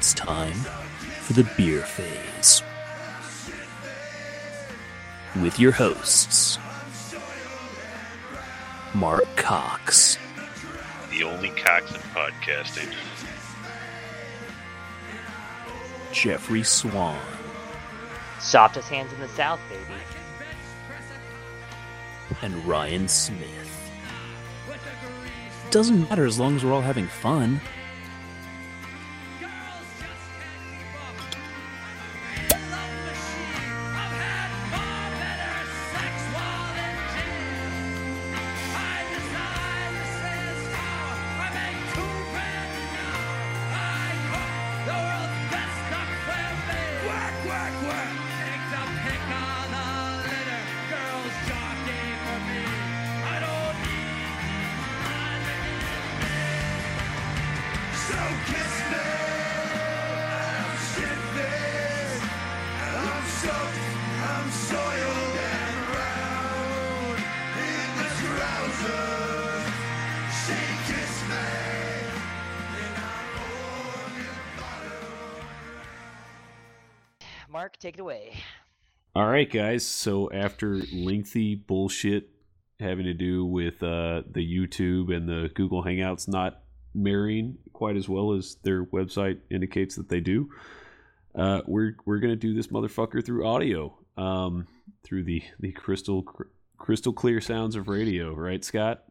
[0.00, 2.62] it's time for the beer phase.
[5.42, 6.58] With your hosts,
[8.94, 10.16] Mark Cox,
[11.10, 12.94] The only Cox in podcasting.
[16.14, 17.20] Jeffrey Swan,
[18.38, 20.00] Softest hands in the South, baby.
[22.40, 23.90] and Ryan Smith.
[25.70, 27.60] Doesn't matter as long as we're all having fun.
[79.30, 79.84] Right, guys.
[79.84, 82.30] So after lengthy bullshit
[82.78, 86.62] having to do with uh, the YouTube and the Google Hangouts not
[86.94, 90.48] marrying quite as well as their website indicates that they do,
[91.34, 94.66] uh, we're we're gonna do this motherfucker through audio, um,
[95.04, 96.44] through the the crystal cr-
[96.78, 99.04] crystal clear sounds of radio, right, Scott?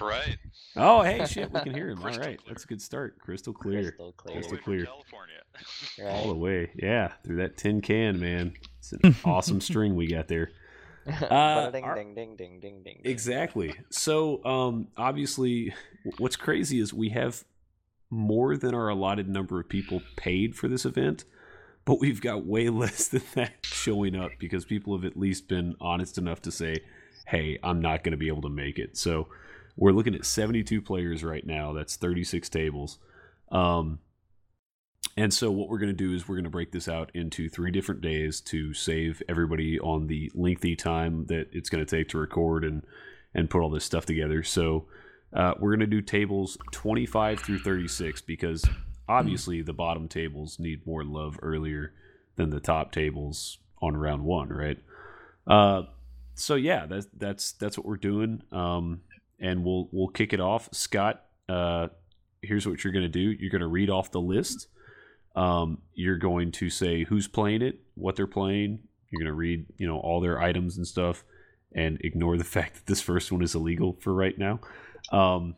[0.00, 0.36] Right.
[0.76, 1.98] Oh, hey, shit, we can hear him.
[2.02, 2.36] All right, clear.
[2.46, 3.18] that's a good start.
[3.18, 4.34] Crystal clear, Crystal clear.
[4.36, 4.86] Crystal All the way clear.
[4.86, 6.22] from California.
[6.22, 6.70] all the way.
[6.76, 8.54] Yeah, through that tin can, man.
[8.82, 10.50] It's an awesome string we got there.
[11.04, 13.00] Uh, ding, our- ding, ding, ding, ding, ding.
[13.04, 13.74] Exactly.
[13.90, 15.74] So, um, obviously,
[16.18, 17.42] what's crazy is we have
[18.08, 21.24] more than our allotted number of people paid for this event,
[21.84, 25.74] but we've got way less than that showing up because people have at least been
[25.80, 26.76] honest enough to say,
[27.26, 29.26] "Hey, I'm not going to be able to make it." So,
[29.76, 31.72] we're looking at 72 players right now.
[31.72, 33.00] That's 36 tables.
[33.50, 33.98] Um,
[35.16, 37.48] and so what we're going to do is we're going to break this out into
[37.48, 42.08] three different days to save everybody on the lengthy time that it's going to take
[42.10, 42.84] to record and
[43.34, 44.42] and put all this stuff together.
[44.42, 44.86] So
[45.32, 48.64] uh, we're going to do tables 25 through 36 because
[49.08, 51.92] obviously the bottom tables need more love earlier
[52.36, 54.78] than the top tables on round one, right?
[55.46, 55.82] Uh,
[56.34, 58.42] so yeah, that's that's that's what we're doing.
[58.52, 59.02] Um,
[59.40, 60.68] and we'll we'll kick it off.
[60.72, 61.88] Scott, uh,
[62.42, 63.20] here's what you're going to do.
[63.20, 64.68] You're going to read off the list.
[65.34, 68.80] Um, you're going to say who's playing it, what they're playing.
[69.10, 71.24] You're going to read, you know, all their items and stuff,
[71.74, 74.60] and ignore the fact that this first one is illegal for right now.
[75.10, 75.54] Um,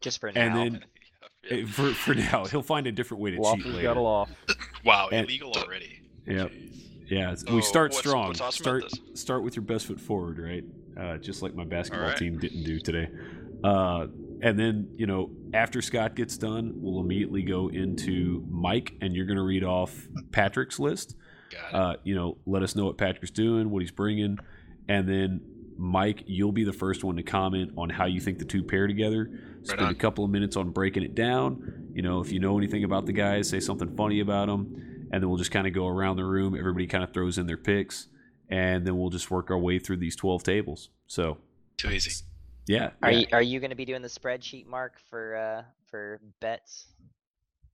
[0.00, 0.40] Just for now.
[0.40, 0.84] and then
[1.50, 1.56] Yeah.
[1.58, 3.82] eh, for for now, he'll find a different way to cheat Waffles later.
[3.82, 4.26] got a law.
[4.84, 6.00] Wow, and- illegal already.
[6.26, 6.52] Yep.
[7.06, 8.28] Yeah, it's- Oh, we start what's- strong.
[8.28, 10.64] what's awesome start about start with your best foot forward, right?
[10.98, 12.18] Uh, just like my basketball Alright.
[12.18, 13.08] team didn't do today.
[13.64, 14.06] Uh,
[14.42, 19.26] and then you know, after Scott gets done, we'll immediately go into Mike, and you're
[19.26, 21.16] going to read off Patrick's list.
[21.72, 24.38] Uh, you know, let us know what Patrick's doing, what he's bringing,
[24.88, 25.40] and then
[25.76, 28.86] Mike, you'll be the first one to comment on how you think the two pair
[28.86, 29.30] together.
[29.62, 31.88] Spend a couple of minutes on breaking it down.
[31.94, 35.22] You know, if you know anything about the guys, say something funny about them, and
[35.22, 36.54] then we'll just kind of go around the room.
[36.54, 38.08] Everybody kind of throws in their picks,
[38.48, 40.90] and then we'll just work our way through these twelve tables.
[41.06, 41.38] So,
[41.78, 42.24] Too easy.
[42.66, 42.90] Yeah.
[43.02, 43.18] are yeah.
[43.18, 46.86] you are you going to be doing the spreadsheet, Mark, for uh for bets?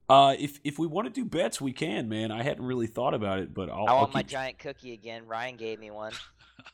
[0.09, 2.31] Uh, if if we want to do bets, we can, man.
[2.31, 3.87] I hadn't really thought about it, but I'll.
[3.87, 5.27] I I'll want my giant cookie again.
[5.27, 6.13] Ryan gave me one.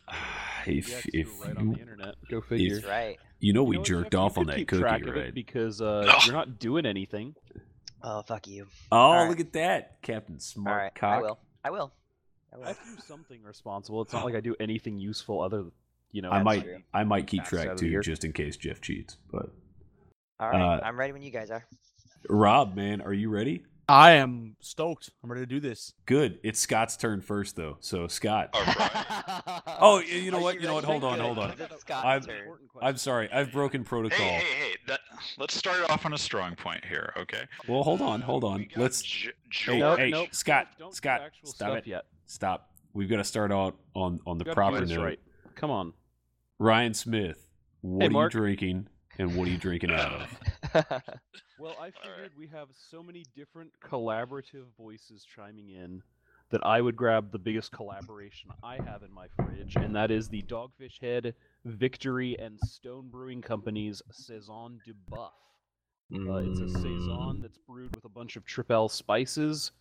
[0.67, 2.15] if Yeah, if right you, on the internet.
[2.29, 2.75] Go figure.
[2.75, 3.19] That's right.
[3.39, 5.25] you know You we know jerked off on that cookie, track of right?
[5.27, 6.21] it because uh, Ugh.
[6.25, 7.35] you're not doing anything.
[8.03, 8.67] Oh fuck you.
[8.91, 9.29] Oh, Alright.
[9.29, 11.19] look at that, Captain Smart right, Cock.
[11.19, 11.39] I will.
[11.63, 11.93] I will.
[12.51, 12.65] I I will.
[12.67, 14.01] have to do something responsible.
[14.03, 15.65] It's not like I do anything useful other,
[16.13, 16.31] you know.
[16.31, 16.77] I might true.
[16.93, 19.17] I might keep Fast track too, just in case Jeff cheats.
[19.29, 19.49] But
[20.39, 21.65] All right, uh, I'm ready when you guys are.
[22.29, 23.65] Rob, man, are you ready?
[23.89, 25.09] I am stoked.
[25.21, 25.91] I'm ready to do this.
[26.05, 26.39] Good.
[26.41, 27.75] It's Scott's turn first, though.
[27.81, 29.61] So Scott, All right.
[29.81, 30.55] Oh, you know what?
[30.61, 30.85] You know what?
[30.85, 31.51] Hold on, hold on.
[31.59, 32.23] It's I'm-
[32.81, 34.25] I'm sorry, I've broken protocol.
[34.25, 34.75] Hey, hey, hey!
[34.87, 35.01] That,
[35.37, 37.43] let's start off on a strong point here, okay?
[37.67, 38.67] Well, hold on, hold on.
[38.77, 39.99] Let's J- Hey, George.
[39.99, 41.87] hey, nope, Scott, don't Scott, stop it.
[41.87, 42.05] yet.
[42.25, 42.69] stop.
[42.93, 45.03] We've got to start out on on the proper note.
[45.03, 45.19] right.
[45.55, 45.93] Come on.
[46.59, 47.47] Ryan Smith,
[47.81, 48.87] what Hey, are you drinking,
[49.19, 51.01] and what are you drinking out of?
[51.57, 52.37] Well, I figured right.
[52.37, 56.01] we have so many different collaborative voices chiming in
[56.49, 60.27] that I would grab the biggest collaboration I have in my fridge, and that is
[60.29, 61.35] the Dogfish Head,
[61.65, 65.33] Victory, and Stone Brewing Company's Saison du Buff.
[66.27, 66.81] Uh, it's a Mm.
[66.81, 69.71] saison that's brewed with a bunch of tripel spices,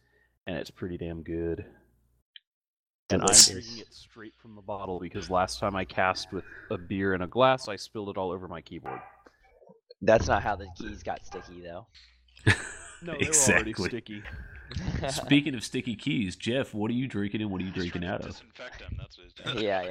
[0.46, 1.64] and it's pretty damn good.
[3.12, 6.78] And I'm drinking it straight from the bottle because last time I cast with a
[6.78, 9.00] beer in a glass, I spilled it all over my keyboard.
[10.00, 11.86] That's not how the keys got sticky though.
[13.04, 13.72] No, they Exactly.
[13.72, 14.22] were already sticky.
[15.10, 18.20] Speaking of sticky keys, Jeff, what are you drinking and what are you drinking out
[18.20, 18.28] of?
[18.28, 18.96] Disinfect him.
[18.96, 19.58] That's what he's doing.
[19.64, 19.82] yeah,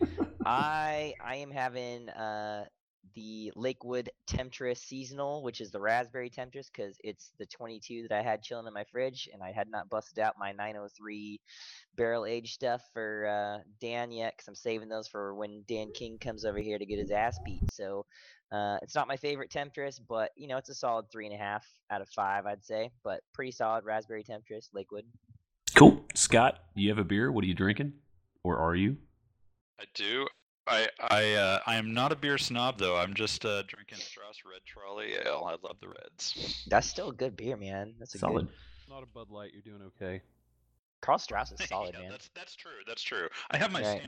[0.00, 0.06] yeah.
[0.46, 2.64] I I am having uh
[3.14, 8.22] the Lakewood Temptress seasonal, which is the raspberry Temptress, because it's the 22 that I
[8.22, 11.40] had chilling in my fridge, and I had not busted out my 903
[11.96, 16.18] barrel aged stuff for uh, Dan yet, because I'm saving those for when Dan King
[16.18, 17.72] comes over here to get his ass beat.
[17.72, 18.06] So
[18.52, 21.38] uh, it's not my favorite Temptress, but you know it's a solid three and a
[21.38, 25.04] half out of five, I'd say, but pretty solid raspberry Temptress, Lakewood.
[25.74, 26.04] Cool.
[26.14, 27.30] Scott, you have a beer?
[27.30, 27.92] What are you drinking?
[28.42, 28.96] Or are you?
[29.80, 30.26] I do.
[30.66, 32.96] I I uh, I am not a beer snob though.
[32.96, 35.44] I'm just uh, drinking Strauss Red Trolley Ale.
[35.46, 36.64] I love the reds.
[36.68, 37.94] That's still a good beer, man.
[37.98, 38.46] That's a Solid.
[38.46, 38.54] good.
[38.88, 40.20] Not a Bud Light, you're doing okay.
[41.00, 42.10] Karl Strauss is solid, Yeah, man.
[42.10, 42.70] That's that's true.
[42.86, 43.28] That's true.
[43.50, 44.02] I have my Right.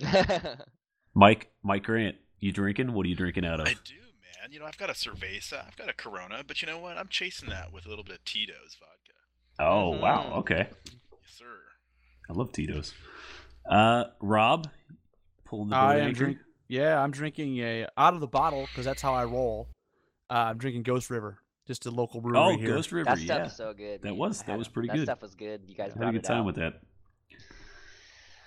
[0.00, 0.60] standards.
[1.14, 2.92] Mike, Mike Grant, you drinking?
[2.92, 3.66] What are you drinking out of?
[3.66, 4.52] I do, man.
[4.52, 6.96] You know, I've got a Cerveza, I've got a Corona, but you know what?
[6.96, 9.18] I'm chasing that with a little bit of Tito's vodka.
[9.58, 10.22] Oh, wow.
[10.30, 10.36] Mhm.
[10.38, 10.68] Okay.
[10.84, 11.46] Yes, sir.
[12.28, 12.94] I love Tito's.
[13.68, 14.68] Uh, Rob,
[15.50, 16.18] pulling the I am anchor?
[16.24, 16.38] drink.
[16.68, 19.68] Yeah, I'm drinking a out of the bottle because that's how I roll.
[20.30, 22.68] Uh, I'm drinking Ghost River, just a local brewery Oh, here.
[22.68, 23.46] Ghost River, that stuff yeah.
[23.46, 24.00] is so good.
[24.02, 24.18] That dude.
[24.18, 25.00] was- I that was pretty that good.
[25.08, 25.62] That stuff was good.
[25.66, 26.44] You guys I had a good time out.
[26.46, 26.80] with that.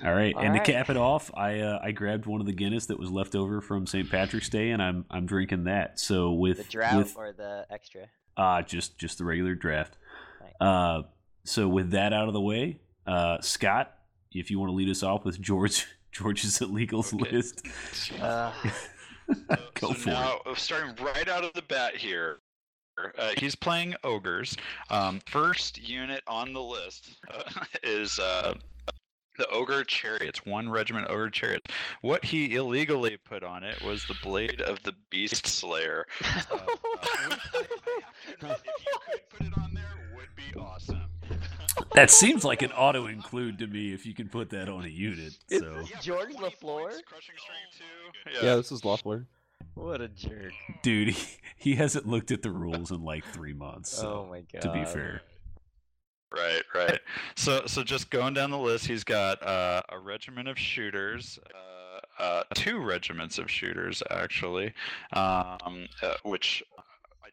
[0.03, 0.65] All right, All and right.
[0.65, 3.35] to cap it off, I uh, I grabbed one of the Guinness that was left
[3.35, 4.09] over from St.
[4.09, 5.97] Patrick's Day, and I'm I'm drinking that.
[6.00, 8.07] So with The drought with or the extra.
[8.35, 9.97] uh just just the regular draft.
[10.41, 10.67] Right.
[10.67, 11.03] Uh,
[11.45, 13.94] so with that out of the way, uh, Scott,
[14.33, 17.31] if you want to lead us off with George George's illegals Okay.
[17.31, 17.63] list,
[18.21, 18.51] Uh,
[19.75, 22.38] go so for now, uh, starting right out of the bat here,
[23.18, 24.56] uh, he's playing ogres.
[24.89, 27.44] Um, first unit on the list uh,
[27.83, 28.54] is uh,
[29.39, 30.45] the ogre chariots.
[30.45, 31.65] One regiment ogre chariots.
[32.01, 36.06] What he illegally put on it was the blade of the beast slayer.
[36.24, 36.57] Uh, uh,
[37.01, 37.62] I- I
[38.33, 41.01] admit, if you could put it on there, would be awesome.
[41.95, 43.93] That seems like an auto include to me.
[43.93, 46.59] If you can put that on a unit, so Yeah, for George 20 LaFleur?
[46.61, 48.31] points, Crushing string two.
[48.33, 48.55] Yeah, Yeah.
[48.55, 49.25] this is Loeffler.
[49.75, 50.53] what a jerk.
[50.81, 53.89] dude, he, he hasn't looked at the rules in like three months.
[53.91, 54.61] So oh my god.
[54.61, 55.21] to be fair,
[56.35, 56.99] Right, right.
[57.35, 62.21] So, so just going down the list, he's got uh, a regiment of shooters, uh,
[62.21, 64.73] uh, two regiments of shooters actually,
[65.13, 66.81] um, uh, which I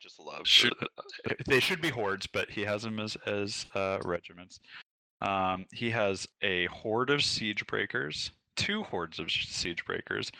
[0.00, 0.46] just love.
[0.46, 4.60] Shoot- Uh, They should be hordes, but he has them as as uh, regiments.
[5.20, 10.32] Um, he has a horde of siege breakers, two hordes of siege breakers,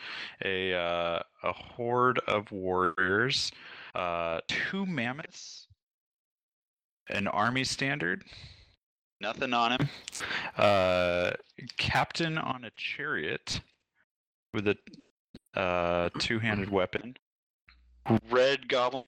[0.45, 3.53] a uh, a horde of warriors,
[3.95, 5.67] uh, two mammoths,
[7.11, 8.25] an army standard,
[9.21, 9.89] nothing on him,
[10.57, 11.33] uh,
[11.77, 13.61] captain on a chariot
[14.55, 14.77] with a
[15.55, 17.17] uh, two-handed weapon,
[18.31, 19.05] red goblin.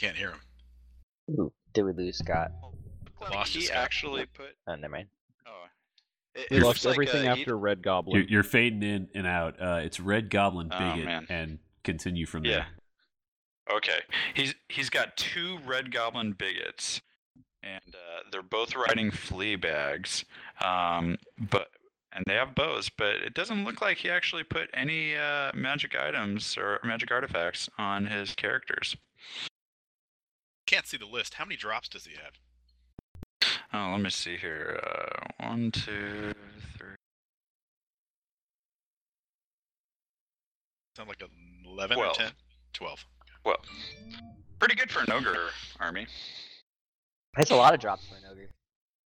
[0.00, 0.40] Can't hear him.
[1.38, 2.52] Ooh, did we lose Scott?
[3.20, 3.76] Like Lost he his guy.
[3.76, 4.56] actually put.
[4.66, 5.08] Oh, never mind.
[5.46, 5.50] Oh,
[6.34, 8.16] it, We it lost looks like, everything uh, he- after Red Goblin.
[8.16, 9.60] you're, you're fading in and out.
[9.60, 11.26] Uh, it's Red Goblin Oh, Biggit, man.
[11.28, 12.66] and continue from there.
[13.68, 13.74] Yeah.
[13.76, 13.98] Okay.
[14.34, 17.00] He's he's got two red goblin Biggits,
[17.62, 20.24] and uh, they're both riding flea bags.
[20.64, 21.68] Um, but
[22.12, 25.94] and they have bows, but it doesn't look like he actually put any uh, magic
[25.94, 28.96] items or magic artifacts on his characters.
[30.70, 31.34] Can't see the list.
[31.34, 33.50] How many drops does he have?
[33.74, 34.80] Oh, let me see here.
[34.80, 36.32] Uh, one, two,
[36.78, 36.94] three.
[40.96, 41.20] Sound like
[41.66, 42.12] 11 Twelve.
[42.12, 42.30] or 10?
[42.72, 43.04] 12.
[43.44, 43.56] Well,
[44.60, 45.48] pretty good for an ogre
[45.80, 46.06] army.
[47.36, 48.50] That's a lot of drops for an ogre.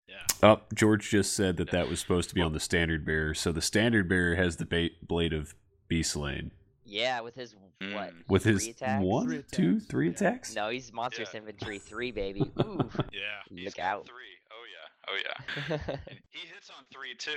[0.09, 0.15] Yeah.
[0.43, 3.35] Oh, George just said that that was supposed to be on the standard bearer.
[3.35, 5.55] So the standard bearer has the ba- blade of
[5.89, 6.45] Beast Slayer
[6.91, 7.81] Yeah, with his what?
[7.81, 8.13] Mm.
[8.29, 9.05] with three his attacks?
[9.05, 9.87] one, Three two, attacks.
[9.87, 10.13] three Yeah.
[10.15, 10.55] attacks.
[10.57, 11.41] No, he's monstrous Yeah.
[11.41, 12.41] infantry three, baby.
[12.61, 13.21] Ooh, Yeah.
[13.49, 14.07] He's look out.
[14.07, 14.15] Three.
[14.51, 15.09] Oh yeah.
[15.09, 15.79] Oh yeah.
[16.09, 17.37] And he hits on three too.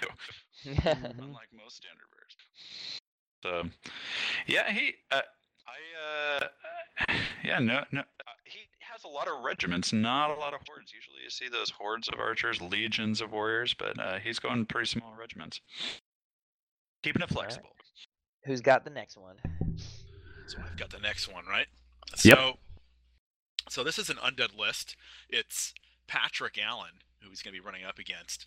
[1.19, 2.35] unlike most standard bears.
[3.43, 3.69] So,
[4.47, 5.21] yeah, he, uh,
[5.67, 6.39] I,
[7.11, 8.03] uh, yeah, no, no, uh,
[8.45, 10.93] he has a lot of regiments, not a lot of hordes.
[10.93, 14.87] Usually, you see those hordes of archers, legions of warriors, but uh, he's going pretty
[14.87, 15.59] small regiments,
[17.03, 17.69] keeping it flexible.
[18.45, 19.35] Who's got the next one?
[20.47, 21.67] So I've got the next one, right?
[22.23, 22.37] Yep.
[22.37, 22.53] So,
[23.69, 24.95] so this is an undead list.
[25.29, 25.73] It's
[26.07, 28.45] Patrick Allen who he's going to be running up against.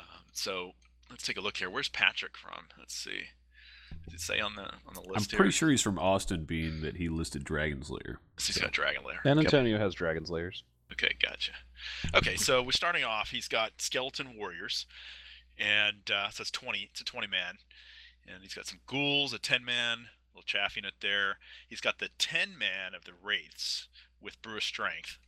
[0.00, 0.72] Um, so
[1.10, 1.70] let's take a look here.
[1.70, 2.66] Where's Patrick from?
[2.78, 3.22] Let's see.
[4.04, 5.10] Does it say on the on the list?
[5.10, 8.18] I'm list pretty sure he's from Austin, being that he listed Dragon's Lair.
[8.36, 9.20] So he's got Dragon Lair.
[9.22, 9.46] San Okay.
[9.46, 10.64] Antonio has Dragon's Lairs.
[10.92, 11.52] Okay, gotcha.
[12.14, 13.30] Okay, so we're starting off.
[13.30, 14.86] He's got skeleton warriors,
[15.58, 16.88] and uh, so it's twenty.
[16.90, 17.58] It's a twenty man,
[18.26, 21.38] and he's got some ghouls, a ten man, little chaff unit there.
[21.68, 23.88] He's got the ten man of the wraiths
[24.20, 25.18] with brew of strength,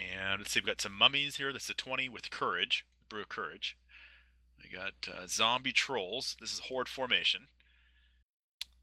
[0.00, 1.52] and let's see, we've got some mummies here.
[1.52, 3.76] This is a twenty with courage, brew of courage.
[4.62, 6.36] We got uh, zombie trolls.
[6.40, 7.48] This is horde formation.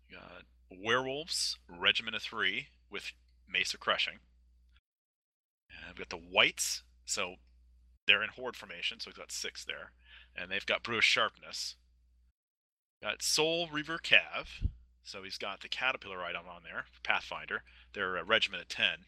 [0.10, 3.14] We got werewolves, regiment of three with
[3.74, 4.20] of crushing.
[5.70, 7.36] And we've got the wights, so
[8.06, 9.92] they're in horde formation, so we've got six there.
[10.36, 11.76] And they've got brew of sharpness.
[13.02, 14.48] Uh, got soul reaver cav,
[15.04, 17.64] so he's got the caterpillar item on there, Pathfinder.
[17.94, 19.06] They're a regiment of ten.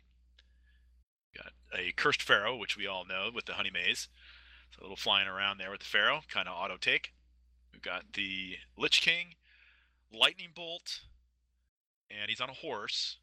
[1.36, 4.07] Got a cursed pharaoh, which we all know with the Honeymaze.
[4.71, 7.13] So a little flying around there with the pharaoh, kind of auto take.
[7.71, 9.36] We've got the lich king,
[10.13, 11.01] lightning bolt,
[12.10, 13.17] and he's on a horse.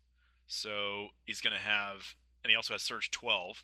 [0.47, 3.63] So he's going to have, and he also has Surge 12.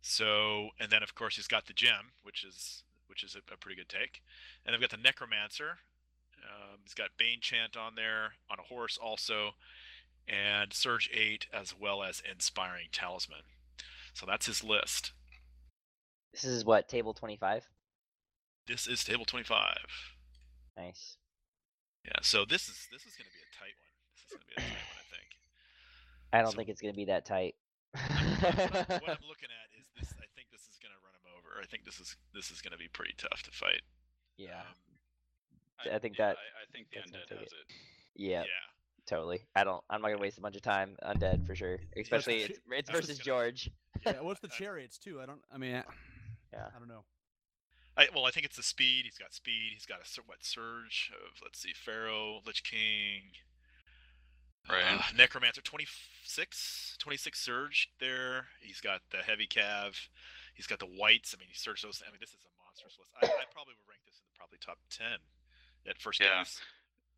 [0.00, 3.56] So, and then of course he's got the gem, which is which is a, a
[3.56, 4.22] pretty good take.
[4.64, 5.78] And we've got the necromancer.
[6.88, 9.50] He's got Bane chant on there on a horse also,
[10.26, 13.44] and Surge 8 as well as Inspiring Talisman.
[14.14, 15.12] So that's his list.
[16.32, 17.66] This is what table twenty five.
[18.66, 19.76] This is table 25.
[20.78, 21.18] Nice.
[22.06, 23.92] Yeah, so this is this is going to be a tight one.
[24.08, 25.28] This is going to be a tight one, I think.
[26.32, 27.54] I don't So- think it's gonna be that tight.
[27.92, 30.14] what I'm looking at is this.
[30.16, 31.60] I think this is going to run him over.
[31.60, 33.82] I think this is this is going to be pretty tough to fight.
[34.38, 34.60] yeah.
[34.64, 34.87] Um,
[35.92, 37.54] I think yeah, that- I, I think the that's undead take has it.
[37.68, 37.74] it.
[38.16, 38.40] Yeah.
[38.40, 38.44] yeah.
[39.06, 39.40] Totally.
[39.56, 39.82] I don't.
[39.88, 41.78] I'm not gonna waste a bunch of time undead for sure.
[41.96, 43.70] Especially ch- it's it's versus gonna- George.
[44.04, 45.20] Yeah, what's the chariots too?
[45.22, 45.40] I don't.
[45.52, 45.82] I mean, I,
[46.52, 46.66] Yeah.
[46.74, 47.04] I don't know.
[47.96, 49.04] I, well, I think it's the speed.
[49.06, 49.70] He's got speed.
[49.72, 53.32] He's got a what surge of let's see, Pharaoh, Lich King,
[54.68, 54.84] Right.
[54.84, 58.46] uh, Necromancer, 26, 26 surge there.
[58.60, 59.96] He's got the heavy cav.
[60.54, 61.34] He's got the wights.
[61.34, 62.02] I mean, he surged those.
[62.06, 63.10] I mean, this is a monstrous list.
[63.16, 65.18] I, I probably would rank this in the probably top ten
[65.88, 66.38] at first Yeah.
[66.38, 66.60] guess.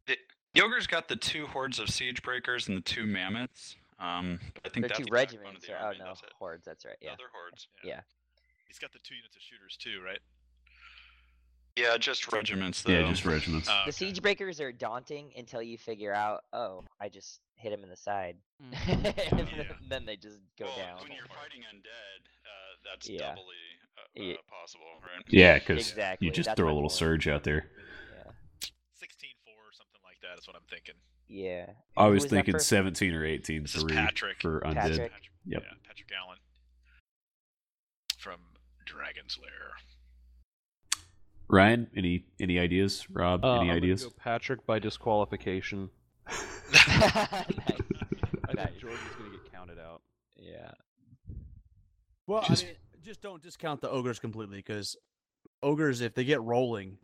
[0.07, 0.17] The,
[0.55, 3.77] the ogre's got the two hordes of siege breakers and the two mammoths.
[3.99, 5.57] Um, I think They're that's two the regiments.
[5.65, 6.65] Of the or- oh no, that's hordes.
[6.65, 6.97] That's right.
[7.01, 7.13] Yeah.
[7.13, 7.69] Other hordes.
[7.85, 8.01] Yeah.
[8.67, 10.21] He's got the two units of shooters too, right?
[11.77, 12.93] Yeah, just regiments though.
[12.93, 13.69] Yeah, just regiments.
[13.69, 13.91] The okay.
[13.93, 16.43] siege breakers are daunting until you figure out.
[16.53, 18.37] Oh, I just hit him in the side.
[18.63, 19.33] Mm.
[19.33, 19.63] and Yeah.
[19.89, 21.03] then they just go well, down.
[21.03, 23.29] when you're fighting undead, uh, that's Yeah.
[23.29, 23.43] doubly
[23.97, 25.25] uh, Ye- uh, possible, right?
[25.29, 26.27] yeah, because Exactly.
[26.27, 26.93] you just that's throw a little point.
[26.99, 27.71] surge out there.
[28.17, 28.33] Yeah.
[28.95, 30.95] 16 4 or something like that is what I'm thinking.
[31.29, 31.67] Yeah.
[31.97, 34.41] I Who was thinking 17 or 18 This is three Patrick.
[34.41, 34.75] for undead.
[34.75, 35.13] Patrick.
[35.13, 35.63] Patrick, Yep.
[35.65, 36.39] Yeah, Patrick Allen
[38.19, 38.41] from
[38.87, 39.71] Dragon's Lair.
[41.49, 43.09] Ryan, any any ideas?
[43.11, 44.05] Rob, Uh, I'm any ideas?
[44.05, 45.91] go Patrick by disqualification.
[46.29, 46.39] nice.
[46.73, 47.45] I
[48.55, 50.03] think George is going to get counted out.
[50.37, 50.71] Yeah.
[52.27, 54.97] Well, Just- I mean, just don't discount the ogres completely because
[55.63, 56.99] ogres, if they get rolling,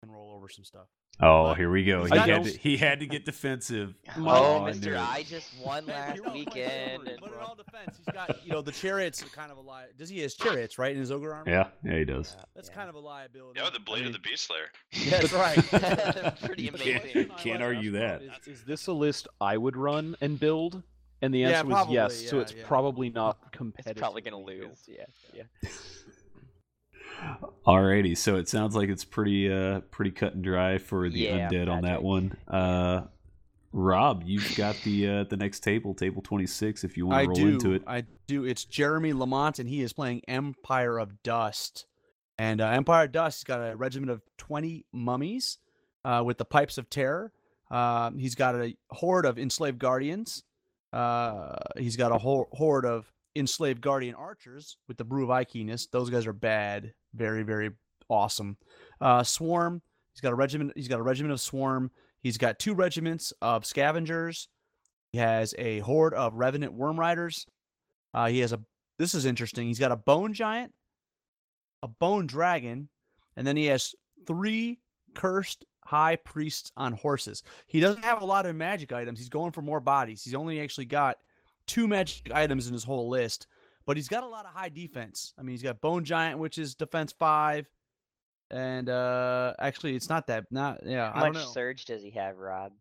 [0.00, 0.86] can roll over some stuff.
[1.20, 2.04] Oh, here we go.
[2.04, 3.94] He had to, he had to get defensive.
[4.18, 5.00] Oh, I Mister, knew it.
[5.00, 6.92] I just won last he rolled my weekend.
[6.96, 9.58] summary, and- But in all defense, he's got you know the chariots are kind of
[9.58, 9.86] a lie.
[9.96, 11.48] Does he has chariots right in his ogre armor?
[11.50, 12.34] Yeah, yeah, he does.
[12.36, 12.74] Yeah, That's yeah.
[12.74, 13.60] kind of a liability.
[13.60, 14.66] Yeah, the blade I of the beast slayer.
[14.92, 16.36] Yeah, that's right.
[16.44, 17.00] Pretty amazing.
[17.00, 18.28] question I Can't argue to ask that.
[18.28, 20.82] Rob Is, is this a list I would run and build?
[21.22, 22.28] And the Yeah, answer was probably, yes.
[22.28, 22.64] so it's yeah.
[22.66, 23.96] probably not It's competitive.
[23.96, 24.82] probably gonna lose.
[24.86, 25.04] Yeah.
[25.32, 25.44] Yeah.
[27.66, 31.48] Alrighty, so it sounds like it's pretty uh pretty cut and dry for the Yeah,
[31.48, 32.36] undead on that one.
[32.46, 33.02] Uh
[33.72, 37.22] Rob, you've got the uh the next table, table twenty six, if you want I
[37.22, 37.48] to roll do.
[37.48, 37.82] into it.
[37.86, 38.44] I do.
[38.44, 41.86] It's Jeremy Lamont, and he is playing Empire of Dust.
[42.38, 45.58] And uh, Empire of Dust, he's got a regiment of 20 mummies
[46.04, 47.32] uh, with the Pipes of Terror.
[47.70, 50.42] Um, he's got a horde of enslaved guardians.
[50.92, 55.88] Uh, he's got a whole horde of enslaved guardian archers with the Brew of Ikiness.
[55.90, 56.92] Those guys are bad.
[57.14, 57.70] Very, very
[58.08, 58.56] awesome.
[59.00, 60.72] Uh, Swarm, he's got a regiment.
[60.76, 61.90] He's got a regiment of Swarm.
[62.20, 64.48] He's got two regiments of scavengers.
[65.12, 67.46] He has a horde of revenant worm riders.
[68.12, 68.60] Uh, he has a.
[68.98, 69.66] This is interesting.
[69.66, 70.72] He's got a bone giant,
[71.82, 72.88] a bone dragon,
[73.36, 73.94] and then he has
[74.26, 74.80] three
[75.14, 77.42] cursed high priests on horses.
[77.66, 79.18] He doesn't have a lot of magic items.
[79.18, 80.22] He's going for more bodies.
[80.22, 81.18] He's only actually got
[81.66, 83.46] two magic items in his whole list,
[83.86, 85.32] but he's got a lot of high defense.
[85.38, 87.66] I mean, he's got bone giant, which is defense five,
[88.50, 90.46] and uh, actually, it's not that.
[90.50, 91.12] Not yeah.
[91.12, 91.50] How I don't much know.
[91.50, 92.72] surge does he have, Rob?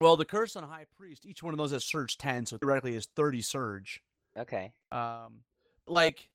[0.00, 2.94] Well, the curse on high priest, each one of those has surge ten, so theoretically
[2.94, 4.00] is thirty surge.
[4.38, 4.72] Okay.
[4.92, 5.40] Um,
[5.86, 6.28] like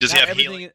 [0.00, 0.64] Does he have healing?
[0.66, 0.72] i-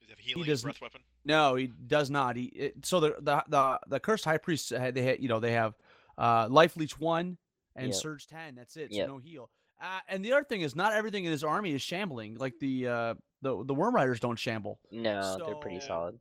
[0.00, 1.00] Does he have healing doesn't- breath weapon?
[1.24, 2.36] No, he does not.
[2.36, 5.40] He it, so the the the the cursed high priest uh, they ha- you know
[5.40, 5.74] they have
[6.16, 7.36] uh life leech one
[7.74, 7.96] and Yep.
[7.96, 8.54] surge ten.
[8.54, 8.92] That's it.
[8.92, 9.06] Yep.
[9.08, 9.50] So no heal.
[9.80, 12.36] Uh, and the other thing is not everything in his army is shambling.
[12.36, 14.78] Like the uh the the worm riders don't shamble.
[14.90, 16.18] No, they're pretty solid.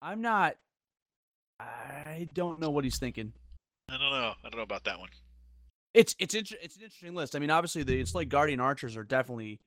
[0.00, 0.56] I'm not.
[1.60, 3.32] I don't know what he's thinking.
[3.88, 4.32] I don't know.
[4.44, 5.10] I don't know about that one.
[5.92, 7.36] It's it's inter- it's an interesting list.
[7.36, 9.60] I mean, obviously the it's like guardian archers are definitely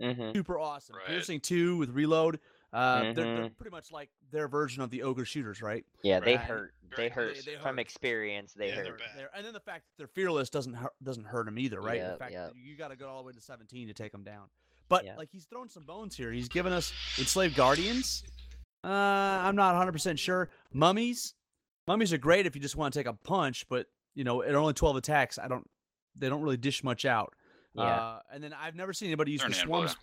[0.00, 0.96] hmm super awesome.
[0.96, 1.06] Right.
[1.06, 2.40] Piercing two with reload.
[2.74, 3.56] Uh, they're, they're Mhm.
[3.56, 5.84] pretty much like their version of the ogre shooters, right?
[6.02, 6.74] Yeah, they hurt.
[6.96, 7.58] They hurt close, yeah.
[7.60, 7.80] from hurt.
[7.80, 8.52] experience.
[8.52, 8.98] They Yeah, they're hurt.
[8.98, 9.08] bad.
[9.16, 12.00] They're- and then the fact that they're fearless doesn't hurt, doesn't hurt him either, right?
[12.00, 12.48] the Yep, fact yep.
[12.52, 14.48] that you got to go all the way to 17 to take them down.
[14.88, 15.18] But Yep.
[15.18, 16.32] like he's thrown some bones here.
[16.32, 18.22] He's given us enslaved guardians.
[18.82, 20.50] Uh, I'm not 100 percent sure.
[20.72, 21.34] Mummies,
[21.86, 24.54] mummies are great if you just want to take a punch, but you know, at
[24.54, 25.68] only 12 attacks, I don't.
[26.16, 27.34] They don't really dish much out.
[27.74, 27.82] Yeah.
[27.84, 29.96] Uh, and then I've never seen anybody use They're the an swarms.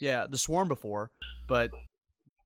[0.00, 1.10] Yeah, the swarm before,
[1.48, 1.70] but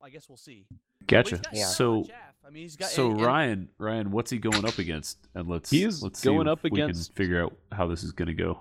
[0.02, 0.66] I guess we'll see.
[0.71, 1.37] Well, Gotcha.
[1.37, 1.66] he's got Yeah.
[1.66, 2.04] So.
[2.44, 5.18] I mean, he's got so and- and- Ryan Ryan, what's he going up against?
[5.35, 7.87] And let's He is let's going see up if we against- can figure out how
[7.87, 8.59] this is going to go.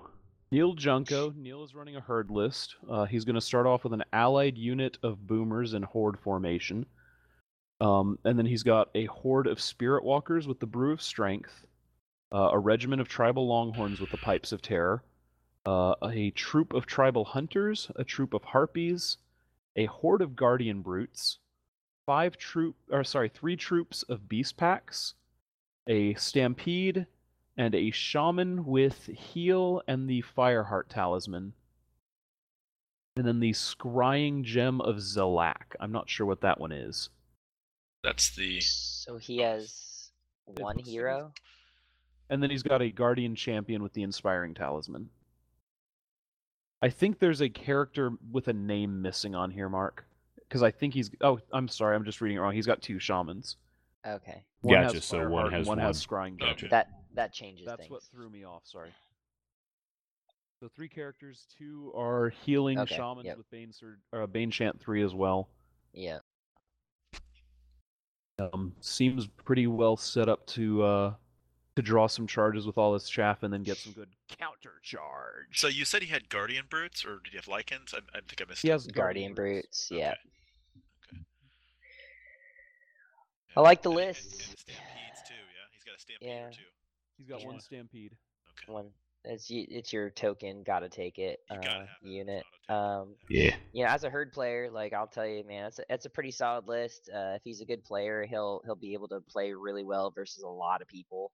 [0.52, 1.30] Neil Junko.
[1.36, 2.76] Neil is running a herd list.
[2.88, 6.86] Uh, he's going to start off with an allied unit of boomers in horde formation.
[7.80, 11.66] Um, and then he's got a horde of spirit walkers with the brew of strength,
[12.32, 15.02] uh, a regiment of tribal longhorns with the pipes of terror,
[15.66, 19.16] uh, a troop of tribal hunters, a troop of harpies,
[19.76, 21.38] a horde of guardian brutes,
[22.06, 25.14] five troop or sorry, three troops of beast packs,
[25.86, 27.06] a stampede,
[27.56, 31.52] and a shaman with heal and the fireheart talisman.
[33.16, 35.74] And then the scrying gem of Zalak.
[35.80, 37.10] I'm not sure what that one is.
[38.02, 40.10] That's the So he has
[40.46, 41.32] one looks like he's- hero.
[42.30, 45.10] And then he's got a guardian champion with the inspiring talisman.
[46.82, 50.04] I think there's a character with a name missing on here, Mark.
[50.36, 51.10] Because I think he's.
[51.22, 51.96] Oh, I'm sorry.
[51.96, 52.52] I'm just reading it wrong.
[52.52, 53.56] He's got two shamans.
[54.04, 56.48] Okay, One Gotcha, has so one has one has scrying gem.
[56.50, 56.66] Okay.
[56.68, 57.90] that that changes That's things.
[57.90, 58.62] what threw me off.
[58.64, 58.90] Sorry.
[60.58, 61.46] So three characters.
[61.56, 63.36] Two are healing Okay, shamans yep.
[63.36, 65.48] with Bane Sur- uh, Bane Chant three as well.
[65.92, 66.18] Yeah.
[68.40, 71.14] Um, seems pretty well set up to uh,
[71.76, 74.08] to draw some charges with all this chaff and then get some good
[74.38, 75.58] counter charge.
[75.58, 77.94] So you said he had guardian brutes, or did he have Lycans?
[77.94, 78.62] I, I think I missed.
[78.62, 78.72] he it.
[78.72, 79.88] has Guardian brutes.
[79.90, 80.00] Okay.
[80.00, 80.14] Yeah.
[81.12, 81.22] Okay.
[83.56, 84.32] I like the And- and- list.
[84.48, 85.34] And, stampedes too.
[85.34, 86.44] Yeah, he's got a stampede Yeah.
[86.46, 86.62] or two.
[87.18, 88.16] He's got one stampede.
[88.62, 88.72] Okay.
[88.72, 88.90] One.
[89.24, 90.64] It's it's your token.
[90.64, 91.38] Gotta take it.
[91.48, 92.44] You gotta Uh, have it, unit.
[92.68, 93.14] not Um.
[93.28, 93.54] Yeah.
[93.72, 96.32] Yeah, as a herd player, like I'll tell you, man, it's a, it's a pretty
[96.32, 97.08] solid list.
[97.08, 100.42] Uh, if he's a good player, he'll he'll be able to play really well versus
[100.42, 101.30] a lot of people.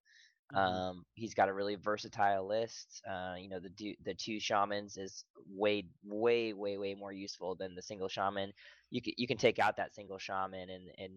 [0.54, 0.60] Mm-hmm.
[0.60, 3.02] Um, he's got a really versatile list.
[3.08, 7.54] Uh, you know, the du- the two shamans is way way way way more useful
[7.54, 8.52] than the single shaman.
[8.90, 11.12] You can you can take out that single shaman and and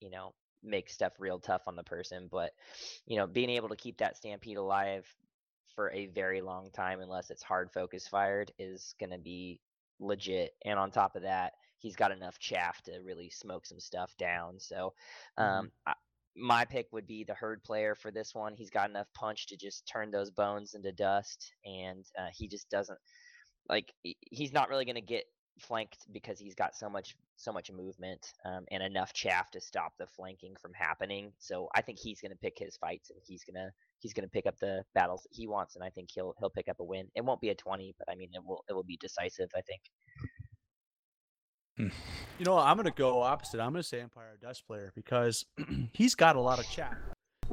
[0.00, 2.52] you know make stuff real tough on the person, but
[3.06, 5.06] you know being able to keep that stampede alive
[5.74, 9.60] for a very long time unless it's hard focus fired is going to be
[10.00, 14.14] legit and on top of that he's got enough chaff to really smoke some stuff
[14.18, 14.92] down so
[15.38, 15.92] um I,
[16.36, 18.54] my pick would be the herd player for this one.
[18.54, 22.70] He's got enough punch to just turn those bones into dust and uh, he just
[22.70, 22.98] doesn't
[23.68, 25.24] like he's not really going to get
[25.58, 29.92] flanked because he's got so much so much movement um, and enough chaff to stop
[29.98, 31.32] the flanking from happening.
[31.38, 34.24] So i think he's going to pick his fights and he's going to he's going
[34.26, 36.80] to pick up the battles that he wants and i think he'll he'll pick up
[36.80, 37.08] a win.
[37.14, 39.60] It won't be a 20 but i mean it will it will be decisive i
[39.62, 39.80] think
[42.38, 43.60] You know, I'm gonna go opposite.
[43.60, 45.44] I'm gonna say Empire Dust player because
[45.92, 46.96] he's got a lot of chat.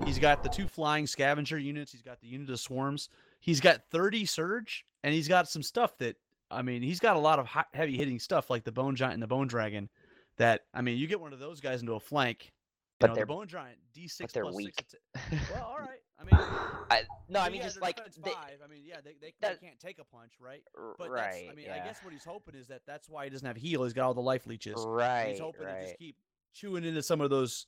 [0.06, 1.92] He's got the two flying scavenger units.
[1.92, 3.10] He's got the unit of swarms.
[3.40, 6.16] He's got 30 surge, and he's got some stuff that
[6.50, 9.16] I mean, he's got a lot of hot, heavy hitting stuff like the Bone Giant
[9.16, 9.90] and the Bone Dragon.
[10.38, 12.46] That I mean, you get one of those guys into a flank.
[12.46, 12.52] You
[13.00, 15.52] But know, they're- the Bone Giant D6 but they're plus weak six.
[15.52, 16.00] Well, all right.
[16.20, 16.32] I mean,
[16.92, 18.60] I, no i mean, mean just like they, five.
[18.64, 20.64] I mean, yeah, they, they, that- they can't take a punch, right?
[20.98, 21.76] But right that's, I mean, yeah.
[21.82, 23.84] I guess what he's hoping is that that's why he doesn't have heal.
[23.84, 24.82] He's got all the life leeches.
[24.84, 26.16] and right he's hoping to just keep
[26.54, 27.68] chewing into some of those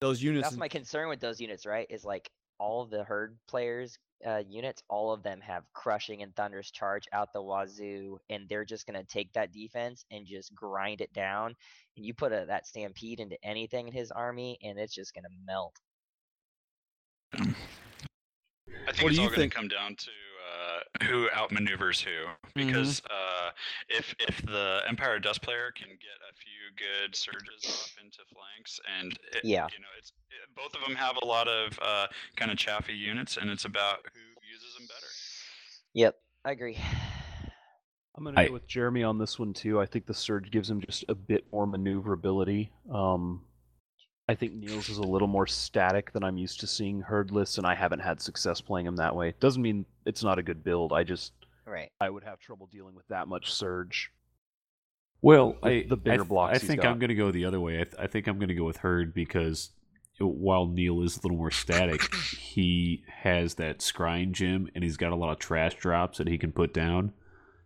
[0.00, 0.44] those units.
[0.44, 4.42] that's and- my concern with those units right is like all the herd players uh,
[4.48, 8.86] units all of them have crushing and thunderous charge out the wazoo and they're just
[8.86, 11.56] going to take that defense and just grind it down
[11.96, 15.24] and you put a, that stampede into anything in his army and it's just going
[15.24, 15.80] to melt
[18.92, 19.54] I think What it's do all you going to think?
[19.54, 20.10] come down to
[20.52, 22.10] uh, who outmaneuvers who.
[22.10, 22.66] Mm-hmm.
[22.66, 23.50] Because uh,
[23.88, 28.78] if if the Empire Dust player can get a few good surges off into flanks,
[29.00, 29.66] and it, Yeah.
[29.72, 32.92] you know, it's it, both of them have a lot of uh, kind of chaffy
[32.92, 34.20] units, and it's about who
[34.52, 35.06] uses them better.
[35.94, 36.76] yep i agree
[38.16, 39.80] I'm gonna I- go with Jeremy on this one too.
[39.80, 42.70] I think the surge gives him just a bit more maneuverability.
[42.92, 43.40] Um,
[44.28, 47.66] I think Niels is a little more static than I'm used to seeing herdless, and
[47.66, 49.34] I haven't had success playing him that way.
[49.40, 50.92] Doesn't mean it's not a good build.
[50.92, 51.32] I just
[51.66, 51.90] Right.
[52.00, 54.10] I would have trouble dealing with that much surge.
[55.22, 56.90] Well, The- I, the bigger I, th- blocks I think got.
[56.90, 57.74] I'm going to go the other way.
[57.80, 59.70] I, th- I think I'm going to go with Herd because
[60.18, 62.00] while Neil is a little more static,
[62.38, 66.38] he has that scrying gem and he's got a lot of trash drops that he
[66.38, 67.12] can put down.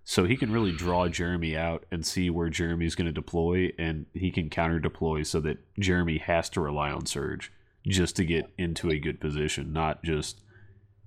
[0.08, 4.06] So he can really draw Jeremy out and see where Jeremy's going to deploy, and
[4.14, 7.50] he can counter deploy so that Jeremy has to rely on Surge
[7.88, 10.40] just to get into a good position, not just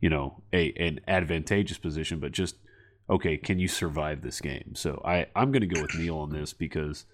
[0.01, 2.57] you know a an advantageous position, but just
[3.09, 4.73] okay, can you survive this game?
[4.75, 7.05] So I I'm going to go with Neil on this because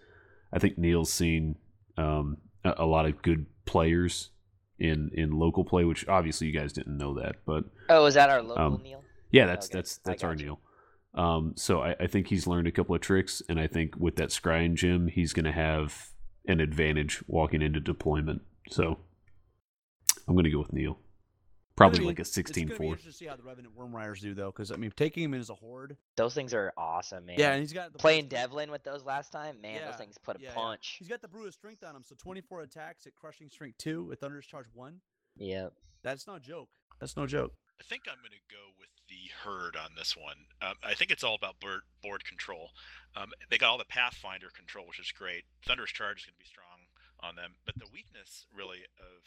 [0.52, 1.56] I think Neil's seen
[1.98, 4.32] um, a, a lot of good players
[4.80, 8.32] in in local play, which obviously you guys didn't know that, but Oh, is that
[8.32, 9.04] our local Um, Neil?
[9.30, 10.36] yeah, that's Okay, that's I that's our.
[10.36, 10.60] Neil.
[11.16, 14.18] Um, so I, I think he's learned a couple of tricks, and I think with
[14.18, 16.10] that scrying gem, he's going to have
[16.48, 18.42] an advantage walking into deployment.
[18.70, 19.00] So
[20.28, 21.00] I'm going to go with Neil.
[21.78, 22.58] Probably be- like a It's 16-4.
[22.70, 25.34] interesting to see how the Revenant Worm Riders do though, because I mean, taking him
[25.34, 25.98] in as a horde.
[26.16, 27.36] Those things are awesome, man.
[27.38, 29.96] Yeah, and he's got the Playing Brute- Devlin with those last time, man, Yeah, those
[30.00, 30.56] things put a yeah, yeah.
[30.56, 30.96] punch.
[31.00, 34.04] He's got the Brew of Strength on him, so 24 attacks at Crushing Strength 2
[34.06, 35.02] with Thunder's Charge 1.
[35.38, 35.74] Yep.
[36.02, 36.70] That's no joke.
[37.02, 37.52] That's no joke.
[37.78, 38.88] I think I'm going to go with
[39.46, 40.46] the herd on this one.
[40.62, 42.72] Um, I think it's all about board, board control.
[43.16, 45.44] Um, they got all the Pathfinder control, which is great.
[45.66, 46.66] Thunderous Charge is going to be strong
[47.22, 49.24] on them, but the weakness really of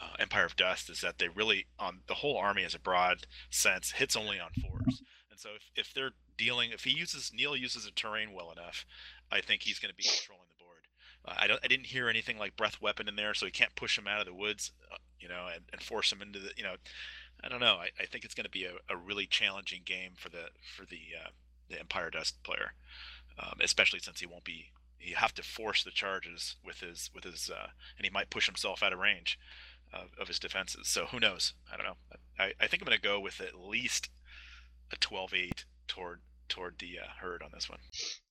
[0.00, 3.26] uh, Empire of Dust is that they really on the whole army as a broad
[3.50, 5.02] sense hits only on fours.
[5.30, 8.84] And so if, if they're dealing, if he uses Neil uses a terrain well enough,
[9.30, 10.88] I think he's going to be controlling the board.
[11.24, 11.60] Uh, I don't.
[11.62, 14.20] I didn't hear anything like breath weapon in there, so he can't push him out
[14.20, 16.76] of the woods, uh, you know, and, and force him into the, you know,
[17.42, 17.76] I don't know.
[17.76, 20.84] I, I think it's going to be a, a really challenging game for the for
[20.84, 21.30] the uh,
[21.68, 22.74] the Empire Dust player,
[23.38, 24.66] um, especially since he won't be.
[24.98, 28.46] You have to force the charges with his with his, uh, and he might push
[28.46, 29.38] himself out of range
[29.92, 30.88] of, of his defenses.
[30.88, 31.54] So who knows?
[31.72, 31.96] I don't know.
[32.38, 34.08] I, I think I'm going to go with at least
[34.92, 37.78] a 12-8 toward toward the uh, herd on this one.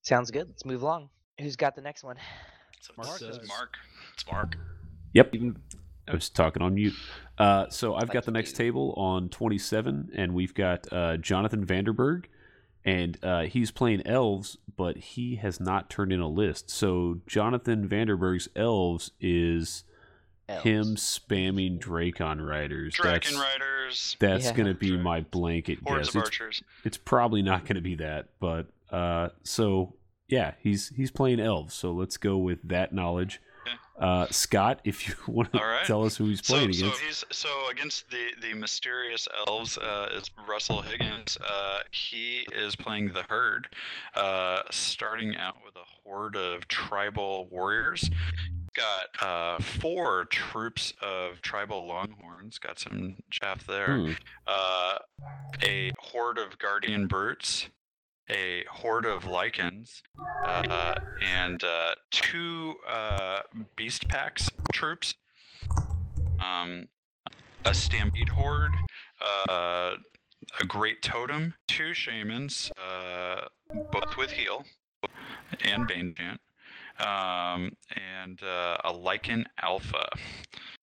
[0.02, 0.48] Sounds good.
[0.48, 1.10] Let's move along.
[1.40, 2.18] Who's got the next one?
[2.82, 3.38] So Mark it's, does.
[3.38, 3.78] it's Mark.
[4.14, 4.56] It's Mark.
[5.14, 5.36] Yep.
[5.36, 5.56] Even
[6.10, 6.94] I was talking on mute.
[7.38, 8.64] Uh, so I've Like got the next do.
[8.64, 12.26] table on 27, and we've got uh, Jonathan Vanderberg,
[12.84, 16.70] and uh, he's playing elves, but he has not turned in a list.
[16.70, 19.84] So Jonathan Vanderberg's elves is
[20.64, 21.20] him Elves.
[21.28, 22.96] spamming Drakon Riders.
[22.96, 24.54] Drakon that's, Riders, That's Yeah.
[24.54, 26.16] going to be Dra- my blanket hordes guess.
[26.16, 26.64] of It's, archers.
[26.84, 29.94] it's probably not going to be that, but uh, so
[30.28, 31.74] yeah, he's he's playing elves.
[31.76, 33.40] So let's go with that knowledge.
[34.00, 35.86] Uh, Scott, if you want to right.
[35.86, 37.02] tell us who he's playing so against.
[37.02, 41.38] he's so against the the mysterious elves uh, is Russell Higgins.
[41.46, 43.68] Uh, he is playing the herd,
[44.16, 48.10] uh, starting out with a horde of tribal warriors.
[48.76, 52.58] Got uh, four troops of tribal longhorns.
[52.60, 53.98] Got some chaff there.
[53.98, 54.12] Hmm.
[54.48, 54.98] Uh,
[55.64, 57.68] a horde of guardian brutes.
[58.30, 60.02] A horde of Lycans,
[60.46, 63.40] uh, and uh, two uh,
[63.76, 65.16] beast packs troops
[66.40, 66.88] um,
[67.66, 68.72] a stampede horde,
[69.50, 69.96] uh,
[70.60, 73.42] a great totem, two shamans, uh,
[73.92, 74.64] both with heal
[75.64, 76.40] and bane chant,
[77.00, 77.72] um,
[78.22, 80.08] and uh, a Lycan alpha.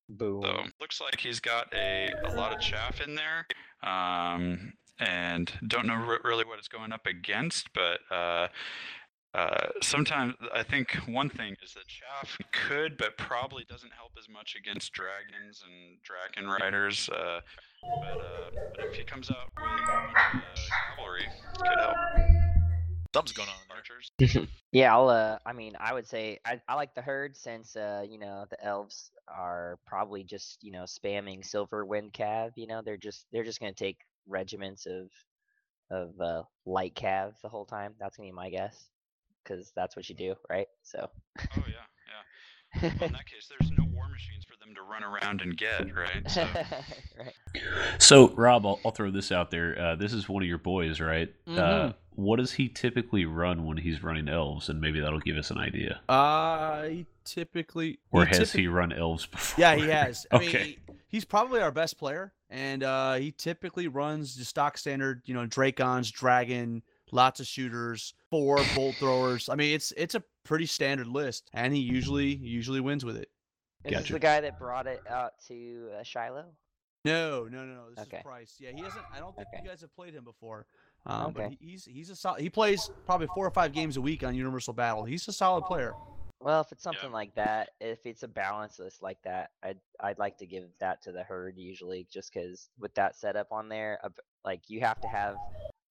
[0.08, 0.42] Boom.
[0.42, 3.46] So looks like he's got a, a lot of chaff in there.
[3.82, 8.48] Um, and don't know re- really what it's going up against, but uh,
[9.34, 14.28] uh, sometimes I think one thing is that chaff could, but probably doesn't help as
[14.28, 17.08] much against dragons and dragon riders.
[17.10, 17.40] Uh,
[17.82, 20.40] but, uh, but if he comes out with uh,
[20.96, 21.96] cavalry, it could help.
[23.14, 23.76] Something's going on in.
[23.76, 24.48] Archers.
[24.72, 25.08] Yeah, I'll.
[25.08, 28.44] Uh, I mean, I would say I, I like the herd since uh, you know
[28.50, 32.50] the elves are probably just you know spamming silver wind cav.
[32.56, 35.10] You know, they're just they're just gonna take regiments of
[35.90, 37.94] of uh, light cav the whole time.
[38.00, 38.90] That's gonna be my guess,
[39.44, 40.66] because that's what you do, right?
[40.82, 41.08] So.
[41.38, 42.82] Oh yeah, yeah.
[42.82, 45.94] Well, in that case, there's no war machines for them to run around and get,
[45.94, 46.28] right?
[46.30, 46.42] So,
[47.18, 47.34] right.
[47.98, 49.78] So, Rob, I'll, I'll throw this out there.
[49.78, 51.32] Uh, this is one of your boys, right?
[51.46, 51.94] Uh, Mhm.
[52.16, 54.68] What does he typically run when he's running elves?
[54.68, 56.00] And maybe that'll give us an idea.
[56.08, 57.98] Uh, he typically.
[58.10, 59.54] Or he has typi- he run elves before?
[59.62, 60.26] Yeah, he has.
[60.32, 60.76] I Okay.
[60.88, 65.22] mean, he's probably our best player, and uh, he typically runs the stock standard.
[65.26, 69.48] You know, Drakons, Dragon, lots of shooters, four bolt throwers.
[69.48, 73.28] I mean, it's it's a pretty standard list, and he usually usually wins with it.
[73.84, 76.46] Is this the guy that brought it out to uh, Shiloh?
[77.04, 77.90] No, no, no, no.
[77.90, 78.16] This Okay.
[78.16, 78.56] is Price.
[78.58, 79.04] Yeah, he hasn't.
[79.14, 79.60] I don't think Okay.
[79.62, 80.66] you guys have played him before.
[81.06, 81.50] Um, Okay.
[81.50, 82.40] he- he's he's a solid.
[82.40, 85.04] He plays probably four or five games a week on Universal Battle.
[85.04, 85.98] He's a solid player.
[86.40, 90.18] Well, if it's something like that, if it's a balance list like that, I'd I'd
[90.18, 94.00] like to give that to the herd usually, just because with that setup on there,
[94.44, 95.40] like you have to have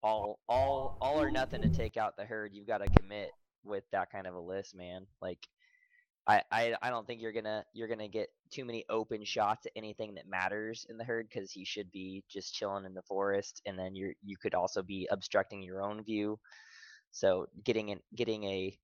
[0.03, 2.53] all all all or nothing to take out the herd.
[2.53, 5.07] You've got to commit with that kind of a list, man.
[5.21, 5.47] Like,
[6.27, 9.71] I, I I don't think you're gonna you're gonna get too many open shots at
[9.75, 13.61] anything that matters in the herd because he should be just chilling in the forest,
[13.65, 16.39] and then you're you could also be obstructing your own view.
[17.11, 18.77] So getting an getting a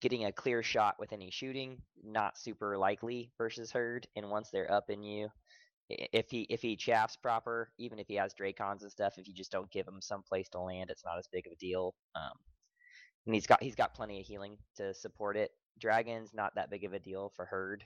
[0.00, 4.70] getting a clear shot with any shooting not super likely versus herd and once they're
[4.70, 5.28] up in you
[5.88, 9.34] if he if he chaffs proper even if he has drakons and stuff if you
[9.34, 11.94] just don't give him some place to land it's not as big of a deal
[12.16, 12.32] um
[13.26, 16.84] and he's got he's got plenty of healing to support it dragon's not that big
[16.84, 17.84] of a deal for herd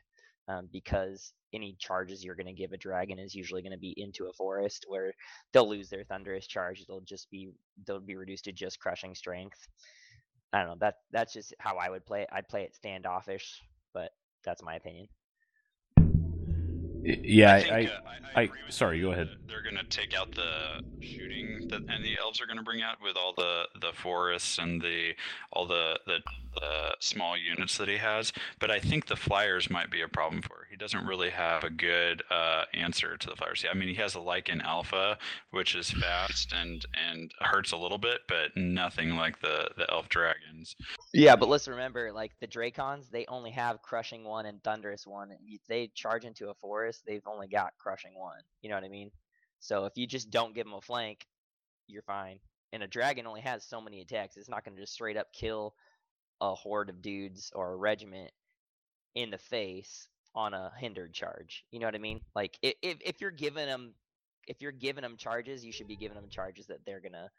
[0.48, 3.94] um, because any charges you're going to give a dragon is usually going to be
[3.96, 5.12] into a forest where
[5.52, 7.50] they'll lose their thunderous charge it'll just be
[7.86, 9.68] they'll be reduced to just crushing strength
[10.52, 10.76] I don't know.
[10.80, 12.28] That that's just how I would play it.
[12.32, 13.62] I'd play it standoffish,
[13.94, 14.10] but
[14.44, 15.08] that's my opinion.
[17.02, 17.98] Yeah, I, think, I, uh,
[18.36, 19.28] I, I- with sorry, go ahead.
[19.48, 22.82] They're going to take out the shooting that, and the elves are going to bring
[22.82, 25.12] out with all the the forests and the
[25.52, 26.18] all the, the
[26.54, 28.32] the small units that he has.
[28.58, 30.66] But I think the flyers might be a problem for.
[30.70, 33.64] He doesn't really have a good uh, answer to the flyers.
[33.68, 35.18] I mean, he has a Lycan Alpha,
[35.50, 40.08] which is fast and and hurts a little bit, but nothing like the the elf
[40.08, 40.76] dragons.
[41.12, 45.30] Yeah, but let's remember, like the Drakons, they only have crushing one and thunderous one.
[45.68, 48.40] they charge into a forest, they've only got crushing one.
[48.62, 49.10] You know what I mean?
[49.58, 51.26] So if you just don't give them a flank,
[51.88, 52.38] you're fine.
[52.72, 54.36] And a dragon only has so many attacks.
[54.36, 55.74] It's not going to just straight up kill
[56.40, 58.30] a horde of dudes or a regiment
[59.16, 61.64] in the face on a hindered charge.
[61.70, 62.20] You know what I mean?
[62.34, 63.94] Like if if you're giving them
[64.46, 67.30] if you're giving them charges, you should be giving them charges that they're gonna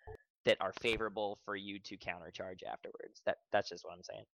[0.45, 3.21] that are favorable for you to countercharge afterwards.
[3.25, 4.25] That that's just what I'm saying.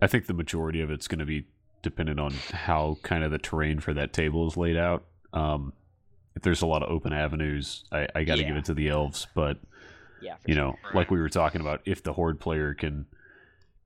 [0.00, 1.46] I think the majority of it's going to be
[1.82, 5.04] dependent on how kind of the terrain for that table is laid out.
[5.32, 5.72] Um,
[6.34, 8.88] if there's a lot of open avenues, I, I got to give it to the
[8.88, 9.26] elves.
[9.34, 9.58] But
[10.20, 10.64] Yeah, you sure.
[10.64, 13.06] know, like we were talking about, if the horde player can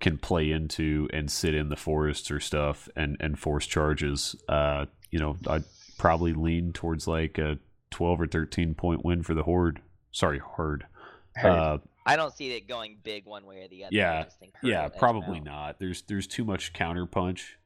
[0.01, 4.87] can play into and sit in the forests or stuff and and force charges, uh,
[5.11, 5.65] you know, I'd
[5.99, 7.59] probably lean towards like a
[7.91, 9.81] twelve or thirteen point win for the horde.
[10.13, 10.87] Sorry, horde.
[11.35, 11.49] Herd.
[11.51, 13.95] Uh, I don't see it going big one way or the other.
[13.95, 15.45] I yeah, just think yeah, will edge 'em probably out.
[15.45, 15.79] not.
[15.79, 17.57] There's there's too much counter punch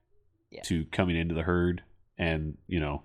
[0.51, 0.63] Yeah.
[0.63, 1.83] to coming into the herd,
[2.17, 3.03] and you know,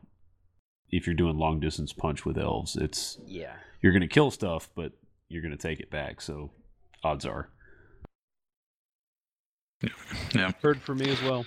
[0.92, 3.56] if you're doing long distance punch with elves, it's Yeah.
[3.82, 4.94] you're gonna kill stuff, but
[5.28, 6.22] you're gonna take it back.
[6.22, 6.52] So
[7.04, 7.50] odds are.
[9.82, 10.52] Yeah.
[10.62, 11.46] heard for me as well.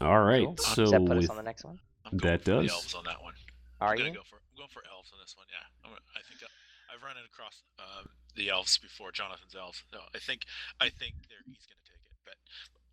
[0.00, 0.56] All right, Cool.
[0.56, 1.78] so Does that put us on the next one?
[2.04, 2.70] I'm going That for the does.
[2.72, 3.34] elves on that one.
[3.80, 4.14] Are I'm gonna you?
[4.16, 5.46] go for I'm going for elves on this one.
[5.50, 6.46] Yeah, I'm gonna, I think uh,
[6.94, 8.02] I've run it across uh,
[8.36, 9.12] the elves before.
[9.12, 9.82] Jonathan's elves.
[9.92, 10.42] So I think
[10.80, 12.34] I think they're, he's gonna take it, but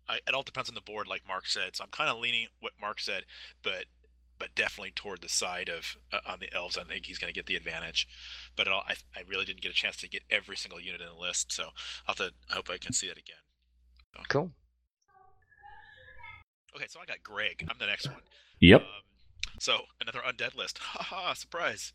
[0.08, 1.74] I, it all depends on the board, like Mark said.
[1.76, 3.24] So I'm kind of leaning what Mark said,
[3.62, 3.84] but
[4.40, 6.76] but definitely toward the side of uh, on the elves.
[6.76, 8.08] I think he's gonna get the advantage.
[8.56, 11.00] But it all, I I really didn't get a chance to get every single unit
[11.00, 11.64] in the list, so
[12.08, 12.32] I'll have to.
[12.50, 13.36] I hope I can see that again.
[14.28, 14.50] Cool.
[16.74, 17.66] Okay, so I got Greg.
[17.70, 18.22] I'm the next one.
[18.60, 18.86] yep, Um,
[19.58, 20.78] so another undead list.
[20.80, 21.92] Haha, surprise.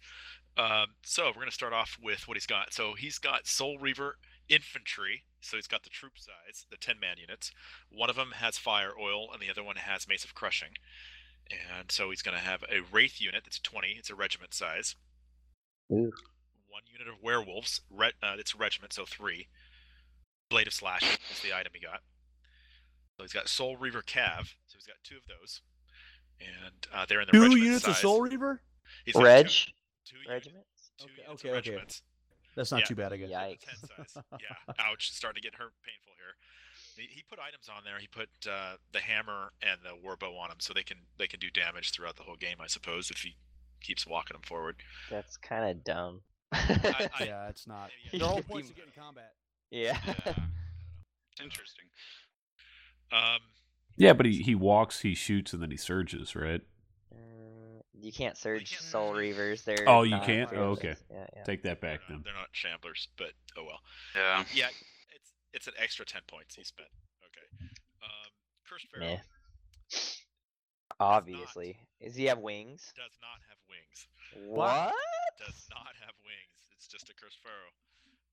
[0.58, 2.74] Um, so we're gonna start off with what he's got.
[2.74, 5.24] So he's got Soul Reaver infantry.
[5.42, 7.52] So he's got the troop size, the 10 man units.
[7.90, 10.72] One of them has fire oil, and the other one has mace of crushing.
[11.52, 13.90] And so he's gonna have a wraith unit that's 20.
[13.98, 14.96] It's a regiment size.
[15.92, 16.12] Ooh.
[16.68, 17.82] One unit of werewolves.
[17.90, 19.48] Re- uh, it's a regiment, so three.
[20.50, 22.02] Blade of Slash is the item he got.
[23.18, 24.46] So he's got Soul Reaver Cav.
[24.68, 25.62] So he's got two of those.
[26.42, 27.96] And uh, they're in the Two regiment units of.
[27.96, 28.62] Soul Reaver.
[29.06, 29.72] He's Reg two,
[30.06, 30.66] two units- regiment.
[31.00, 31.54] two Okay, units of okay, okay.
[31.56, 32.02] regiments.
[32.56, 32.86] That's not Yeah.
[32.86, 33.30] too bad, I guess.
[33.30, 33.48] Yeah.
[33.48, 34.14] The Yikes.
[34.14, 34.24] size.
[34.42, 34.74] Yeah.
[34.80, 35.12] Ouch.
[35.12, 36.36] Starting to get hurt painful here.
[36.98, 38.00] He, he put items on there.
[38.00, 41.40] He put uh, the hammer and the warbow on them, so they can they can
[41.40, 43.36] do damage throughout the whole game, I suppose, if he
[43.82, 44.78] keeps walking them forward.
[45.10, 46.22] That's kind of dumb.
[46.52, 47.90] I- I- yeah, it's not.
[48.12, 48.42] Yeah, The whole yeah.
[48.50, 49.34] point is to get in combat.
[49.72, 49.98] yeah.
[50.26, 50.34] Yeah.
[51.44, 51.86] Interesting.
[53.12, 53.40] Um,
[53.98, 56.62] yeah, but he he walks, he shoots, and then he surges, right?
[57.12, 59.64] Uh, you can't surge can't soul reavers.
[59.64, 60.50] They're Oh, you can't?
[60.54, 60.96] Oh, okay.
[61.12, 61.44] Yeah, yeah.
[61.44, 62.24] Take that back they're then.
[62.24, 63.80] they're not shamblers, but oh well.
[64.16, 64.44] Yeah.
[64.54, 64.68] Yeah,
[65.56, 66.90] it's an extra ten points he spent.
[67.26, 67.48] Okay.
[68.04, 68.30] Um,
[68.70, 69.22] Cursed Pharaoh Meh.
[71.00, 71.78] Obviously.
[72.02, 72.94] Does he have wings?
[72.96, 74.08] does not have wings.
[74.54, 74.94] What?
[75.40, 76.58] Does not have wings.
[76.78, 77.74] It's just a Cursed Pharaoh.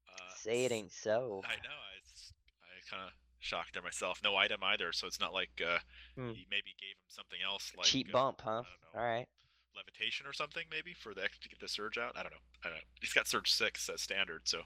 [0.09, 1.41] Uh, Say it ain't so.
[1.45, 1.71] I know.
[1.71, 1.97] I,
[2.69, 4.21] I kind of shocked there myself.
[4.23, 5.79] No item either, so it's not like uh,
[6.15, 6.31] Hmm.
[6.31, 7.73] he maybe gave him something else.
[7.77, 8.63] Like Cheap uh, bump, huh?
[8.63, 9.01] Know.
[9.01, 9.27] All right.
[9.75, 12.13] levitation or something maybe for the to get the surge out.
[12.17, 12.45] I don't know.
[12.65, 12.85] I don't know.
[13.01, 14.61] He's got surge six as standard, so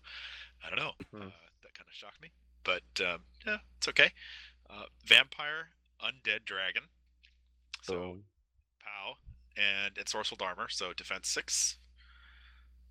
[0.64, 0.92] I don't know.
[1.12, 1.28] Hmm.
[1.28, 2.30] Uh, that kind of shocked me,
[2.66, 4.10] but um, yeah, it's okay.
[4.68, 5.68] Uh, vampire,
[6.04, 6.82] undead dragon.
[7.82, 8.24] So Boom.
[8.82, 9.14] POW
[9.56, 11.76] and ensorcelled armor, so defense six.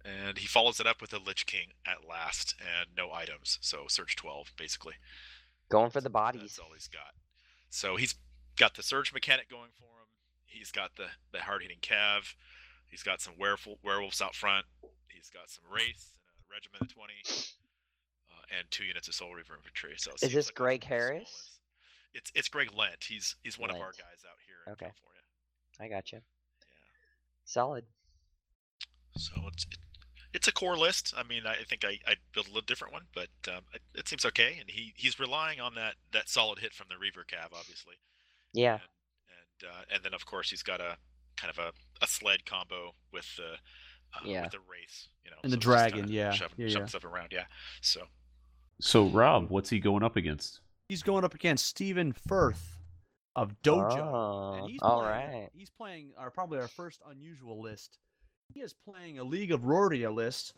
[0.04, 3.86] And he follows it up with a Lich King at last and no items, so
[3.88, 4.94] surge 12 basically.
[5.70, 6.42] Going for the bodies.
[6.42, 7.14] That's all he's got.
[7.70, 8.16] So he's
[8.56, 10.08] got the Surge mechanic going for him.
[10.46, 12.36] He's got the, the hard hitting Cav.
[12.86, 14.66] He's got some werewolf, werewolves out front.
[15.08, 17.14] He's got some Wraith and a regiment of 20.
[18.58, 19.94] And two units of Soul Reaver infantry.
[19.98, 21.22] So is this like Greg that's a small Harris?
[21.22, 21.52] list.
[22.14, 23.04] It's it's Greg Lent.
[23.08, 24.86] He's he's one of our guys out here in Okay.
[24.86, 25.22] California.
[25.80, 26.20] I got you.
[26.20, 26.66] Yeah.
[27.46, 27.86] Solid.
[29.18, 29.78] So it's it,
[30.34, 31.14] it's a core list.
[31.18, 34.08] I mean, I think I I built a little different one, but um, it, it
[34.08, 34.58] seems okay.
[34.60, 37.96] And he he's relying on that that solid hit from the Reaver Cav, obviously.
[38.54, 38.74] Yeah.
[38.76, 38.82] And
[39.62, 40.98] and, uh, and then of course he's got a
[41.38, 41.72] kind of a,
[42.04, 43.54] a sled combo with the
[44.14, 44.42] uh, Yeah.
[44.44, 46.88] with the race, you know, And the so just dragon, yeah, shoving, yeah, shoving yeah.
[46.88, 47.46] stuff around, yeah.
[47.82, 48.02] So
[48.80, 50.60] So Rob, what's he going up against?
[50.90, 52.78] He's going up against Stephen Firth
[53.36, 54.00] of Dojo.
[54.00, 55.50] Oh, and he's all playing, right.
[55.54, 57.98] He's playing our probably our first unusual list.
[58.54, 60.54] He is playing a League of Rhordia list,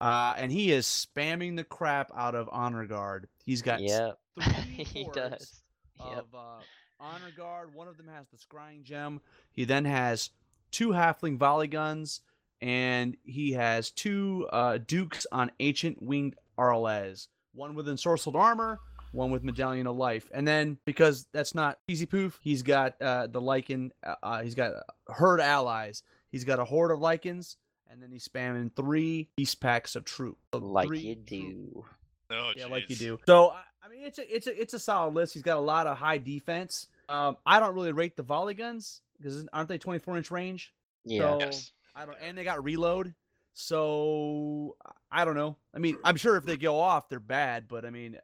[0.00, 3.28] uh, and he is spamming the crap out of Honor Guard.
[3.44, 4.18] He's got s- Yep.
[4.42, 5.62] three he does.
[5.98, 6.18] Yep.
[6.18, 6.60] of uh,
[7.00, 7.74] Honor Guard.
[7.74, 9.20] One of them has the Scrying Gem.
[9.52, 10.30] He then has
[10.70, 12.20] two Halfling Volley Guns,
[12.60, 17.28] and he has two uh, Dukes on Ancient Winged Arles.
[17.54, 18.78] One with Ensorcelled Armor,
[19.12, 20.30] one with Medallion of Life.
[20.32, 24.54] And then, because that's not easy poof, he's got uh, the Lycan, uh, uh, he's
[24.54, 24.72] got
[25.08, 26.02] Herd Allies.
[26.30, 27.56] He's got a Horde of Lycans,
[27.90, 30.38] and then he's spamming three Beast Packs of Troop.
[30.52, 31.84] Like three you do.
[32.30, 33.18] oh yeah, like you do.
[33.26, 35.34] So I I mean, it's a it's a it's a solid list.
[35.34, 36.86] He's got a lot of high defense.
[37.08, 40.72] Um, I don't really rate the volley guns because aren't they 24 inch range?
[41.04, 41.20] Yeah.
[41.20, 41.72] So Yes.
[41.94, 43.14] I don't, and they got reload.
[43.60, 44.76] So
[45.10, 45.56] I don't know.
[45.74, 47.68] I mean, I'm sure if they go off, they're bad.
[47.68, 48.16] But I mean,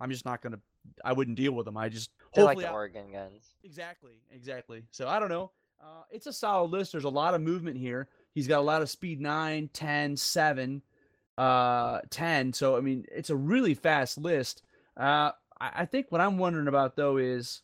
[0.00, 0.60] I'm just not gonna.
[1.04, 1.76] I wouldn't deal with them.
[1.76, 3.54] I just They're like the I- organ guns.
[3.62, 4.82] Exactly, exactly.
[4.90, 5.50] So I don't know.
[5.82, 6.92] Uh, it's a solid list.
[6.92, 8.08] There's a lot of movement here.
[8.34, 10.82] He's got a lot of speed 9, 10, 7,
[11.36, 12.52] uh, 10.
[12.54, 14.62] So, I mean, it's a really fast list.
[14.96, 17.62] Uh, I, I think what I'm wondering about, though, is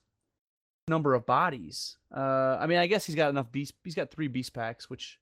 [0.86, 1.96] number of bodies.
[2.14, 3.72] Uh, I mean, I guess he's got enough beast.
[3.84, 5.18] He's got three beast packs, which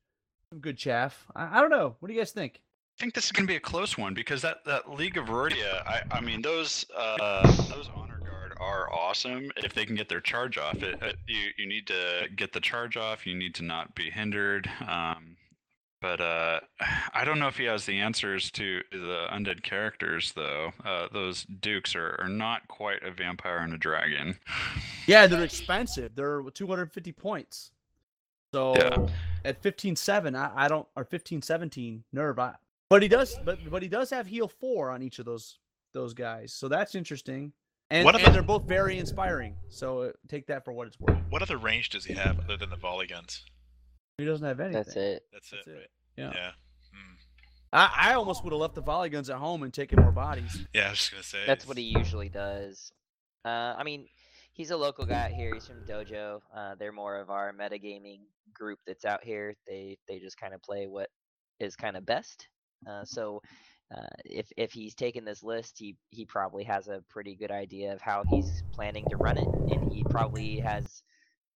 [0.51, 1.27] some good chaff.
[1.35, 1.97] I, I don't know.
[2.01, 2.61] What do you guys think?
[2.99, 5.27] I think this is going to be a close one because that, that League of
[5.27, 10.09] Rhordia, I, I mean, those uh, those honor guard are awesome if they can get
[10.09, 10.83] their charge off.
[10.83, 13.25] It, it, you you need to get the charge off.
[13.25, 14.69] You need to not be hindered.
[14.89, 15.37] Um,
[16.01, 16.61] but uh,
[17.15, 20.73] I don't know if he has the answers to the undead characters though.
[20.85, 24.41] Uh, those dukes are, are not quite a vampire and a dragon.
[25.07, 26.17] Yeah, they're expensive.
[26.17, 27.71] They're 250 points.
[28.55, 29.07] So Yeah.
[29.45, 32.39] at 15-7, I, I don't or 15-17 nerve.
[32.39, 32.55] I,
[32.91, 35.59] but he does but but he does have heal 4 on each of those
[35.95, 36.53] those guys.
[36.53, 37.53] So that's interesting.
[37.91, 39.57] And, What and about- they're both very inspiring.
[39.71, 41.19] So uh, take that for what it's worth.
[41.31, 43.45] What other range does he have other than the volley guns?
[44.19, 44.83] He doesn't have anything.
[44.83, 45.25] That's it.
[45.33, 45.91] That's, That's it, it.
[46.17, 46.33] Yeah.
[46.35, 46.51] Yeah.
[46.93, 47.15] Hmm.
[47.73, 50.67] I, I almost would have left the volley guns at home and taken more bodies.
[50.75, 51.39] Yeah, I was just gonna say.
[51.47, 52.91] That's what he usually does.
[53.45, 54.07] Uh, I mean,
[54.59, 55.55] he's a local guy out here.
[55.55, 56.41] He's from Dojo.
[56.55, 58.21] Uh, they're more of our metagaming
[58.53, 59.55] group that's out here.
[59.67, 61.09] They they just kind of play what
[61.61, 62.47] is kind of best.
[62.87, 63.41] Uh, so
[63.97, 67.95] uh, if if he's taken this list, he he probably has a pretty good idea
[67.95, 71.03] of how he's planning to run it, and he probably has.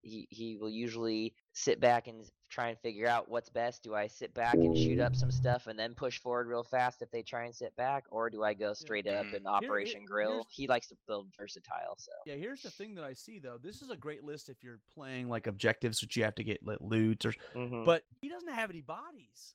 [0.04, 3.82] He, he will usually sit back and try and figure out what's best.
[3.82, 7.00] Do I sit back and shoot up some stuff and then push forward real fast
[7.00, 10.00] if they try and sit back, or do I go straight up mm, and Operation
[10.00, 10.46] here- Grill?
[10.50, 13.58] He likes to build versatile, so Yeah, here's the thing that I see though.
[13.60, 16.64] This is a great list if you're playing like objectives, which you have to get
[16.64, 17.84] like, loot or mm-hmm.
[17.84, 19.54] but he doesn't have any bodies.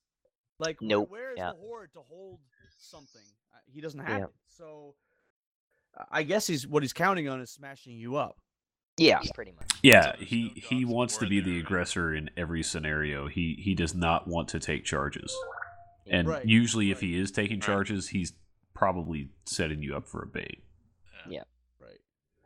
[0.59, 1.51] Like, where- where is yeah.
[1.51, 2.39] the horde to hold
[2.79, 3.21] something?
[3.67, 4.25] He doesn't have Yeah.
[4.25, 4.31] it.
[4.47, 4.95] So,
[6.09, 8.39] I guess he's what he's counting on is smashing you up.
[8.97, 9.69] Yeah, pretty much.
[9.83, 13.27] Yeah, he he wants to be the aggressor in every scenario.
[13.27, 15.35] He he does not want to take charges.
[16.09, 18.33] And Right, usually if he is taking charges, he's
[18.73, 20.63] probably setting you up for a bait.
[21.29, 21.43] Yeah.
[21.79, 21.99] Right.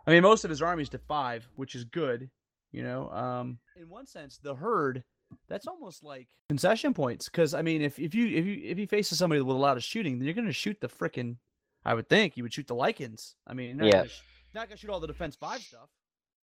[0.08, 2.30] I mean, most of his army's to five, which is good.
[2.72, 5.04] You know, um, in one sense, the herd.
[5.48, 8.86] That's almost like concession points, because I mean, if, if you if you if he
[8.86, 11.38] faces somebody with a lot of shooting, then you're gonna shoot the frickin'
[11.86, 13.36] I would think you would shoot the Lycans.
[13.48, 13.92] I mean, not, Yeah.
[13.94, 14.22] gonna, sh-
[14.54, 15.88] not gonna shoot all the defense five stuff.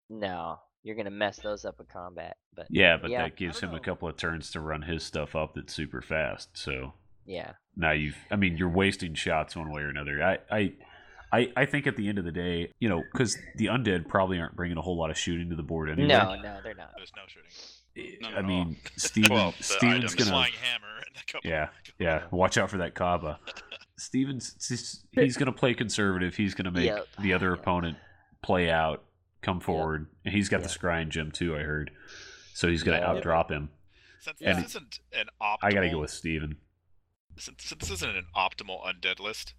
[0.09, 3.23] No, you're gonna mess those up in combat, but Yeah, but Yeah.
[3.23, 6.01] that gives don't him a couple of turns to run his stuff up that's super
[6.01, 6.49] fast.
[6.57, 6.93] So
[7.25, 10.23] yeah, now you've I mean you're wasting shots one way or another.
[10.23, 10.73] I I
[11.31, 14.39] I, I think at the end of the day, you know, because the undead probably
[14.39, 16.07] aren't bringing a whole lot of shooting to the board anyway.
[16.07, 16.89] no, no, they're not.
[16.97, 17.51] There's no shooting.
[17.95, 18.91] Eh, not I mean, all.
[18.95, 20.31] Steven, well, Steven's gonna.
[20.31, 21.47] flying hammer and a couple.
[21.47, 22.23] Yeah, yeah.
[22.31, 23.39] Watch out for that Kaba.
[23.97, 26.35] Steven's he's- he's gonna play conservative.
[26.35, 27.07] He's gonna make Yep.
[27.21, 27.97] the other opponent
[28.41, 29.03] play out,
[29.41, 30.77] come forward, and he's got the Yep.
[30.79, 31.55] scrying gem too.
[31.55, 31.91] I heard,
[32.53, 33.07] so he's gonna Yeah.
[33.09, 33.69] outdrop him.
[34.19, 34.53] Since Yeah.
[34.53, 36.59] this isn't an optimal, I gotta go with Steven.
[37.37, 39.53] since, since this isn't an optimal undead list,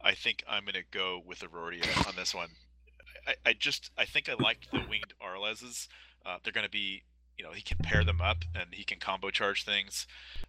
[0.00, 2.50] I think I'm gonna go with Auroria on this one.
[3.26, 5.88] I, I just I think I liked the winged Arlez's.
[6.24, 7.04] Uh, they're gonna be
[7.36, 10.06] you know he can pair them up and he can combo charge things.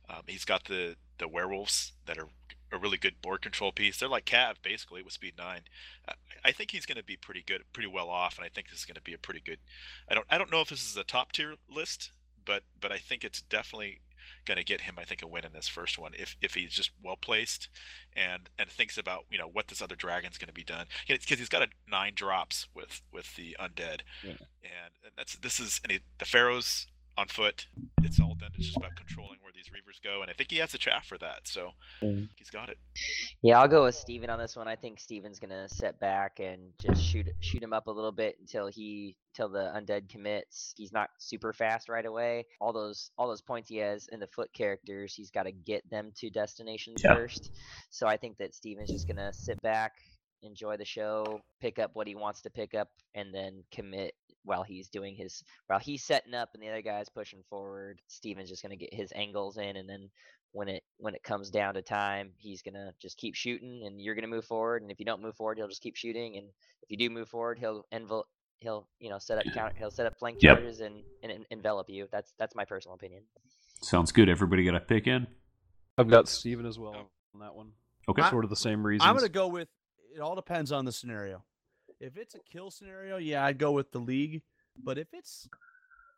[0.09, 2.29] Um, he's got the the werewolves that are
[2.76, 3.97] a really good board control piece.
[3.97, 5.61] They're like Cav basically with speed nine.
[6.43, 8.86] I, think he's gonna be pretty good, pretty well off, and I think this is
[8.86, 9.59] gonna be a pretty good.
[10.09, 12.11] I don't I don't know if this is a top tier list,
[12.45, 14.01] but but I think it's definitely
[14.45, 16.71] going to get him, I think, a win in this first one if, if he's
[16.71, 17.69] just well placed
[18.15, 21.39] and and thinks about you know what this other dragon's going to be done because
[21.39, 24.32] he's got a nine drops with with the undead, Yeah.
[24.63, 26.88] and that's this is and he, the pharaohs
[27.18, 27.68] on foot.
[28.03, 28.51] It's all done.
[28.55, 31.07] It's just about controlling where these reavers go, and I think he has a chaff
[31.07, 31.47] for that.
[31.47, 32.30] So Mm.
[32.36, 32.78] he's got it.
[33.41, 34.68] Yeah, I'll go with Steven on this one.
[34.68, 38.38] I think Steven's gonna set back and just shoot shoot him up a little bit
[38.39, 40.74] until he till the undead commits.
[40.78, 42.45] He's not super fast right away.
[42.59, 45.89] All those all those points he has in the foot characters, he's got to get
[45.89, 47.16] them to destinations Yeah.
[47.16, 47.51] first.
[47.89, 49.93] So I think that Steven's just gonna sit back,
[50.41, 54.63] enjoy the show, pick up what he wants to pick up, and then commit while
[54.63, 57.99] he's doing his while he's setting up and the other guy's pushing forward.
[58.07, 60.09] Steven's just gonna get his angles in, and then
[60.53, 64.15] when it when it comes down to time, he's gonna just keep shooting, and you're
[64.15, 64.81] gonna move forward.
[64.81, 66.37] And if you don't move forward, he'll just keep shooting.
[66.37, 66.47] And
[66.83, 68.23] if you do move forward, he'll envel
[68.59, 70.55] he'll you know set up counter he'll set up flank Yep.
[70.57, 72.07] charges and, and en- envelop you.
[72.11, 73.23] That's that's my personal opinion.
[73.81, 74.29] Sounds good.
[74.29, 75.27] Everybody got a pick in.
[75.97, 77.09] I've got Steven as well Oh.
[77.33, 77.71] on that one.
[78.07, 78.21] Okay.
[78.21, 79.05] I- Sort of the same reason.
[79.07, 79.67] I'm gonna go with.
[80.15, 81.43] It all depends on the scenario.
[82.06, 84.43] If it's a kill scenario, yeah, I'd go with the league.
[84.84, 85.47] But if it's,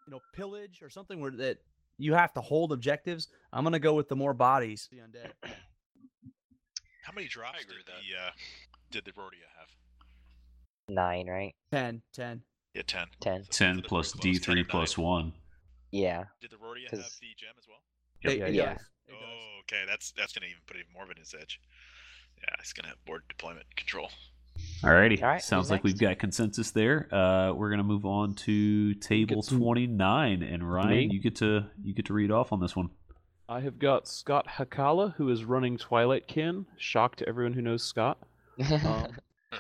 [0.06, 1.60] you know, pillage or something where that
[1.98, 4.90] you have to hold objectives, I'm gonna go with the more bodies.
[4.92, 5.32] The undead.
[7.04, 8.02] How many drops did that.
[8.04, 8.32] the uh,
[8.92, 9.70] did the Rhordia have?
[10.90, 11.56] Nine, right?
[11.72, 12.42] 10, 10.
[12.74, 13.08] Yeah, ten.
[13.22, 13.44] Ten.
[13.46, 15.06] So- so Ten plus D close, 10 three and plus nine.
[15.08, 15.34] one.
[15.92, 16.26] Yeah.
[16.42, 17.82] Did the Rhordia 'cause- have the gem as well?
[18.24, 18.38] Yep.
[18.38, 18.72] Yeah, It yeah.
[18.74, 18.86] It does.
[19.14, 19.86] Oh, okay.
[19.88, 21.62] That's that's gonna even put even more of an edge.
[22.42, 24.10] Yeah, it's gonna have board deployment control.
[24.84, 25.22] Alrighty.
[25.22, 27.08] All right, Sounds who's like we've got consensus there.
[27.14, 31.10] Uh, we're gonna move on to table some- twenty nine, and Ryan, Me?
[31.12, 32.90] you get to you get to read off on this one.
[33.50, 36.66] I have got Scott Hakala, who is running Twilight Kin.
[36.78, 38.18] Shock to everyone who knows Scott.
[38.70, 39.08] Um,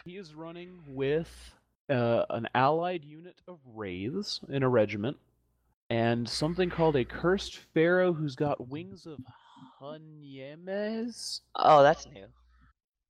[0.06, 1.30] he is running with
[1.89, 5.18] uh, an allied unit of wraiths in a regiment,
[5.89, 9.20] and something called a cursed pharaoh who's got wings of
[9.82, 11.41] Honeymaze.
[11.56, 12.26] oh, that's new.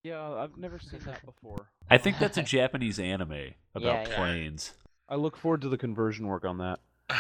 [0.07, 1.67] Yeah, I've never seen that before.
[1.89, 4.15] I think that's a Japanese anime about Yeah, yeah.
[4.15, 4.73] planes.
[5.09, 6.79] I look forward to the conversion work on that.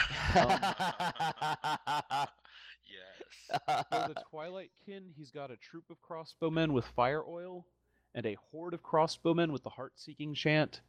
[2.87, 3.67] yes.
[3.67, 7.65] For the Twilight Kin, he's got a troop of crossbowmen with fire oil,
[8.15, 10.79] and a horde of crossbowmen with the heart-seeking chant.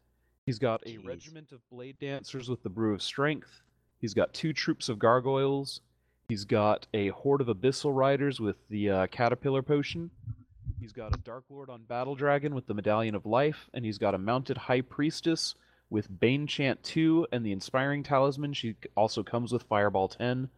[0.46, 1.06] He's got a Jeez.
[1.06, 3.60] regiment of blade dancers with the brew of strength.
[4.00, 5.80] He's got two troops of gargoyles.
[6.28, 10.10] He's got a horde of abyssal riders with the uh, caterpillar potion.
[10.80, 13.98] He's got a dark lord on battle dragon with the medallion of life, and he's
[13.98, 15.54] got a mounted high priestess
[15.90, 18.52] with bane chant 2 and the inspiring talisman.
[18.52, 20.48] She also comes with fireball 10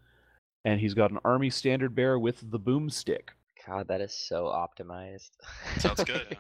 [0.65, 3.31] and he's got an army standard bearer with the boomstick.
[3.67, 5.31] God, that is so optimized.
[5.79, 6.37] Sounds good.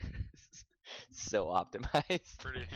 [1.12, 2.38] so optimized.
[2.38, 2.66] Pretty,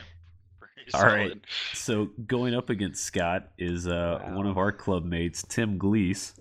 [0.58, 1.12] pretty All solid.
[1.12, 1.40] right.
[1.74, 6.34] So going up against Scott is uh, one of our club mates, Tim Gleese.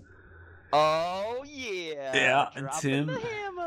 [0.72, 2.14] Oh yeah.
[2.14, 3.57] Yeah, and dropping Tim- the hammer.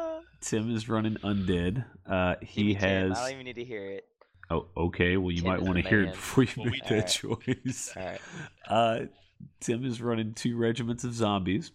[0.42, 1.86] Tim is running undead.
[2.10, 3.18] Uh, he me Tim, has.
[3.18, 4.08] I don't even need to hear it.
[4.50, 5.16] Oh, okay.
[5.18, 7.94] Well, you Tim might want to hear it before you Well, make that choice.
[7.96, 8.22] All right.
[8.68, 9.06] Uh,
[9.60, 11.72] Tim is running two regiments of zombies.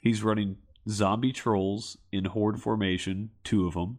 [0.00, 0.56] He's running
[0.88, 3.98] zombie trolls in horde formation, two of them.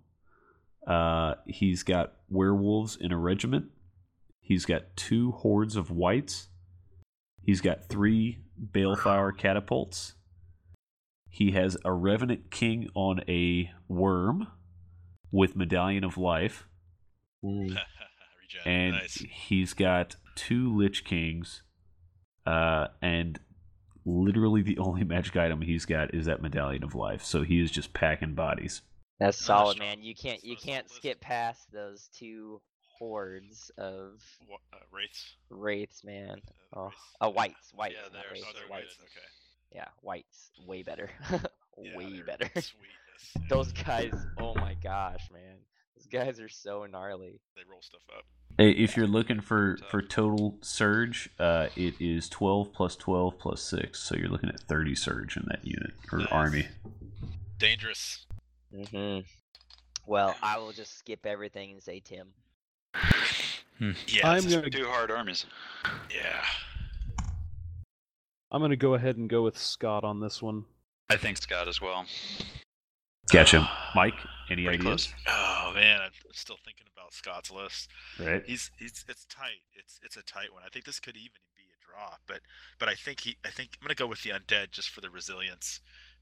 [0.88, 3.66] Uh, he's got werewolves in a regiment.
[4.40, 6.48] He's got two hordes of wights.
[7.42, 8.40] He's got three
[8.72, 10.14] balefire catapults.
[11.36, 14.48] He has a revenant king on a worm
[15.32, 16.68] with medallion of life
[18.66, 19.16] and nice.
[19.32, 21.64] he's got two Lich Kings,
[22.46, 23.40] uh, and
[24.06, 27.24] literally the only magic item he's got is that Medallion of Life.
[27.24, 28.82] So he is just packing bodies.
[29.20, 30.04] That's solid, strong- man.
[30.04, 32.62] You can't you can't solid skip past those two
[33.00, 35.36] hordes of Wha- uh, wraiths.
[35.50, 36.42] wraiths, man.
[36.72, 36.98] Uh, Oh, wraiths.
[37.22, 38.98] oh wights, wights, Yeah, they're- wraiths, Oh, they're wights.
[39.00, 39.00] wights.
[39.02, 39.28] Okay.
[39.74, 42.46] Yeah, wights, way better, Yeah, way they're better.
[42.50, 42.74] Sweetness.
[43.50, 45.56] Those guys, oh my gosh, man.
[45.96, 47.40] those guys are so gnarly.
[47.56, 48.24] They roll stuff up.
[48.58, 53.62] Hey, If you're looking for for total surge, uh, it is 12 plus 12 plus
[53.64, 54.00] 6.
[54.00, 56.28] So you're looking at 30 surge in that unit or Nice.
[56.32, 56.68] army.
[57.58, 58.26] Dangerous.
[58.76, 59.22] Mm-hmm.
[60.06, 62.28] Well, I will just skip everything and say Tim.
[63.80, 63.94] Yeah.
[64.24, 65.46] I'm this is gonna Two hard armies.
[66.14, 66.44] Yeah.
[68.54, 70.66] I'm gonna go ahead and go with Scott on this one.
[71.10, 72.06] I think Scott as well.
[73.32, 73.68] Gotcha.
[73.96, 74.14] Mike,
[74.50, 75.08] any Pretty ideas?
[75.08, 75.14] close.
[75.28, 77.90] Oh man, I'm still thinking about Scott's list.
[78.20, 78.44] Right.
[78.46, 79.64] He's he's it's tight.
[79.74, 80.64] It's it's a tight one.
[80.66, 82.42] I think this could even be a draw, but
[82.80, 85.10] but I think he I think I'm gonna go with the undead just for the
[85.10, 85.80] resilience.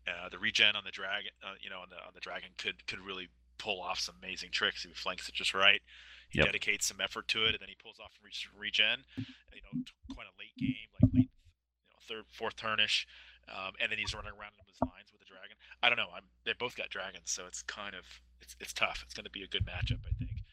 [0.08, 2.86] Uh, the regen on the dragon, uh, you know, on the on the dragon could
[2.88, 3.28] could really
[3.58, 5.82] pull off some amazing tricks if he flanks it just right.
[6.30, 6.46] He Yep.
[6.48, 9.04] dedicates some effort to it, and then he pulls off re- regen.
[9.18, 11.21] You know, t- quite a late game, like late, you know,
[12.12, 13.08] third, fourth turnish,
[13.48, 15.56] um, and then he's running around in his lines with the dragon.
[15.82, 16.12] I don't know.
[16.16, 18.04] I'm they both got dragons, so it's kind of
[18.42, 19.02] it's it's tough.
[19.06, 20.44] It's going to be a good matchup, I think.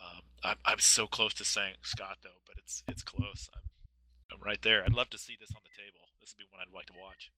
[0.00, 3.48] Um, I'm I'm so close to saying Scott though, but it's it's close.
[3.54, 3.62] I'm
[4.32, 4.82] I'm right there.
[4.84, 6.00] I'd love to see this on the table.
[6.20, 7.30] This would be one I'd like to watch.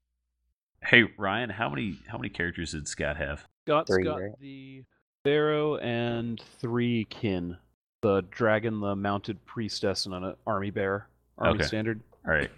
[0.82, 3.46] Hey Ryan, how many how many characters did Scott have?
[3.66, 4.30] Scott's Three, got right?
[4.40, 4.84] the
[5.24, 7.56] Pharaoh and three kin.
[8.02, 11.08] The dragon, the mounted priestess, and an army bear.
[11.38, 11.64] Army Okay.
[11.66, 12.00] standard.
[12.26, 12.50] All right.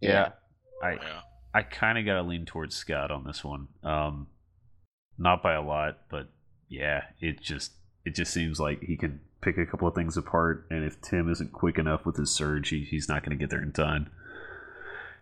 [0.00, 0.30] Yeah.
[0.82, 1.20] I Yeah.
[1.54, 3.68] I kind of got to lean towards Scott on this one.
[3.82, 4.26] Um,
[5.16, 6.28] not by a lot, but
[6.68, 7.72] yeah, it just
[8.04, 11.30] it just seems like he could pick a couple of things apart, and if Tim
[11.30, 14.10] isn't quick enough with his surge, he, he's not going to get there in time.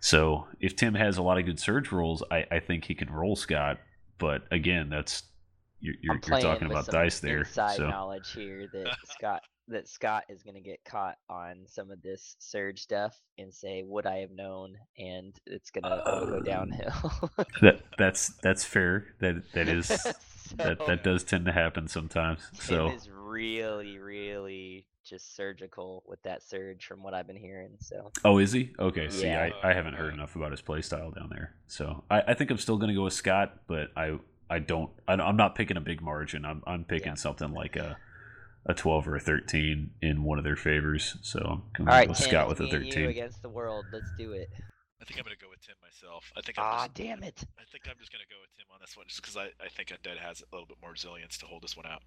[0.00, 3.10] So if Tim has a lot of good surge rolls, I, I think he can
[3.10, 3.78] roll Scott.
[4.18, 5.22] But again, that's
[5.80, 7.38] you're you're, you're talking about dice there.
[7.40, 11.90] Inside So knowledge here that Scott that Scott is going to get caught on some
[11.90, 16.26] of this surge stuff and say, "Would I have known?" and it's going to all
[16.26, 17.30] go uh, downhill.
[17.62, 19.14] that that's that's fair.
[19.20, 20.14] That that is
[20.62, 22.40] that So, that does tend to happen sometimes.
[22.58, 27.76] So is really, really just surgical with that surge from what I've been hearing.
[27.80, 28.72] So Oh, is he?
[28.78, 29.08] Okay.
[29.10, 32.34] See, I, I haven't heard enough about his play style down there, so I, I
[32.34, 35.54] think I'm still going to go with Scott, but I I don't I, I'm not
[35.54, 36.44] picking a big margin.
[36.44, 37.16] I'm I'm picking Yeah.
[37.16, 37.98] something like a
[38.66, 41.16] a 12 or a 13 in one of their favors.
[41.22, 43.08] So I'm going all right, with Tim, Scott with a me and you 13.
[43.10, 43.84] against the world.
[43.92, 44.48] Let's do it.
[45.00, 46.24] I think I'm gonna go with Tim myself.
[46.36, 47.38] I think I'm Ah, just, damn it!
[47.58, 49.68] I think I'm just gonna go with Tim on this one, just because I, I
[49.68, 52.00] think Undead has a little bit more resilience to hold this one out.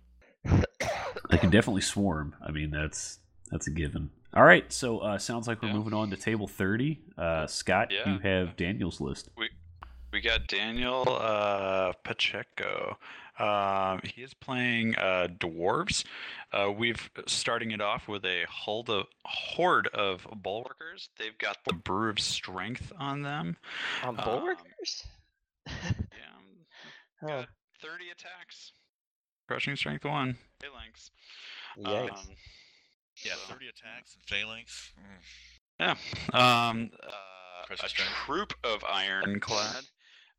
[1.30, 2.36] They can definitely swarm.
[2.46, 3.20] I mean, that's
[3.52, 4.10] that's a given.
[4.34, 5.76] All right, so uh, sounds like we're Yeah.
[5.76, 7.00] moving on to table 30.
[7.18, 8.14] Uh, Scott, Yeah.
[8.14, 9.30] you have Daniel's list.
[9.38, 9.50] We
[10.24, 12.98] got Daniel uh, Pacheco.
[13.40, 16.04] Um, he is playing uh, dwarves.
[16.52, 21.10] Uh, we've starting it off with a horde of, horde of bulwarkers.
[21.20, 23.58] They've got the brew of strength on them.
[24.04, 25.06] On Um, bulwarkers?
[27.24, 27.48] Yeah, oh, got
[27.82, 28.72] 30 attacks.
[29.48, 30.38] Crushing strength one.
[30.62, 31.10] Phalanx.
[31.80, 32.12] yikes!
[32.12, 32.36] Um,
[33.26, 34.94] Yeah, 30 attacks and phalanx.
[35.80, 35.96] Mm.
[36.34, 36.70] Yeah.
[36.70, 38.12] Um, uh, a strength.
[38.26, 39.84] troop of ironclad.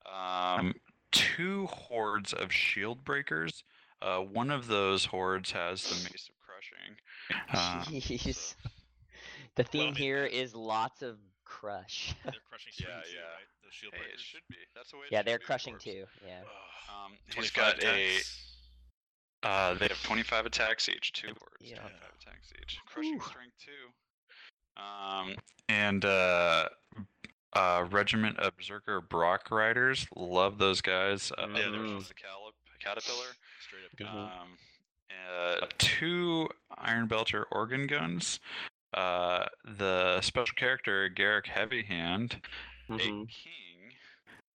[0.06, 0.74] Um,
[1.12, 3.64] two hordes of shield breakers.
[4.00, 6.96] Uh, one of those hordes has the mace of crushing.
[7.52, 8.34] Um, Jeez.
[8.34, 8.70] so-
[9.56, 12.14] The theme it- here is lots of crush.
[12.24, 13.20] They're crushing Yeah, strength too, yeah.
[13.22, 13.48] right?
[13.64, 14.20] Those shield hey, it breakers.
[14.20, 14.56] should be.
[14.74, 15.02] That's the way.
[15.06, 16.04] It yeah, they're be, crushing too.
[16.26, 16.40] Yeah.
[16.42, 17.06] Ugh.
[17.06, 18.16] Um, he's 25 got a.
[19.42, 21.12] Uh, they have 25 attacks each.
[21.12, 21.60] Two hordes.
[21.60, 21.78] Yeah.
[21.80, 22.78] 25 attacks each.
[22.86, 23.20] Crushing Whew.
[23.20, 24.82] strength two.
[24.82, 25.34] Um,
[25.68, 26.68] and uh,
[27.54, 30.06] uh, regiment of berserker Brock riders.
[30.14, 31.32] Love those guys.
[31.38, 31.98] Uh, Yeah, Mhm.
[31.98, 33.26] just a calip, caterpillar.
[33.60, 34.14] Straight up.
[34.14, 34.40] Mhm.
[34.40, 34.58] Um,
[35.60, 38.40] uh, two Iron Belcher organ guns.
[38.94, 42.40] Uh, the special character Garrick Heavyhand,
[42.88, 43.28] a Mhm.
[43.28, 43.94] king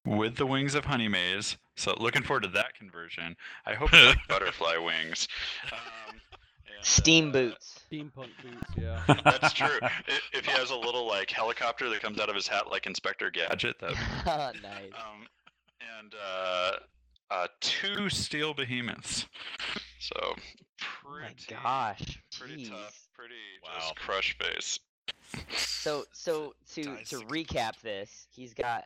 [0.05, 1.57] with the wings of Honeymaze.
[1.75, 3.35] So looking forward to that conversion.
[3.65, 5.27] I hope it's like butterfly wings.
[5.71, 6.21] Um,
[6.81, 7.79] Steam uh, boots.
[7.91, 9.03] Steampunk boots, yeah.
[9.25, 9.79] That's true.
[9.81, 9.91] I-
[10.33, 13.29] If he has a little like helicopter that comes out of his hat like Inspector
[13.31, 13.93] Gadget, that
[14.61, 14.91] nice.
[14.93, 15.27] um,
[15.99, 16.71] and uh,
[17.29, 19.25] uh, two steel behemoths.
[19.99, 20.15] So
[21.05, 22.19] Oh my pretty, gosh.
[22.37, 22.69] pretty Jeez.
[22.69, 23.71] tough, pretty Wow.
[23.79, 24.79] just crush face.
[25.55, 28.85] So so to Dice to recap this, he's got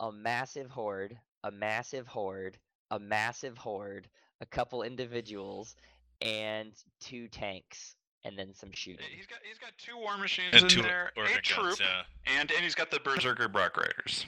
[0.00, 2.58] a massive horde, a massive horde,
[2.90, 4.08] a massive horde,
[4.40, 5.76] a couple individuals,
[6.22, 9.04] and two tanks, and then some shooting.
[9.16, 12.02] He's got he's got two war machines And in two there, organ a troop, yeah.
[12.38, 14.26] and and he's got the Berserker Brock Riders,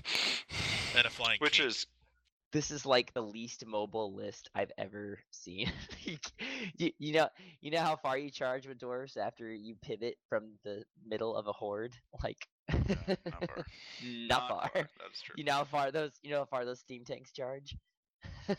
[0.96, 1.68] And a flying which king.
[1.68, 1.86] is
[2.52, 5.70] This is like the least mobile list I've ever seen.
[6.02, 6.16] you,
[6.76, 7.28] you, you know
[7.60, 11.46] you know how far you charge with dwarves after you pivot from the middle of
[11.46, 11.94] a horde?
[12.22, 13.64] Like not far.
[14.02, 14.70] not far.
[14.74, 15.34] That's true.
[15.36, 17.76] You know how far those you know how far those steam tanks charge?
[18.48, 18.54] they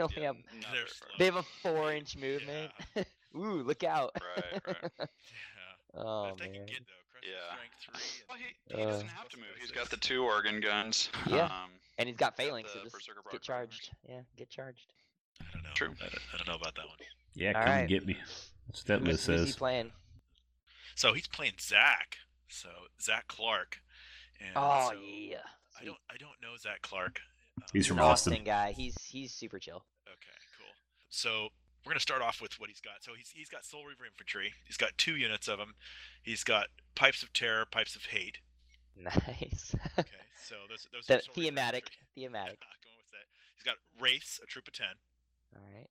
[0.00, 1.06] only have Yeah, not They're very slow.
[1.08, 1.18] far.
[1.18, 2.72] they have a four inch movement.
[3.36, 4.10] Ooh, look out!
[4.36, 4.76] Right, right.
[5.94, 6.02] Yeah.
[6.02, 6.66] oh if they can man.
[6.66, 7.54] get though, Yeah.
[7.54, 8.24] strength three.
[8.28, 9.46] Well, he, he Uh, doesn't have to move.
[9.60, 11.10] He's got the two organ guns.
[11.28, 11.44] Yeah.
[11.46, 12.96] Um, And he's got got phalanx, so just
[13.32, 13.90] get charged.
[14.08, 14.92] Yeah, get charged.
[15.40, 15.70] I don't know.
[15.74, 15.94] True.
[16.00, 16.96] I don't, I don't know about that one.
[17.34, 17.88] Yeah, All come right.
[17.88, 18.16] get me.
[18.66, 19.56] That's what that Who's- list who's he says.
[19.56, 19.92] playing?
[20.96, 22.16] So he's playing Zach.
[22.48, 22.68] So
[23.00, 23.78] Zach Clark.
[24.40, 25.38] And Oh so yeah.
[25.80, 27.20] I don't I don't know Zach Clark.
[27.72, 28.32] He's He's from Austin.
[28.32, 28.72] Austin guy.
[28.72, 29.84] He's he's super chill.
[30.06, 30.66] Okay, cool.
[31.08, 31.48] So
[31.84, 33.02] we're gonna start off with what he's got.
[33.02, 34.52] So he's he's got Soul Reaver Infantry.
[34.66, 35.74] He's got two units of them.
[36.22, 38.38] He's got Pipes of Terror, Pipes of Hate.
[39.00, 39.74] Nice.
[39.98, 40.10] Okay,
[40.44, 41.84] so those those the are Soul Reaver thematic.
[42.16, 42.22] Infantry.
[42.26, 42.60] Thematic.
[42.60, 43.26] Going with that.
[43.54, 44.94] He's got Wraiths, a troop of ten.
[45.56, 45.88] All right.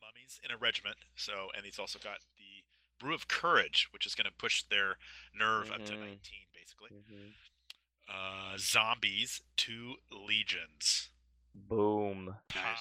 [0.00, 0.96] mummies in a regiment.
[1.16, 2.62] So, and he's also got the
[3.04, 4.96] Brew of Courage, which is going to push their
[5.34, 6.00] nerve up to Mhm.
[6.00, 6.18] 19,
[6.54, 6.90] basically.
[6.90, 7.32] Mhm.
[8.08, 11.08] Uh, zombies, two legions.
[11.54, 12.36] Boom.
[12.54, 12.62] Nice.
[12.62, 12.74] Pow.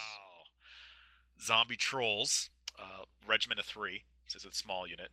[1.42, 2.50] Zombie trolls,
[2.80, 4.04] uh, regiment of three.
[4.26, 5.10] This is a small unit.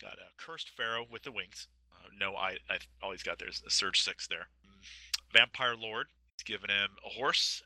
[0.00, 1.66] Got a cursed pharaoh with the wings.
[1.92, 4.48] Uh, no, I, I all he's got there is a surge six there.
[5.32, 6.06] Vampire lord.
[6.36, 7.62] He's given him a horse.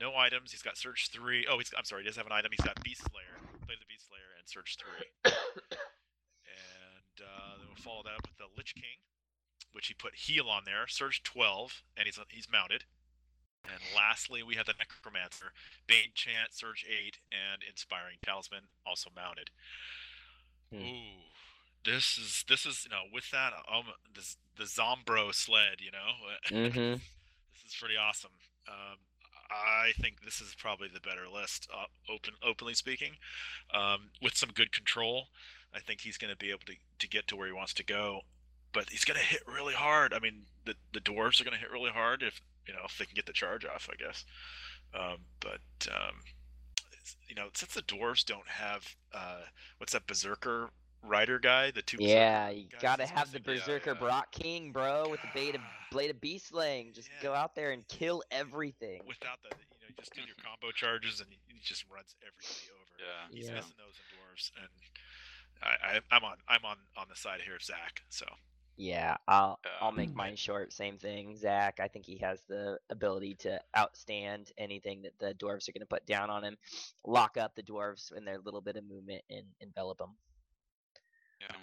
[0.00, 0.52] No items.
[0.52, 1.46] He's got Surge three.
[1.50, 2.02] Oh, he's I'm sorry.
[2.02, 2.50] He does have an item.
[2.56, 3.42] He's got Beast Slayer.
[3.66, 5.32] Play the Beast Slayer and Surge three.
[6.48, 9.02] And uh, then we'll follow that up with the Lich King,
[9.72, 10.86] which he put heal on there.
[10.86, 12.84] Surge 12, and he's he's mounted.
[13.64, 15.52] And lastly, we have the Necromancer,
[15.86, 19.50] Bane Chant, Surge 8, and Inspiring Talisman, also mounted.
[20.72, 20.80] Hmm.
[20.80, 21.22] Ooh,
[21.84, 26.14] this is this is you know with that um this the Zombro sled, you know.
[26.50, 27.00] Mhm.
[27.52, 28.32] this is pretty awesome.
[28.66, 28.98] Um,
[29.50, 33.12] I think this is probably the better list, uh, open openly speaking,
[33.72, 35.28] um, with some good control.
[35.74, 37.84] I think he's going to be able to, to get to where he wants to
[37.84, 38.22] go,
[38.72, 40.12] but he's going to hit really hard.
[40.14, 42.96] I mean, the the dwarves are going to hit really hard if you know if
[42.98, 44.24] they can get the charge off, I guess.
[44.94, 45.60] Um, but
[45.90, 46.16] um,
[47.28, 49.42] you know, since the dwarves don't have uh,
[49.78, 50.70] what's that berserker
[51.02, 53.54] rider guy, the two Yeah, you guys gotta have the missing?
[53.54, 54.00] Yeah, Berserker yeah.
[54.00, 55.60] Brock King, bro, with the blade of
[55.90, 56.92] blade of beast slaying.
[56.92, 57.22] Just Yeah.
[57.22, 59.00] go out there and kill everything.
[59.06, 62.70] without that, you know, you just do your combo charges and he just runs everybody
[62.74, 62.84] over.
[62.98, 63.34] Yeah.
[63.36, 63.54] he's Yeah.
[63.54, 64.68] missing those in dwarves, and
[65.62, 68.02] I, I, I'm on, I'm on, on the side here of Zach.
[68.10, 68.26] So
[68.78, 69.72] Yeah, I'll Yeah.
[69.80, 70.72] I'll make mine short.
[70.72, 71.80] Same thing, Zach.
[71.80, 75.86] I think he has the ability to outstand anything that the dwarves are going to
[75.86, 76.56] put down on him.
[77.04, 80.14] Lock up the dwarves in their little bit of movement and envelop them.
[81.40, 81.56] Yeah,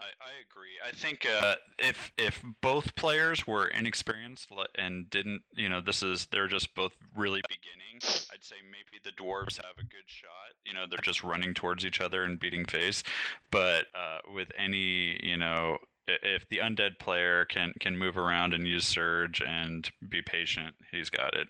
[0.00, 0.78] I, I agree.
[0.86, 6.26] I think uh, if if both players were inexperienced and didn't, you know, this is
[6.32, 8.26] they're just both really beginning.
[8.32, 10.54] I'd say maybe the dwarves have a good shot.
[10.64, 13.02] You know, they're just running towards each other and beating face.
[13.50, 15.76] But uh, with any, you know,
[16.08, 21.10] if the undead player can can move around and use surge and be patient, he's
[21.10, 21.48] got it.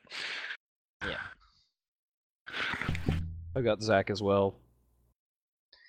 [1.05, 1.17] Yeah.
[3.57, 4.55] I got Zach as well.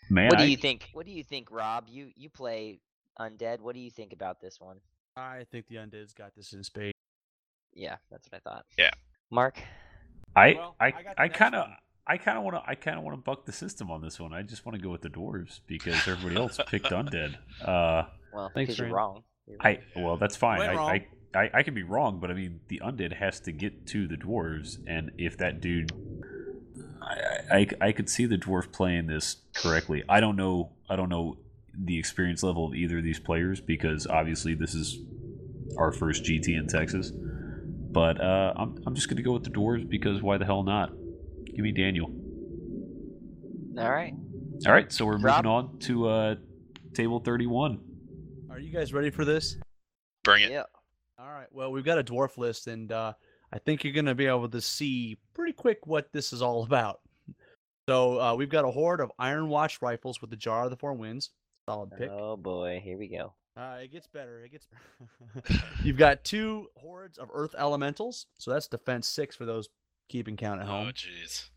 [0.09, 0.89] Man, what do I- you think?
[0.93, 1.85] What do you think, Rob?
[1.89, 2.79] You you play
[3.19, 3.59] undead.
[3.59, 4.77] What do you think about this one?
[5.15, 6.93] I think the undead's got this in spades.
[7.73, 8.65] Yeah, that's what I thought.
[8.77, 8.91] Yeah.
[9.31, 9.59] Mark.
[10.35, 11.67] I Well, I I got the I next kind of.
[12.05, 14.19] I kind of want to I kind of want to buck the system on this
[14.19, 14.33] one.
[14.33, 17.37] I just want to go with the dwarves because everybody else picked undead.
[17.63, 18.03] Uh,
[18.33, 19.23] Well, Thanks, because you're wrong.
[19.59, 20.61] I well that's fine.
[20.61, 20.73] I.
[20.75, 24.07] I I I can be wrong, but I mean the undead has to get to
[24.07, 25.91] the dwarves, and if that dude,
[27.01, 27.15] I
[27.51, 30.03] I, I- I could see the dwarf playing this correctly.
[30.07, 30.71] I don't know.
[30.89, 31.37] I don't know
[31.75, 34.99] the experience level of either of these players because obviously this is
[35.77, 37.11] our first GT in Texas.
[37.11, 40.91] But uh, I'm I'm just gonna go with the dwarves because why the hell not?
[41.45, 42.11] Give me Daniel.
[43.77, 44.13] All right.
[44.67, 45.45] All right, so we're Rob?
[45.45, 46.35] moving on to uh,
[46.93, 47.79] table thirty-one.
[48.53, 49.57] Are you guys ready for this?
[50.23, 50.51] bring it.
[50.51, 50.65] Yeah.
[51.17, 51.47] All right.
[51.51, 53.13] Well, we've got a dwarf list, and uh,
[53.51, 56.63] I think you're going to be able to see pretty quick what this is all
[56.63, 56.99] about.
[57.89, 60.77] So uh, we've got a horde of Iron Watch rifles with the Jar of the
[60.77, 61.31] Four Winds.
[61.67, 62.11] Solid pick.
[62.11, 63.33] Oh boy, here we go.
[63.57, 64.45] Uh, it gets better.
[64.45, 64.67] It gets.
[65.83, 69.67] You've got two hordes of Earth Elementals, so that's defense six for those
[70.09, 70.89] keeping count at home.
[70.89, 71.49] Oh jeez.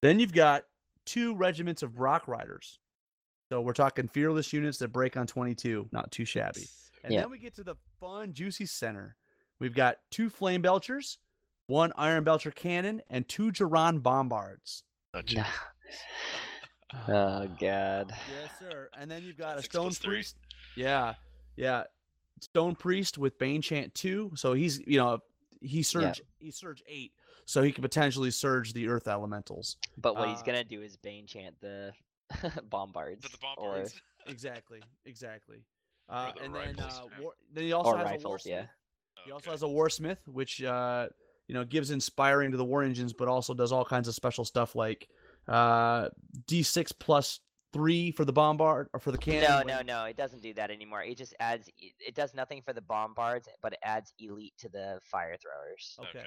[0.00, 0.64] Then you've got
[1.04, 2.78] two regiments of Rock Riders.
[3.48, 5.88] So we're talking fearless units that break on 22.
[5.92, 6.66] Not too shabby.
[7.04, 7.20] And Yeah.
[7.22, 9.16] then we get to the fun, juicy center.
[9.60, 11.18] We've got two Flame Belchers,
[11.66, 14.82] one Iron Belcher cannon, and two Duran Bombards.
[15.14, 15.46] Oh, jeez.
[17.08, 18.12] oh god.
[18.30, 18.90] Yes, sir.
[18.98, 20.14] And then you've got a Six Stone plus three.
[20.16, 20.36] Priest.
[20.74, 21.14] Yeah,
[21.56, 21.84] yeah.
[22.40, 24.32] Stone Priest with Bane Chant 2.
[24.34, 25.20] So he's, you know,
[25.62, 27.12] he surge he surge 8.
[27.46, 29.76] So he could potentially surge the Earth Elementals.
[29.96, 31.92] But what he's Uh, gonna do is bane chant the
[32.70, 33.22] bombards.
[33.22, 33.84] But the or-
[34.28, 35.58] Exactly, exactly.
[36.08, 38.62] Uh, the and then, uh, war, then he also Or has rifles, a yeah.
[38.62, 38.68] Warsmith.
[39.24, 39.50] He also Okay.
[39.52, 41.08] has a Warsmith, which uh,
[41.46, 44.44] you know gives inspiring to the war engines, but also does all kinds of special
[44.44, 45.08] stuff like
[45.48, 46.08] uh,
[46.48, 47.38] D6 plus
[47.72, 49.42] three for the bombard or for the cannon.
[49.48, 50.04] No, when- no, no.
[50.06, 51.02] It doesn't do that anymore.
[51.04, 51.68] It just adds.
[51.78, 55.96] It does nothing for the bombards, but it adds elite to the fire throwers.
[56.08, 56.26] Okay.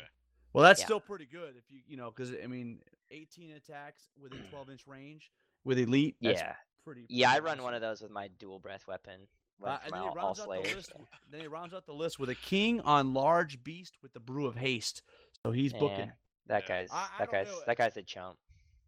[0.54, 0.86] Well, that's Yeah.
[0.86, 2.80] still pretty good if you you know because I mean,
[3.12, 5.32] 18 attacks within 12 inch range
[5.64, 6.16] with elite.
[6.22, 6.56] That's Yeah.
[6.84, 7.06] pretty.
[7.10, 9.28] Yeah, I run one of those with my dual breath weapon.
[9.62, 10.76] Uh, and then he all, all rounds out the slayers.
[10.76, 10.94] list.
[11.30, 14.46] Then he rounds out the list with a king on large beast with the brew
[14.46, 15.02] of haste.
[15.44, 15.80] So he's Yeah.
[15.80, 16.12] booking.
[16.48, 16.68] That Yeah.
[16.68, 18.40] guy's I- I that don't guy's know, that guy's a chump.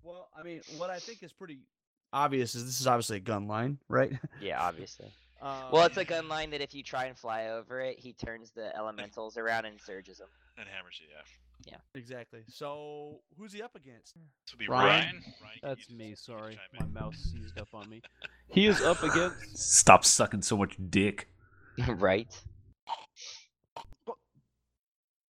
[0.02, 1.60] Well, I mean, what I think is pretty
[2.14, 4.14] obvious is this is obviously a gun line, right?
[4.40, 5.12] Yeah, obviously.
[5.42, 8.14] Uh, Well, it's a gun line that if you try and fly over it, he
[8.14, 10.30] turns the elementals around and surges them.
[10.58, 11.22] And hammers you, yeah.
[11.96, 12.42] Exactly.
[12.48, 14.16] So who's he up against?
[14.16, 14.88] This would be Ryan?
[14.88, 15.24] Ryan.
[15.42, 16.14] Ryan, That's me.
[16.16, 16.94] Sorry, my in?
[16.94, 18.02] mouse seized up on me.
[18.54, 19.58] He is up against.
[19.58, 21.30] Stop sucking so much dick.
[21.88, 22.28] right?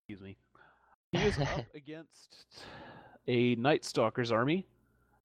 [0.10, 0.38] Excuse me.
[1.12, 2.46] He is up against
[3.28, 4.66] a Night Stalker's army.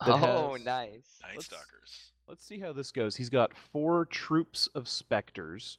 [0.02, 1.18] Oh, has- nice.
[1.22, 2.12] Night Let's- Stalkers.
[2.28, 3.14] Let's see how this goes.
[3.16, 5.78] He's got four troops of specters.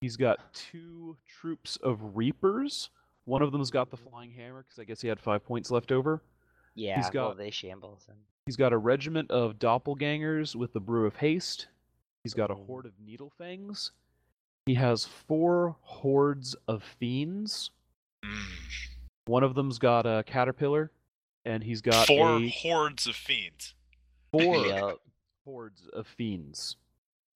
[0.00, 2.90] He's got two troops of reapers.
[3.26, 5.92] One of them's got the flying hammer because I guess he had five points left
[5.92, 6.22] over.
[6.74, 8.04] Yeah, well, got- they shambles.
[8.08, 8.18] And...
[8.46, 11.68] He's got a regiment of doppelgangers with the brew of haste.
[12.24, 13.90] He's got a horde of needlefangs.
[14.66, 17.70] He has four hordes of fiends.
[18.24, 18.44] Mm.
[19.26, 20.90] One of them's got a caterpillar,
[21.46, 23.74] and he's got Four a hordes of fiends.
[24.32, 25.00] four Yup.
[25.46, 26.76] hordes of fiends.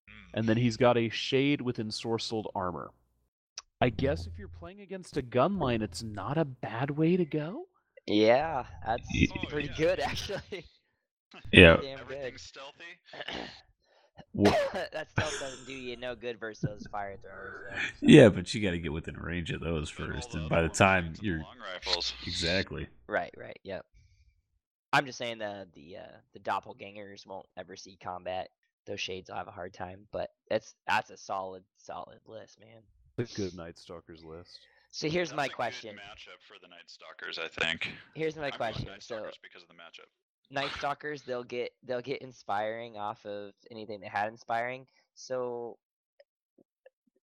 [0.09, 0.39] Mm.
[0.39, 2.91] And then he's got a shade with ensorcelled armor.
[3.81, 7.24] I guess if you're playing against a gun line, it's not a bad way to
[7.24, 7.66] go.
[8.07, 9.74] Yeah, that's Oh, pretty yeah.
[9.76, 10.64] good actually.
[11.53, 11.76] Yeah.
[11.76, 12.16] Damn good.
[12.16, 12.85] Everything's stealthy.
[14.35, 17.66] That stealth doesn't do you no good versus those fire throwers.
[17.70, 17.83] Though, so.
[18.01, 21.05] Yeah, but you got to get within range of those first, and by the time
[21.05, 22.14] machines and the you're long rifles.
[22.26, 22.89] exactly.
[23.09, 23.85] Right, right, yep.
[24.93, 28.49] I'm just saying the the uh, the doppelgangers won't ever see combat.
[28.87, 32.81] Those shades will have a hard time, but that's that's a solid solid list, man.
[33.19, 34.61] The good Night Stalkers list.
[34.93, 35.97] So here's That's my a good question.
[35.97, 37.91] matchup for the Night Stalkers, I think.
[38.14, 38.87] Here's my I'm going question.
[38.87, 40.07] Night So Stalkers because of the matchup.
[40.51, 44.87] Night Stalkers, they'll get they'll get inspiring off of anything they had inspiring.
[45.16, 45.79] So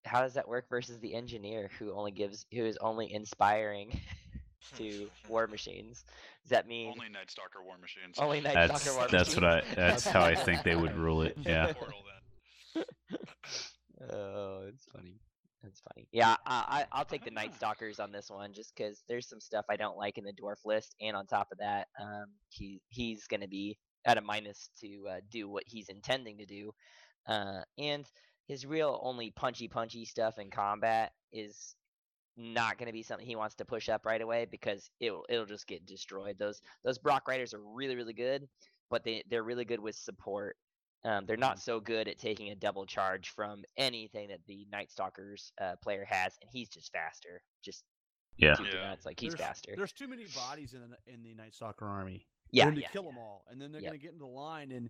[0.04, 3.98] how does that work versus the engineer who only gives who is only inspiring
[4.76, 6.04] to war machines?
[6.42, 8.18] Does that mean Only Night Stalker war machines.
[8.18, 11.22] only Night That's Stalker war that's what I that's how I think they would rule
[11.22, 11.36] it.
[11.46, 11.72] Yeah.
[14.10, 15.14] Oh, it's funny.
[15.64, 16.06] That's funny.
[16.12, 19.40] Yeah, I, I I'll take the Night Stalkers on this one just because there's some
[19.40, 22.82] stuff I don't like in the dwarf list, and on top of that, um, he
[22.90, 26.72] he's gonna be at a minus to uh, do what he's intending to do,
[27.26, 28.04] uh, and
[28.46, 31.74] his real only punchy punchy stuff in combat is
[32.36, 35.46] not going to be something he wants to push up right away because it'll it'll
[35.46, 36.36] just get destroyed.
[36.38, 38.46] Those those Brock Riders are really really good,
[38.90, 40.56] but they they're really good with support.
[41.04, 44.90] Um, they're not so good at taking a double charge from anything that the Night
[44.90, 47.42] Stalkers uh, player has, and he's just faster.
[47.62, 47.84] Just
[48.38, 48.54] Yeah.
[48.72, 48.88] Yeah.
[48.88, 49.04] nuts.
[49.04, 49.74] Like he's there's, faster.
[49.76, 52.26] There's too many bodies in the in the Night Stalker army.
[52.50, 53.10] Yeah, for him to yeah, kill yeah.
[53.10, 53.90] them all, and then they're Yep.
[53.90, 54.88] gonna get into the line, and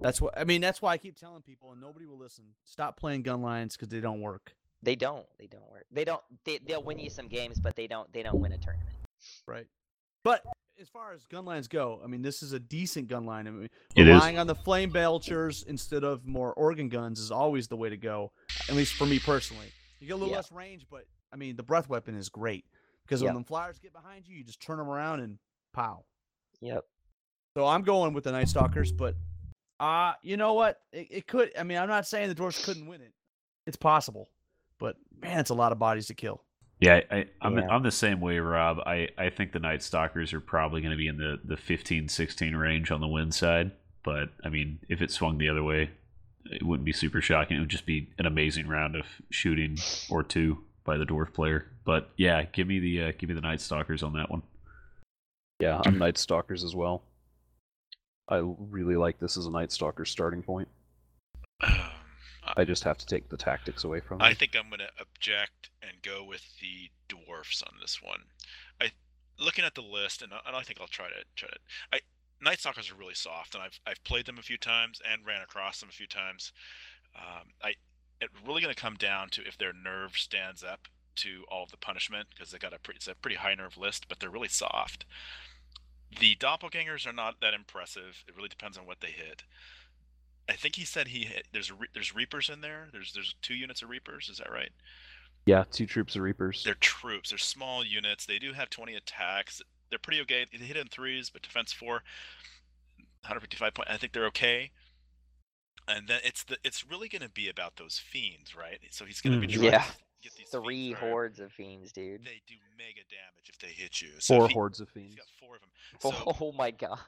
[0.00, 0.60] that's what I mean.
[0.60, 2.44] That's why I keep telling people, and nobody will listen.
[2.64, 4.54] Stop playing gun lines because they don't work.
[4.82, 5.26] They don't.
[5.38, 5.86] They don't work.
[5.90, 6.22] They don't.
[6.44, 8.12] They they'll win you some games, but they don't.
[8.12, 8.96] They don't win a tournament.
[9.46, 9.66] Right.
[10.22, 10.44] But
[10.80, 13.46] as far as gun lines go, I mean, this is a decent gun line.
[13.46, 14.14] I mean, It is.
[14.14, 17.96] relying on the flame belchers instead of more organ guns is always the way to
[17.96, 18.32] go.
[18.68, 19.66] At least for me personally.
[20.00, 20.36] You get a little Yeah.
[20.36, 22.64] less range, but I mean, the breath weapon is great
[23.04, 23.32] because Yeah.
[23.32, 25.38] when the flyers get behind you, you just turn them around and
[25.72, 26.04] pow.
[26.60, 26.84] Yep.
[27.56, 29.16] So I'm going with the Night Stalkers, but
[29.80, 30.80] uh, you know what?
[30.92, 31.50] It, it could.
[31.58, 33.12] I mean, I'm not saying the dwarfs couldn't win it.
[33.66, 34.28] It's possible,
[34.78, 36.42] but man, it's a lot of bodies to kill.
[36.80, 37.66] Yeah, I, I'm Yeah.
[37.68, 38.78] I'm the same way, Rob.
[38.86, 42.08] I, I think the Night Stalkers are probably going to be in the, the 15,
[42.08, 43.72] 16 range on the win side.
[44.04, 45.90] But I mean, if it swung the other way,
[46.44, 47.56] it wouldn't be super shocking.
[47.56, 49.76] It would just be an amazing round of shooting
[50.08, 51.66] or two by the dwarf player.
[51.84, 54.42] But yeah, give me the uh, give me the Night Stalkers on that one.
[55.60, 57.02] Yeah, I'm Night Stalkers as well.
[58.28, 60.68] I really like this as a Night Stalker starting point.
[62.56, 64.24] I just have to take the tactics away from it.
[64.24, 68.20] I think I'm going to object and go with the dwarfs on this one.
[68.80, 68.90] I
[69.38, 71.58] looking at the list, and I, and I think I'll try to try to.
[71.92, 72.00] I
[72.40, 75.42] Night Stalkers are really soft, and I've I've played them a few times and ran
[75.42, 76.52] across them a few times.
[77.16, 77.74] Um, I
[78.20, 81.70] it's really going to come down to if their nerve stands up to all of
[81.70, 84.30] the punishment because they got a pretty it's a pretty high nerve list, but they're
[84.30, 85.04] really soft.
[86.20, 88.24] The doppelgangers are not that impressive.
[88.26, 89.42] It really depends on what they hit.
[90.48, 92.88] I think he said he hit, there's there's reapers in there.
[92.92, 94.28] There's there's two units of reapers.
[94.30, 94.70] Is that right?
[95.46, 96.62] Yeah, two troops of Reapers.
[96.64, 97.30] They're troops.
[97.30, 98.26] They're small units.
[98.26, 99.62] They do have 20 attacks.
[99.88, 100.44] They're pretty okay.
[100.52, 102.02] They hit in threes, but defense four,
[103.22, 103.88] 155 point.
[103.90, 104.70] I think they're okay.
[105.86, 108.78] And then it's the it's really going to be about those fiends, right?
[108.90, 109.78] So he's going mm, to be trying Yeah.
[109.84, 109.92] to
[110.22, 111.10] get these Three fiends, right?
[111.10, 112.24] hordes of fiends, dude.
[112.24, 114.08] They do mega damage if they hit you.
[114.18, 115.16] So Four he- hordes of He's fiends.
[115.16, 115.70] got four of them.
[116.36, 116.98] So Oh my god.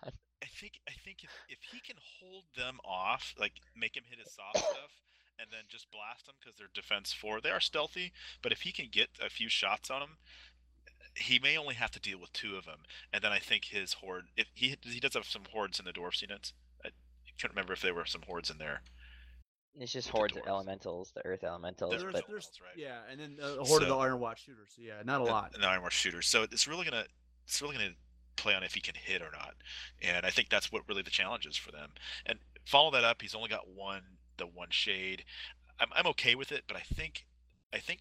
[0.42, 4.18] I think I think if, if he can hold them off, like make him hit
[4.18, 4.90] his soft stuff,
[5.38, 8.12] and then just blast them because they're defense four, they are stealthy.
[8.42, 10.16] But if he can get a few shots on them,
[11.16, 12.80] he may only have to deal with two of them.
[13.12, 15.92] And then I think his horde, if he he does have some hordes in the
[15.92, 16.52] dwarfs units.
[16.84, 16.90] I
[17.38, 18.82] can't remember if there were some hordes in there.
[19.78, 22.76] It's just hordes of elementals, the earth elementals, There's- but there's- there's, right.
[22.76, 24.72] yeah, and then a horde of the Iron Watch shooters.
[24.76, 25.50] So yeah, not a and- lot.
[25.54, 26.26] And the Iron War shooters.
[26.26, 27.06] So it's really gonna
[27.46, 27.94] it's really gonna
[28.40, 29.54] play on if he can hit or not.
[30.02, 31.90] And I think that's what really the challenge is for them.
[32.26, 33.22] And follow that up.
[33.22, 34.02] He's only got one
[34.36, 35.24] the one shade.
[35.78, 37.26] I'm I'm okay with it, but I think
[37.72, 38.00] I think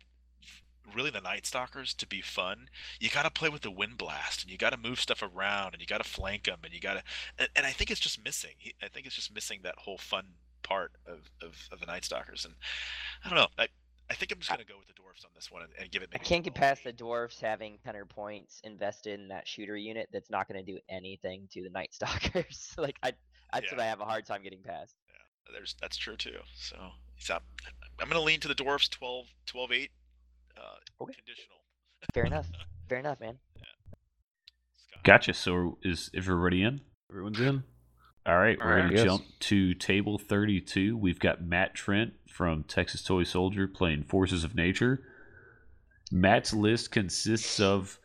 [0.95, 2.69] really the Night Stalkers to be fun,
[2.99, 5.73] you got to play with the wind blast and you got to move stuff around
[5.73, 7.03] and you got to flank them and you got to
[7.37, 8.55] and, and I think it's just missing.
[8.81, 10.25] I think it's just missing that whole fun
[10.63, 12.55] part of, of, of the Night Stalkers and
[13.23, 13.47] I don't know.
[13.57, 13.67] I
[14.09, 16.01] I think I'm just gonna go with the dwarfs on this one and, and give
[16.01, 16.09] it.
[16.13, 20.29] I can't get past the dwarfs having 100 points invested in that shooter unit that's
[20.29, 22.73] not going to do anything to the Night Stalkers.
[22.77, 23.13] like, I,
[23.53, 24.95] that's what I have a hard time getting past.
[25.07, 26.39] Yeah, there's that's true too.
[26.55, 26.75] So
[27.15, 27.43] he's up.
[28.01, 29.91] I'm gonna lean to the dwarfs 12, 12 8.
[30.57, 30.61] Uh,
[31.01, 31.13] Okay.
[31.13, 31.57] Conditional.
[32.13, 32.47] Fair enough.
[32.89, 33.37] Fair enough, man.
[34.75, 35.03] Scott.
[35.03, 35.33] Gotcha.
[35.33, 36.81] So is everybody in?
[37.09, 37.63] Everyone's in.
[38.25, 38.91] All right, we're Alright.
[38.91, 40.95] going to jump to table 32.
[40.97, 45.03] We've got Matt Trent from Texas Toy Soldier playing Forces of Nature.
[46.09, 47.99] Matt's list consists of.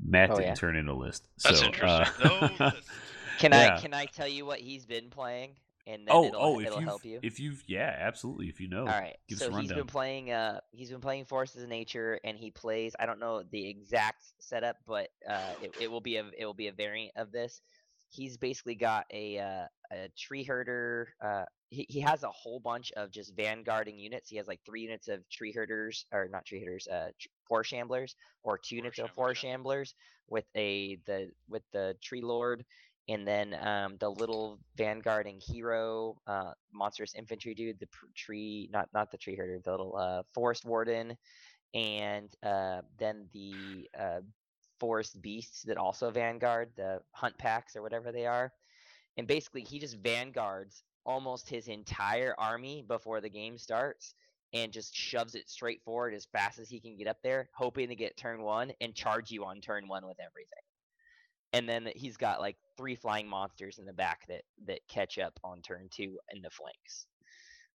[0.00, 0.54] Matt Oh, didn't yeah?
[0.54, 1.26] turn in a list.
[1.42, 2.24] That's so, interesting.
[2.60, 2.70] uh.
[3.40, 3.74] Can Yeah.
[3.78, 5.56] I can I tell you what he's been playing,
[5.88, 7.18] and then oh, it'll, oh, if it'll you've, help you.
[7.20, 8.46] if you've, yeah, absolutely.
[8.48, 9.16] If you know, All right.
[9.28, 10.30] give us so a he's been playing.
[10.30, 12.94] Uh, he's been playing Forces of Nature, and he plays.
[13.00, 16.54] I don't know the exact setup, but uh, it, it will be a it will
[16.54, 17.60] be a variant of this.
[18.10, 21.14] He's basically got a uh, a tree herder.
[21.22, 24.28] Uh, he he has a whole bunch of just vanguarding units.
[24.28, 27.10] He has like three units of tree herders, or not tree herders, uh,
[27.48, 29.94] four shamblers, or two units of four shamblers
[30.28, 32.64] with a the with the tree lord
[33.08, 38.88] and then um, the little vanguarding hero, uh, monstrous infantry dude, the pr- tree, not
[38.94, 41.16] not the tree herder, the little uh, forest warden,
[41.74, 44.20] and uh, then the uh,
[44.80, 48.52] forest beasts that also vanguard the hunt packs or whatever they are.
[49.16, 54.14] And basically, he just vanguards almost his entire army before the game starts
[54.52, 57.88] and just shoves it straight forward as fast as he can get up there, hoping
[57.88, 60.62] to get turn one and charge you on turn one with everything
[61.52, 65.38] and then he's got like three flying monsters in the back that that catch up
[65.42, 67.06] on turn two in the flanks.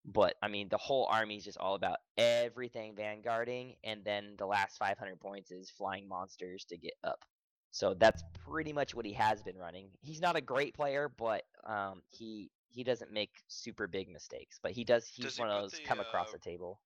[0.05, 4.45] But I mean, the whole army is just all about everything vanguarding, and then the
[4.45, 7.25] last 500 points is flying monsters to get up.
[7.71, 9.89] So that's pretty much what he has been running.
[10.01, 14.59] He's not a great player, but um, he he doesn't make super big mistakes.
[14.61, 15.07] But he does.
[15.07, 16.79] He's Does he one of those the, come across uh, the table.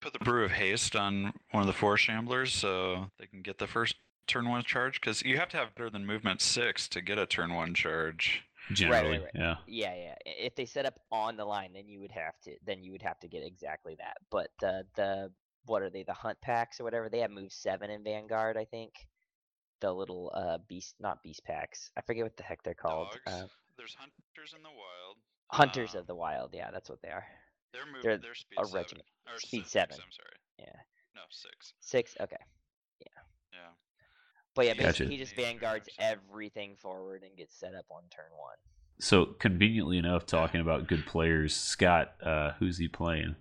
[0.00, 3.58] Put the brew of haste on one of the four shamblers so they can get
[3.58, 3.96] the first
[4.28, 7.26] turn one charge because you have to have better than movement six to get a
[7.26, 8.44] turn one charge.
[8.72, 9.30] Generally, right.
[9.34, 9.54] yeah.
[9.66, 10.14] Yeah, yeah.
[10.26, 13.02] If they set up on the line, then you would have to then you would
[13.02, 14.16] have to get exactly that.
[14.30, 15.32] But the the
[15.66, 16.02] what are they?
[16.02, 17.08] The hunt packs or whatever.
[17.08, 18.92] They have move seven in Vanguard, I think.
[19.80, 21.90] The little uh beast, not beast packs.
[21.96, 23.08] I forget what the heck they're called.
[23.24, 23.42] Dogs.
[23.42, 23.46] Uh,
[23.76, 25.16] There's hunters in the wild.
[25.50, 26.50] Hunters uh, of the Wild.
[26.52, 27.24] Yeah, that's what they are.
[27.72, 28.02] Their move.
[28.02, 28.80] they're Their speed a seven.
[28.82, 29.06] regiment.
[29.26, 29.94] Or Speed six, seven.
[29.94, 30.36] I'm sorry.
[30.58, 30.80] Yeah,
[31.14, 31.72] No, six.
[31.80, 32.16] six.
[32.20, 32.36] Okay.
[33.00, 33.22] Yeah.
[33.52, 33.70] Yeah.
[34.58, 35.04] But yeah, Gotcha.
[35.04, 38.56] he just Eight, vanguards everything forward and gets set up on turn one.
[38.98, 43.36] So conveniently enough, talking about good players, Scott, uh, who's he playing?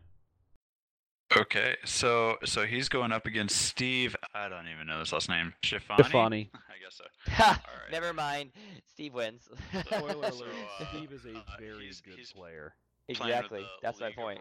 [1.36, 4.15] Okay, so so he's going up against Steve.
[4.36, 5.53] I don't even know his last name.
[5.63, 5.95] Shifani.
[6.05, 6.51] Stefani.
[6.55, 7.03] I guess so.
[7.32, 7.61] Ha!
[7.68, 7.91] Alright.
[7.91, 8.51] Never mind.
[8.86, 9.49] Steve wins.
[9.88, 12.76] Spoiler So, alert: uh, Steve is a uh, very he's- good he's player.
[13.07, 13.65] exactly.
[13.82, 14.39] That's my League of point.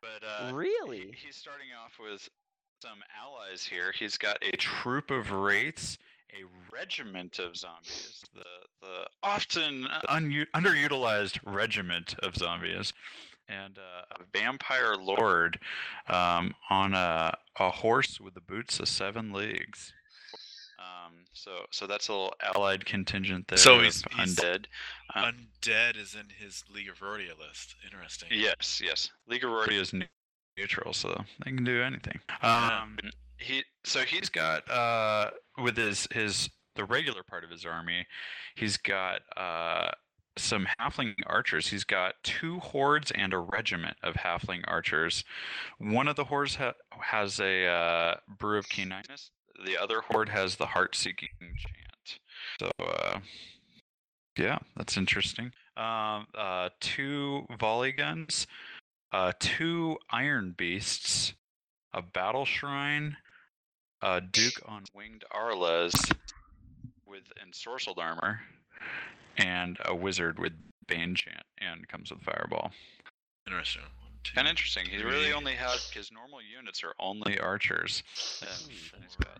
[0.00, 1.12] But uh, he- Really?
[1.22, 2.28] he's starting off with
[2.84, 3.92] some allies here.
[3.98, 5.96] He's got a troop of wraiths,
[6.32, 8.44] a regiment of zombies, the
[8.82, 12.92] the often unu- underutilized regiment of zombies,
[13.48, 15.58] and uh, a vampire lord
[16.08, 19.94] um, on a a horse with the boots of seven leagues.
[20.78, 23.56] Um, so so that's a little allied contingent there.
[23.56, 24.66] So he's- he's- undead.
[25.14, 27.76] Uh, Undead is in his League of Verdia list.
[27.84, 28.28] Interesting.
[28.32, 29.10] Yes, yes.
[29.28, 30.06] League of Rorty is neu-
[30.56, 32.20] neutral, so they can do anything.
[32.42, 32.80] Yeah.
[32.82, 32.98] Um,
[33.36, 38.06] he so he's got uh with his his the regular part of his army,
[38.54, 39.90] he's got uh
[40.36, 41.68] some halfling archers.
[41.68, 45.24] He's got two hordes and a regiment of halfling archers.
[45.78, 49.30] One of the hordes ha- has a uh, brew of keenness.
[49.64, 52.18] The other horde has the heart-seeking chant.
[52.58, 53.20] So, uh,
[54.36, 55.52] yeah, that's interesting.
[55.76, 58.48] Um, uh, two volley guns,
[59.14, 61.34] uh, two iron beasts,
[61.92, 63.16] a battle shrine,
[64.02, 65.94] a duke on winged arlas
[67.06, 68.40] with ensorcelled armor,
[69.36, 70.52] and a wizard with
[70.88, 72.72] bane chant, and comes with fireball.
[73.46, 73.82] Interesting.
[73.82, 78.02] One, two, And interesting, he really only has his normal units are only archers.
[78.40, 79.38] And he's got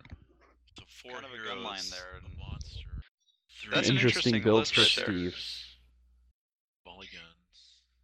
[0.77, 2.79] so four kind of a heroes, gun line there, a monster.
[3.73, 4.89] That's an Interesting interesting build list for right.
[4.89, 5.05] Steve.
[5.05, 5.64] volley guns.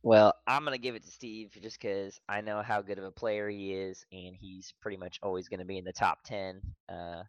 [0.04, 3.12] Well, I'm gonna give it to Steve just because I know how good of a
[3.12, 6.62] player he is, and he's pretty much always gonna be in the top ten.
[6.90, 7.24] Uh,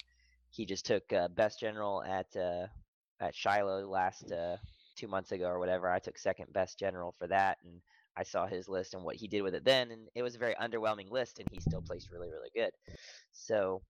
[0.51, 2.67] he just took uh, best general at uh,
[3.21, 4.57] at Shiloh last uh,
[4.97, 5.91] two months ago or whatever.
[5.91, 7.83] I took second best general for that, and
[8.17, 10.39] I saw his list and what he did with it then, and it was a
[10.39, 12.71] very underwhelming list, and he still placed really, really good.
[13.33, 13.83] So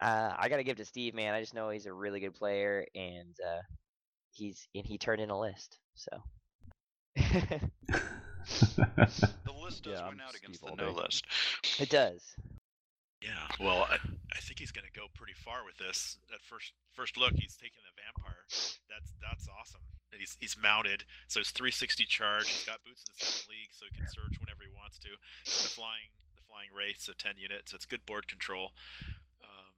[0.00, 1.34] uh, I gotta give it to Steve, man.
[1.34, 3.60] I just know he's a really good player, and uh,
[4.32, 5.78] he's and he turned in a list.
[5.94, 6.10] So.
[7.14, 7.70] The
[9.62, 11.24] list does Yeah, win I'm out against the no list.
[11.80, 12.20] It does.
[13.22, 16.18] Yeah, well, I, I think he's going to go pretty far with this.
[16.32, 18.44] At first first look, he's taking the vampire.
[18.90, 19.80] That's that's awesome.
[20.12, 22.46] And he's he's mounted, so it's 360 charge.
[22.48, 25.08] He's got boots in the second league, so he can surge whenever he wants to.
[25.46, 27.72] The flying the flying wraith, so 10 units.
[27.72, 28.72] So it's good board control.
[29.42, 29.72] Um,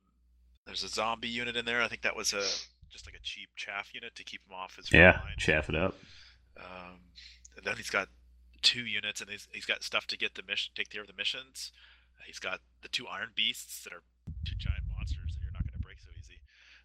[0.67, 1.81] there's a zombie unit in there.
[1.83, 2.43] I think that was a
[2.91, 5.39] just like a cheap chaff unit to keep him off his front Yeah, lines.
[5.39, 5.95] chaff it up.
[6.59, 7.01] Um,
[7.57, 8.09] and then he's got
[8.63, 11.17] two units, and he's, he's got stuff to get the mission, take care of the
[11.17, 11.73] missions.
[12.19, 14.03] Uh, he's got the two iron beasts that are
[14.45, 16.41] two giant monsters that you're not going to break so easy.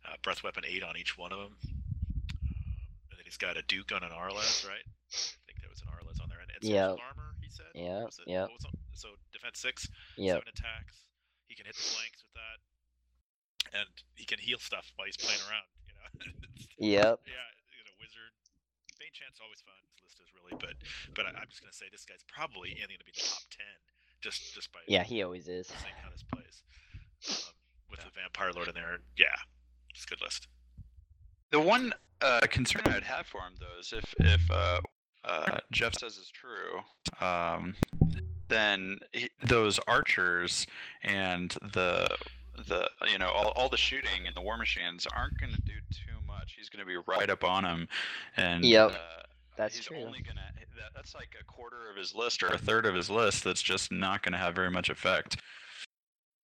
[0.06, 1.56] Uh, breath weapon eight on each one of them.
[1.64, 1.72] Um,
[3.10, 4.84] and then he's got a duke on an Arles, right?
[4.84, 6.98] I think there was an Arles on there, and, and Yep.
[7.00, 7.32] armor.
[7.42, 7.72] He said.
[7.76, 8.44] yeah, Was it- yep.
[8.50, 10.36] what was on- so defense six, Yep.
[10.44, 11.06] seven attacks.
[11.48, 15.40] He can hit the flanks with that, and he can heal stuff while he's playing
[15.50, 15.68] around.
[15.88, 16.08] You know.
[16.82, 16.82] Yep.
[16.82, 17.61] Yeah, you know, wizard.
[19.12, 19.76] Bane Chant's always fun.
[19.92, 20.76] His list is really, but
[21.16, 23.44] but I, I'm just gonna say this guy's probably in going to be the top
[23.50, 23.76] ten,
[24.22, 25.68] just just by Yeah, he always is.
[25.68, 26.64] seeing how this plays.
[27.30, 27.54] Um,
[27.90, 29.26] with the Vampire Lord in there, yeah,
[29.94, 30.48] it's a good list.
[31.52, 34.80] The one uh, concern I'd have for him though is if if uh,
[35.26, 36.80] uh, Jeff says is true,
[37.20, 37.76] um,
[38.48, 40.66] then he, those archers
[41.04, 42.08] and the
[42.68, 45.74] the you know all, all the shooting and the war machines aren't going to do
[45.92, 46.56] too much.
[46.58, 47.88] He's going to be right up on him,
[48.38, 48.96] and Yep, uh,
[49.58, 49.98] that's he's true.
[49.98, 52.96] only going to that, that's like a quarter of his list or a third of
[52.96, 55.38] his list that's just not going to have very much effect.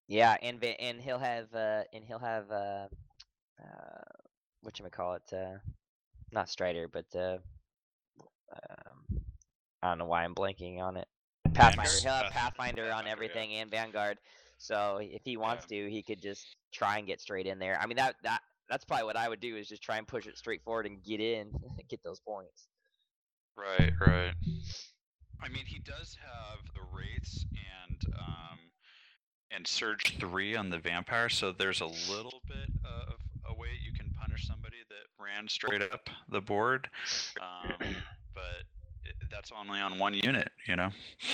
[0.07, 2.87] Yeah, and and he'll have uh and he'll have uh
[3.61, 4.03] uh
[4.61, 5.57] what you call it uh
[6.31, 7.37] not Strider but uh
[8.53, 9.21] um
[9.81, 11.07] I don't know why I'm blanking on it.
[11.53, 11.91] Pathfinder.
[12.01, 13.11] He'll have Pathfinder, on Pathfinder, yeah.
[13.11, 14.17] everything and Vanguard.
[14.57, 17.79] So if he wants to, he could just try and get straight in there.
[17.81, 20.27] I mean that that that's probably what I would do is just try and push
[20.27, 21.51] it straight forward and get in,
[21.89, 22.67] get those points.
[23.55, 24.33] Right, right.
[25.41, 27.45] I mean, he does have the rates
[27.87, 28.59] and um,
[29.51, 33.15] and surge three on the vampire, so there's a little bit of
[33.49, 36.89] a way you can punish somebody that ran straight up the board,
[37.41, 37.77] um,
[38.33, 38.63] but
[39.31, 40.89] that's only on one unit, you know.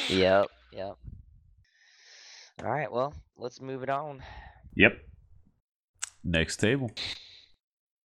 [0.10, 0.98] Yep, yep.
[2.62, 4.22] All right, well, let's move it on.
[4.76, 4.94] Yep.
[6.24, 6.92] Next table.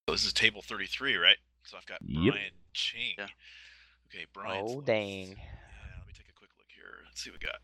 [0.09, 1.37] So this is table 33, right?
[1.65, 2.33] So I've got Yep.
[2.35, 3.15] Brian Ching.
[3.19, 3.27] Yeah.
[4.07, 4.65] Okay, Brian.
[4.67, 5.29] Oh, dang.
[5.29, 7.05] Yeah, let me take a quick look here.
[7.05, 7.61] Let's see what we got.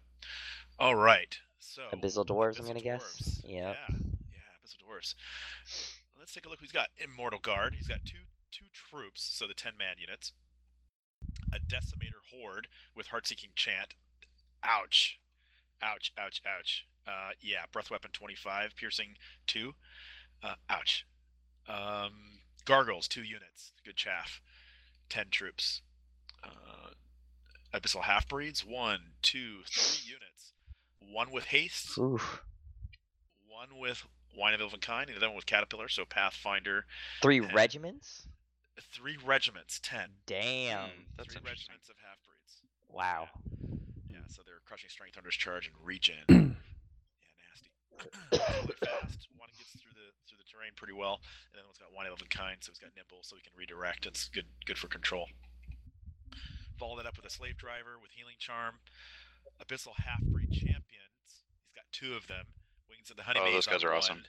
[0.79, 1.37] All right.
[1.59, 3.03] So Abyssal Dwarves, I'm gonna guess.
[3.03, 3.49] Dwarves.
[3.49, 3.51] Yep.
[3.53, 5.15] Yeah, yeah, Abyssal Dwarves.
[6.19, 6.61] Let's take a look.
[6.61, 7.75] Who's got Immortal Guard?
[7.75, 8.19] He's got two
[8.53, 10.33] two troops, so the ten man units.
[11.53, 13.95] A Decimator Horde with Heartseeking Chant.
[14.63, 15.19] Ouch,
[15.83, 16.87] ouch, ouch, ouch.
[17.07, 19.17] Uh, yeah, Breath Weapon twenty five, Piercing
[19.47, 19.75] two.
[20.43, 21.07] Uh, ouch.
[21.69, 23.73] Um, Gargoyles two units.
[23.85, 24.41] Good chaff.
[25.09, 25.83] Ten troops.
[26.43, 26.91] Uh,
[27.75, 30.53] Abyssal Half Breeds one, two, three units.
[31.01, 32.41] One with haste, Oof.
[33.47, 34.05] one with
[34.37, 36.87] Wine of Elvenkind, and the other one with Caterpillar, so Pathfinder.
[37.23, 38.27] Three And- regiments?
[38.93, 40.09] Three regiments, ten.
[40.27, 40.89] Damn.
[40.89, 42.63] Hmm, that's Three regiments of half breeds.
[42.89, 43.29] Wow.
[43.51, 43.54] Yeah,
[44.35, 46.19] so they're crushing strength, thunder's charge, and regen.
[46.29, 47.71] yeah, nasty.
[48.67, 49.31] Really fast.
[49.39, 51.23] One gets through the through the terrain pretty well,
[51.55, 54.07] and then one's got one eleven kind, so he's got nimble, so he can redirect.
[54.11, 55.31] It's good good for control.
[56.79, 58.83] Follow that up with a slave driver with healing charm.
[59.63, 61.47] Abyssal half breed champions.
[61.63, 62.51] He's got two of them.
[62.91, 63.55] Wings of the Honey Oh, Maze.
[63.55, 64.23] those guys on are awesome.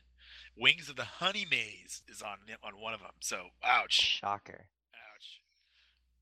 [0.56, 3.18] Wings of the Honeymaze is on on one of them.
[3.22, 3.94] So ouch.
[4.22, 4.68] Shocker.
[4.94, 5.42] Ouch.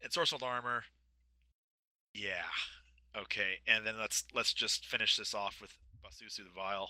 [0.09, 0.83] ensorcelled armor.
[2.13, 2.47] Yeah.
[3.17, 3.59] Okay.
[3.67, 5.71] And then let's let's just finish this off with
[6.03, 6.89] Basusu the Vile.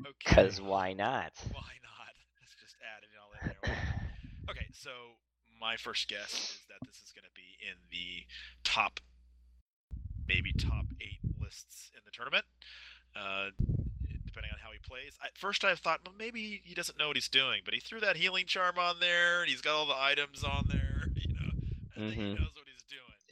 [0.00, 0.12] Okay.
[0.24, 1.32] Because why not?
[1.52, 2.14] Why not?
[2.40, 3.76] Let's just add it all in there.
[4.50, 4.90] Okay, so
[5.60, 8.24] my first guess is that this is going to be in the
[8.64, 9.00] top,
[10.28, 12.44] maybe top eight lists in the tournament,
[13.16, 13.50] uh,
[14.26, 15.18] depending on how he plays.
[15.24, 18.00] At first, I thought, well, maybe he doesn't know what he's doing, but he threw
[18.00, 21.08] that healing charm on there, and he's got all the items on there.
[21.16, 21.50] You know,
[21.96, 22.38] I think he Mhm.
[22.38, 22.65] knows what.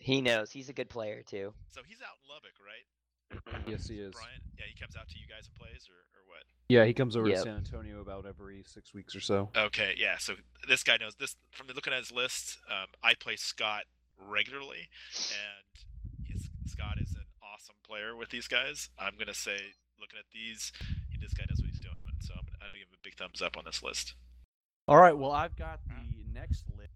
[0.05, 0.52] He knows.
[0.52, 1.55] He's a good player too.
[1.70, 3.66] So he's out in Lubbock, right?
[3.66, 4.12] Yes, he is.
[4.12, 6.42] Brian, yeah, he comes out to you guys and plays, or, or what?
[6.68, 7.38] Yeah, he comes over Yep.
[7.38, 9.48] to San Antonio about every six weeks or so.
[9.57, 10.18] Okay, yeah.
[10.18, 10.34] So
[10.68, 12.59] this guy knows this from looking at his list.
[12.70, 13.84] Um, I play Scott
[14.28, 18.90] regularly, and he's, Scott is an awesome player with these guys.
[18.98, 19.57] I'm gonna say,
[19.98, 20.70] looking at these,
[21.11, 21.96] he, this guy knows what he's doing.
[22.20, 24.14] So I'm gonna give him a big thumbs up on this list.
[24.86, 25.16] All right.
[25.16, 26.92] Well, I've got the next list,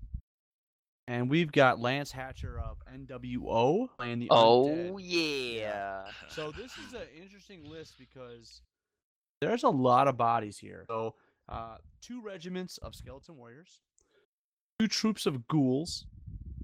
[1.09, 4.97] and we've got Lance Hatcher of NWO playing the Oh Undead.
[5.01, 6.05] yeah.
[6.29, 8.61] So this is an interesting list because
[9.41, 10.85] there's a lot of bodies here.
[10.89, 11.15] So
[11.49, 13.81] uh, two regiments of skeleton warriors,
[14.79, 16.07] two troops of ghouls,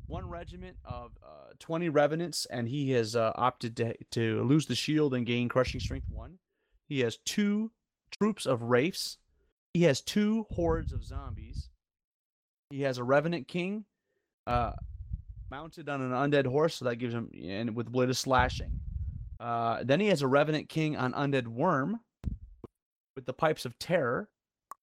[0.07, 4.75] one regiment of uh, 20 revenants, and he has uh, opted to, to lose the
[4.75, 6.39] shield and gain crushing strength one.
[6.87, 7.71] He has two
[8.11, 9.17] troops of wraiths.
[9.73, 11.71] He has two hordes of zombies.
[12.71, 13.87] He has a revenant king,
[14.47, 14.73] uh,
[15.51, 18.81] mounted on an undead horse, so that gives him and with blade of slashing.
[19.41, 22.01] Uh, then he has a Revenant King on Undead Worm
[23.15, 24.29] with the Pipes of Terror.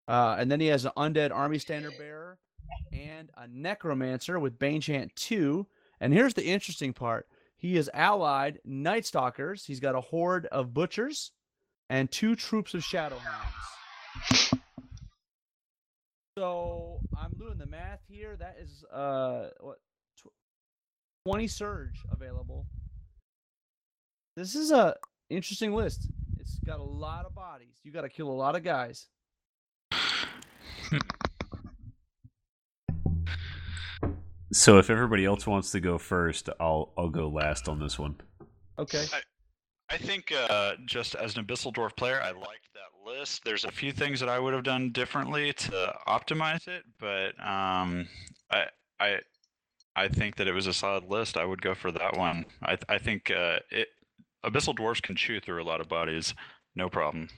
[0.07, 2.37] Uh, and then he has an Undead Army Standard Bearer
[2.91, 5.65] and a Necromancer with Bane Chant 2.
[5.99, 9.65] And here's the interesting part he is allied Night Stalkers.
[9.65, 11.31] He's got a horde of Butchers
[11.89, 14.53] and two troops of Shadowhounds.
[16.41, 18.35] So I'm doing the math here.
[18.35, 19.77] That is uh what
[20.17, 20.33] tw-
[21.27, 22.65] 20 surge available.
[24.35, 24.95] This is a
[25.29, 26.07] interesting list.
[26.39, 27.75] It's got a lot of bodies.
[27.83, 29.05] You got to kill a lot of guys.
[34.53, 38.15] So if everybody else wants to go first, I'll I'll go last on this one.
[38.79, 39.05] Okay.
[39.91, 43.43] I think uh, just as an Abyssal Dwarf player, I liked that list.
[43.43, 48.07] There's a few things that I would have done differently to optimize it, but um,
[48.51, 48.65] I
[48.99, 49.19] I
[49.95, 51.37] I think that it was a solid list.
[51.37, 52.45] I would go for that one.
[52.63, 53.89] I I think uh, it
[54.45, 56.33] Abyssal dwarves can chew through a lot of bodies,
[56.75, 57.29] no problem.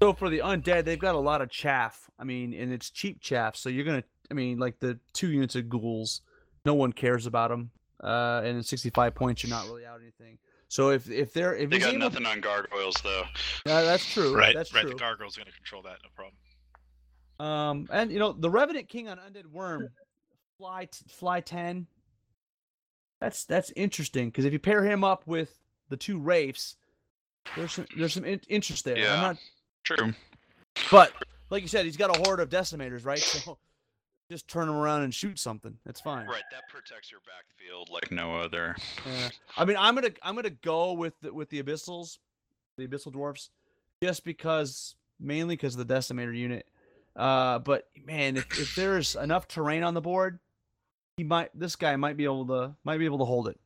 [0.00, 2.08] So for the undead, they've got a lot of chaff.
[2.18, 3.56] I mean, and it's cheap chaff.
[3.56, 6.20] So you're gonna, I mean, like the two units of ghouls,
[6.64, 7.70] no one cares about them.
[8.00, 10.38] Uh, and at 65 points, you're not really out anything.
[10.68, 13.22] So if if they're if They he's got able, nothing on gargoyles though.
[13.66, 14.36] Yeah, that's true.
[14.36, 14.82] right, That's right.
[14.82, 14.90] true.
[14.90, 16.34] The gargoyle's going to control that, no problem.
[17.40, 19.88] Um, and you know the Revenant King on Undead Worm,
[20.58, 21.86] fly t- fly ten.
[23.20, 25.58] That's that's interesting because if you pair him up with
[25.88, 26.76] the two Wraiths,
[27.56, 28.96] there's some there's some in- interest there.
[28.96, 29.20] I'm Yeah.
[29.20, 29.36] not,
[29.84, 30.12] True.
[30.90, 31.12] but
[31.50, 33.18] like you said, he's got a horde of decimators, right?
[33.44, 33.58] So
[34.30, 35.76] just turn him around and shoot something.
[35.84, 36.26] That's fine.
[36.26, 38.76] Right, that protects your backfield like no other.
[39.06, 39.28] Yeah.
[39.56, 42.18] I mean, I'm gonna I'm gonna go with the, with the abyssals,
[42.76, 43.50] the abyssal dwarfs,
[44.02, 46.66] just because mainly because of the decimator unit.
[47.16, 50.38] Uh, but man, if, if there's enough terrain on the board,
[51.16, 53.58] he might this guy might be able to might be able to hold it.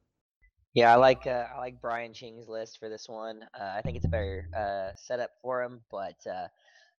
[0.75, 3.43] Yeah, I like uh, I like Brian Ching's list for this one.
[3.59, 6.47] Uh, I think it's a better uh, setup for him, but uh,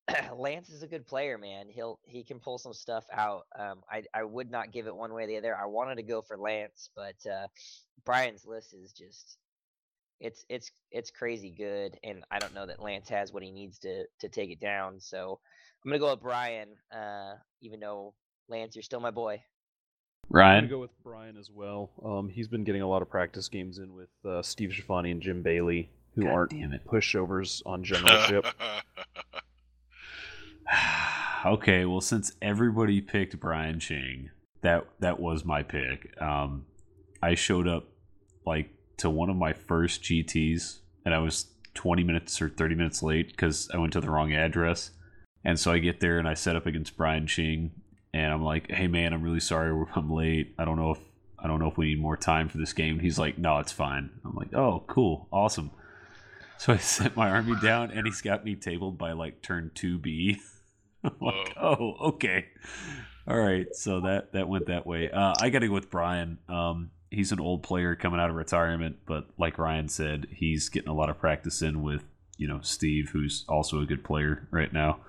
[0.38, 1.68] Lance is a good player, man.
[1.70, 3.44] He'll he can pull some stuff out.
[3.58, 5.56] Um, I I would not give it one way or the other.
[5.56, 7.48] I wanted to go for Lance, but uh,
[8.06, 9.38] Brian's list is just
[10.20, 13.80] it's it's it's crazy good, and I don't know that Lance has what he needs
[13.80, 15.00] to to take it down.
[15.00, 15.40] So
[15.84, 18.14] I'm gonna go with Brian, uh, even though
[18.50, 19.42] Lance, you're still my boy.
[20.44, 21.92] I'm gonna Ryan, go with Brian as well.
[22.04, 25.22] Um, he's been getting a lot of practice games in with uh, Steve Schifani and
[25.22, 26.86] Jim Bailey, who God aren't damn it.
[26.86, 28.46] pushovers on generalship.
[31.46, 34.30] okay, well since everybody picked Brian Ching,
[34.62, 36.20] that that was my pick.
[36.22, 36.66] Um,
[37.22, 37.88] I showed up
[38.46, 43.02] like to one of my first GTS, and I was 20 minutes or 30 minutes
[43.02, 44.92] late because I went to the wrong address.
[45.44, 47.72] And so I get there and I set up against Brian Ching,
[48.14, 50.56] and I'm like, "Hey man, I'm really sorry I'm late.
[50.58, 51.00] I don't know if
[51.38, 53.72] I don't know if we need more time for this game." He's like, "No, it's
[53.72, 55.72] fine." I'm like, "Oh, cool, awesome."
[56.58, 59.98] So I sent my army down, and he's got me tabled by like turn two
[59.98, 60.40] B.
[61.22, 62.46] Like, oh, okay,
[63.28, 63.74] all right.
[63.76, 65.10] So that that went that way.
[65.12, 66.38] Uh, I got to go with Brian.
[66.50, 70.90] Um, he's an old player coming out of retirement, but like Ryan said, he's getting
[70.90, 72.04] a lot of practice in with
[72.38, 75.00] you know Steve, who's also a good player right now.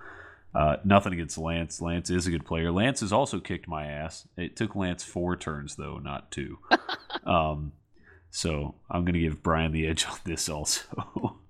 [0.55, 1.81] Uh, nothing against Lance.
[1.81, 2.71] Lance is a good player.
[2.71, 4.29] Lance has also kicked my ass.
[4.37, 6.59] It took Lance four turns though, not two.
[7.25, 7.73] um,
[8.31, 11.39] so I'm gonna give Brian the edge on this also.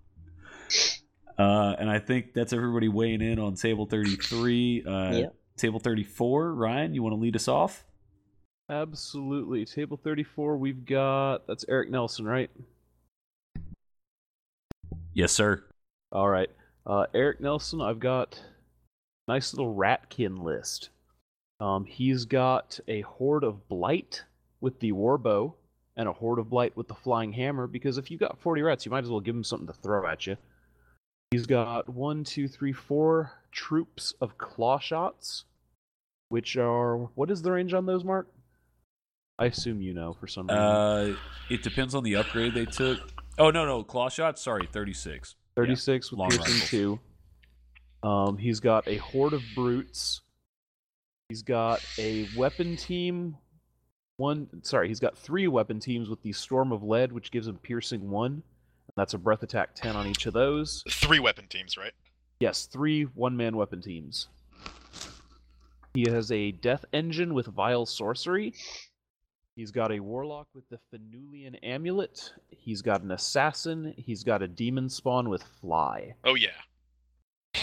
[1.39, 4.85] uh, and I think that's everybody weighing in on table 33.
[4.85, 5.35] Uh, Yep.
[5.56, 6.52] Table 34.
[6.55, 7.85] Ryan, you want to lead us off?
[8.69, 9.65] Absolutely.
[9.65, 12.51] Table 34, we've got that's Eric Nelson, right?
[15.12, 15.62] Yes, sir.
[16.11, 16.51] All right.
[16.86, 18.40] Uh, Eric Nelson, I've got
[19.28, 20.90] a nice little ratkin list.
[21.61, 24.24] Um, he's got a horde of blight
[24.61, 25.55] with the warbow
[25.97, 27.66] and a horde of blight with the flying hammer.
[27.66, 30.06] Because if you got 40 rats, you might as well give him something to throw
[30.06, 30.36] at you.
[31.35, 35.47] He's got one, two, three, four troops of claw shots,
[36.28, 38.28] which are what is the range on those, Mark?
[39.36, 40.62] I assume you know for some reason.
[40.62, 41.16] Uh,
[41.51, 43.01] it depends on the upgrade they took.
[43.36, 44.43] Oh no, no, claw shots.
[44.43, 45.35] Sorry, 36.
[45.56, 46.70] 36 with long piercing rifles.
[46.70, 47.01] 2.
[48.05, 50.20] Um, he's got a horde of brutes.
[51.31, 53.39] He's got a weapon team.
[54.19, 57.59] One, sorry, he's got three weapon teams with the storm of lead, which gives him
[57.59, 58.44] piercing one.
[58.97, 60.83] That's a breath attack 10 on each of those.
[60.89, 61.93] Three weapon teams, right?
[62.41, 64.29] Yes, three one man weapon teams.
[65.95, 68.55] He has a death engine with vile sorcery.
[69.57, 72.33] He's got a warlock with the Fenulian amulet.
[72.51, 73.95] He's got an assassin.
[73.97, 76.15] He's got a demon spawn with fly.
[76.25, 76.49] Oh yeah,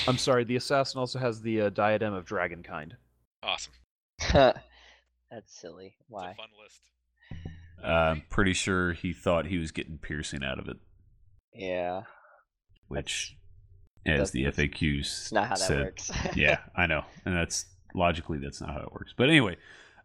[0.08, 2.91] I'm sorry, the assassin also has the uh, diadem of dragonkind.
[3.44, 3.74] awesome.
[4.34, 5.95] That's silly.
[5.99, 6.32] It's Why?
[6.32, 6.82] a fun list.
[7.84, 10.78] Uh, I'm pretty sure he thought he was getting piercing out of it,
[11.53, 12.03] Yeah,
[12.88, 13.36] which,
[14.06, 16.11] as the FAQs it's not how that said, works.
[16.36, 19.14] yeah, I know, and that's logically that's not how it works.
[19.15, 19.57] But anyway,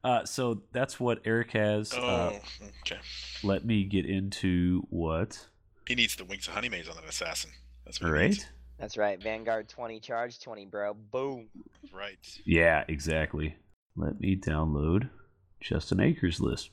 [0.05, 1.93] uh, so that's what Eric has.
[1.95, 2.39] Oh, Uh,
[2.85, 2.99] okay.
[3.43, 5.47] let me get into what.
[5.87, 7.51] He needs the wings of Honeymaze on an assassin.
[7.85, 8.49] That's what right.
[8.79, 9.23] That's right.
[9.23, 10.95] Vanguard 20 charge 20, bro.
[10.95, 11.49] Boom.
[11.95, 12.19] Right.
[12.45, 13.57] Yeah, exactly.
[13.97, 15.09] Let me download
[15.61, 16.71] Justin Akers' list.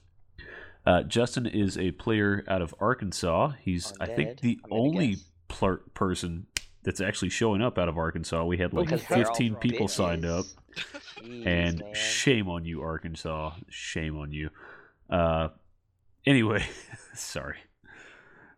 [0.86, 3.54] Uh, Justin is a player out of Arkansas.
[3.62, 5.24] He's, I think, the only guess.
[5.50, 6.48] pler- person
[6.84, 8.44] that's actually showing up out of Arkansas.
[8.44, 10.46] We had like Because 15 people signed up.
[11.22, 11.94] Jeez, and man.
[11.94, 13.54] shame on you, Arkansas.
[13.70, 14.50] Shame on you.
[15.10, 15.50] Uh,
[16.26, 16.66] anyway,
[17.14, 17.58] sorry.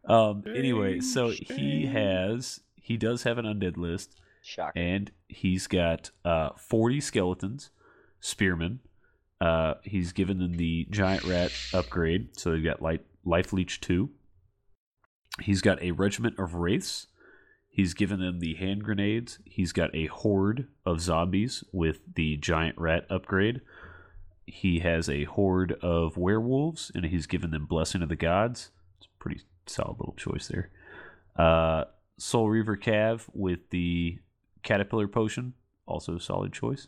[0.06, 4.72] Um, anyway, so he has he does have an undead list, Shocker.
[4.80, 7.70] and he's got uh, 40 skeletons,
[8.20, 8.80] spearmen.
[9.42, 14.10] Uh, he's given them the giant rat upgrade, so they've got light, life leech two.
[15.42, 17.08] He's got a regiment of wraiths.
[17.68, 19.40] He's given them the hand grenades.
[19.44, 23.60] He's got a horde of zombies with the giant rat upgrade.
[24.46, 28.72] He has a horde of werewolves, and he's given them blessing of the gods.
[28.98, 30.70] It's a pretty solid little choice there.
[31.36, 31.86] Uh,
[32.18, 34.20] Soul Reaver Cav with the
[34.64, 35.54] caterpillar potion,
[35.86, 36.88] also a solid choice.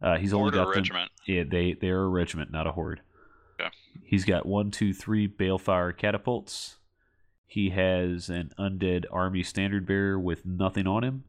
[0.00, 1.10] Uh, he's only Horde or got them- regiment.
[1.26, 3.00] yeah, they they're a regiment, not a horde.
[3.60, 3.70] Okay.
[4.04, 6.76] He's got one, two, three balefire catapults.
[7.46, 11.24] He has an undead army standard bearer with nothing on him.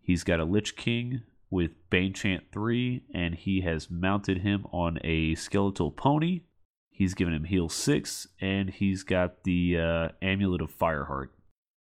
[0.00, 4.98] He's got a Lich King with Bane Chant 3, and he has mounted him on
[5.02, 6.42] a skeletal pony.
[6.90, 11.28] He's given him heal 6, and he's got the uh, Amulet of Fireheart.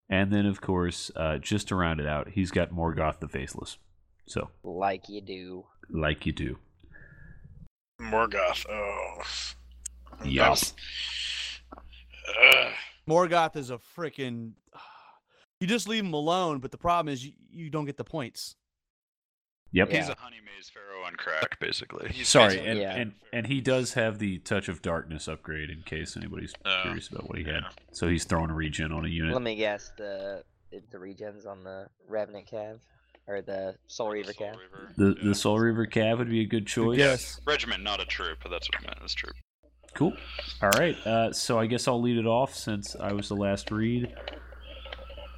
[0.09, 3.77] And then, of course, uh, just to round it out, he's got Mhorgoth the Faceless.
[4.25, 5.65] So, like you do.
[5.89, 6.57] Like you do.
[8.01, 8.65] Mhorgoth.
[8.69, 9.21] Oh.
[10.23, 10.73] Yes.
[11.73, 11.83] That's-
[12.67, 12.73] Ugh.
[13.07, 14.51] Mhorgoth is a freaking.
[15.59, 18.55] You just leave him alone, but the problem is you, you don't get the points.
[19.71, 19.89] Yep.
[19.89, 19.97] Yeah.
[20.01, 22.09] He's a honey maze pharaoh on crack, basically.
[22.11, 22.95] He's Sorry, basically- and, Yeah.
[22.95, 27.07] and and he does have the touch of darkness upgrade in case anybody's Oh, curious
[27.07, 27.63] about what he had.
[27.63, 27.69] yeah.
[27.91, 29.33] So he's throwing a regen on a unit.
[29.33, 30.43] Let me guess the
[30.91, 32.77] the regens on the Revenant Cav
[33.27, 34.57] or the Soul Reaver Soul Cav.
[34.57, 35.29] Reaver, the yeah.
[35.29, 36.97] the Soul Reaver Cav would be a good choice.
[36.97, 37.39] Yes.
[37.45, 38.99] Regiment, not a troop, but that's what I meant.
[39.03, 39.35] It's troop.
[39.93, 40.13] Cool.
[40.61, 40.95] All right.
[41.07, 44.13] Uh, so I guess I'll lead it off since I was the last read.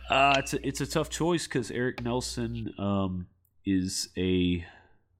[0.09, 3.27] Uh, it's a, it's a tough choice because Eric Nelson um,
[3.65, 4.65] is a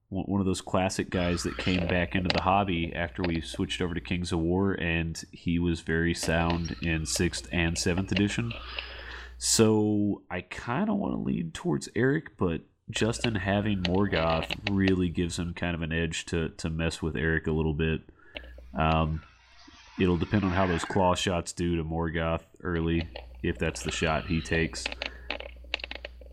[0.08, 3.80] one one of those classic guys that came back into the hobby after we switched
[3.80, 8.52] over to Kings of War, and he was very sound in sixth and seventh edition.
[9.42, 12.60] So I kind of want to lead towards Eric, but
[12.90, 17.46] Justin having Mhorgoth really gives him kind of an edge to to mess with Eric
[17.46, 18.02] a little bit.
[18.78, 19.22] Um,
[19.98, 23.08] it'll depend on how those claw shots do to Mhorgoth early,
[23.42, 24.84] if that's the shot he takes.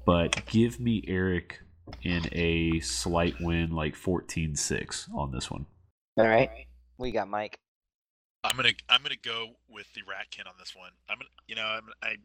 [0.06, 1.62] But give me Eric
[2.04, 5.66] in a slight win, like 14 6 on this one.
[6.18, 6.50] All right.
[6.98, 7.58] We got Mike.
[8.44, 10.92] I'm gonna I'm gonna go with the Ratkin on this one.
[11.10, 12.18] I'm gonna you know I'm I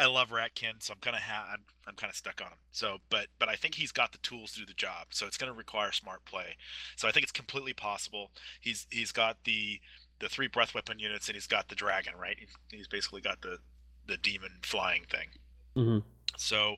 [0.00, 2.58] I love Ratkin, so I'm kind of ha- I'm, I'm kind of stuck on him.
[2.72, 5.08] So, but but I think he's got the tools to do the job.
[5.10, 6.56] So it's going to require smart play.
[6.96, 8.30] So I think it's completely possible.
[8.62, 9.78] He's he's got the
[10.18, 12.38] the three breath weapon units and he's got the dragon, right?
[12.70, 13.58] He's basically got the
[14.06, 15.28] the demon flying thing.
[15.76, 16.02] Mhm.
[16.38, 16.76] So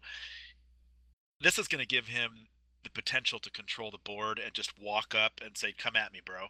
[1.40, 2.48] this is going to give him
[2.82, 6.20] the potential to control the board and just walk up and say, "Come at me,
[6.24, 6.48] bro."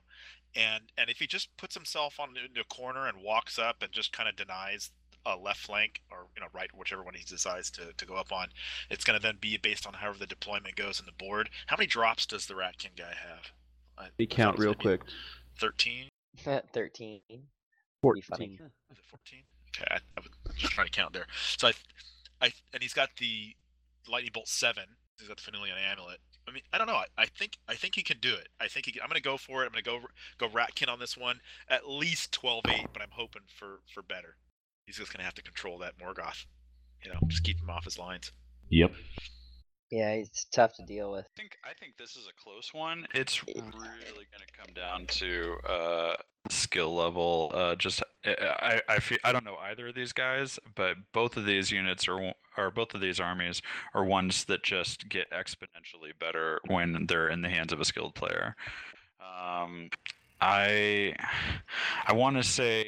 [0.54, 4.10] And and if he just puts himself on a corner and walks up and just
[4.10, 4.90] kind of denies
[5.26, 8.32] a left flank or you know right whichever one he decides to, to go up
[8.32, 8.48] on,
[8.90, 11.50] it's going to then be based on however the deployment goes in the board.
[11.66, 13.52] How many drops does the Ratkin guy have?
[13.98, 15.02] I They count real quick.
[15.58, 16.08] Thirteen.
[16.72, 17.20] 13.
[18.00, 18.58] Fourteen.
[18.90, 19.42] Is it 14?
[19.76, 21.26] Okay, I, I was just trying to count there.
[21.56, 21.72] So I,
[22.40, 23.54] I, and he's got the
[24.08, 24.84] lightning bolt seven.
[25.18, 26.18] He's got the Fenulian amulet.
[26.48, 26.94] I mean, I don't know.
[26.94, 28.48] I, I think I think he can do it.
[28.60, 28.92] I think he.
[28.92, 29.66] Can, I'm going to go for it.
[29.66, 30.00] I'm going to go
[30.38, 31.40] go Ratkin on this one.
[31.68, 34.36] At least 12-8, but I'm hoping for for better.
[34.86, 36.44] He's just going to have to control that Mhorgoth.
[37.04, 38.32] You know, just keep him off his lines.
[38.70, 38.92] Yep.
[39.90, 41.26] Yeah, it's tough to deal with.
[41.26, 43.06] I think I think this is a close one.
[43.14, 46.14] It's really going to come down to uh,
[46.48, 47.52] skill level.
[47.54, 51.36] Uh, just I I I, feel, I don't know either of these guys, but both
[51.36, 53.60] of these units are one- or both of these armies
[53.92, 58.14] are ones that just get exponentially better when they're in the hands of a skilled
[58.14, 58.56] player.
[59.20, 59.90] Um,
[60.40, 61.14] I
[62.06, 62.86] I want to say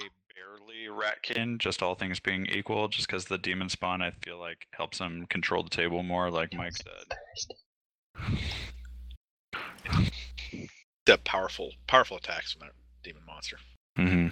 [0.84, 4.66] barely Ratkin, just all things being equal, just because the demon spawn I feel like
[4.72, 7.16] helps him control the table more, like Mike said.
[11.06, 13.58] The powerful powerful attacks from that demon monster.
[13.96, 14.28] hmm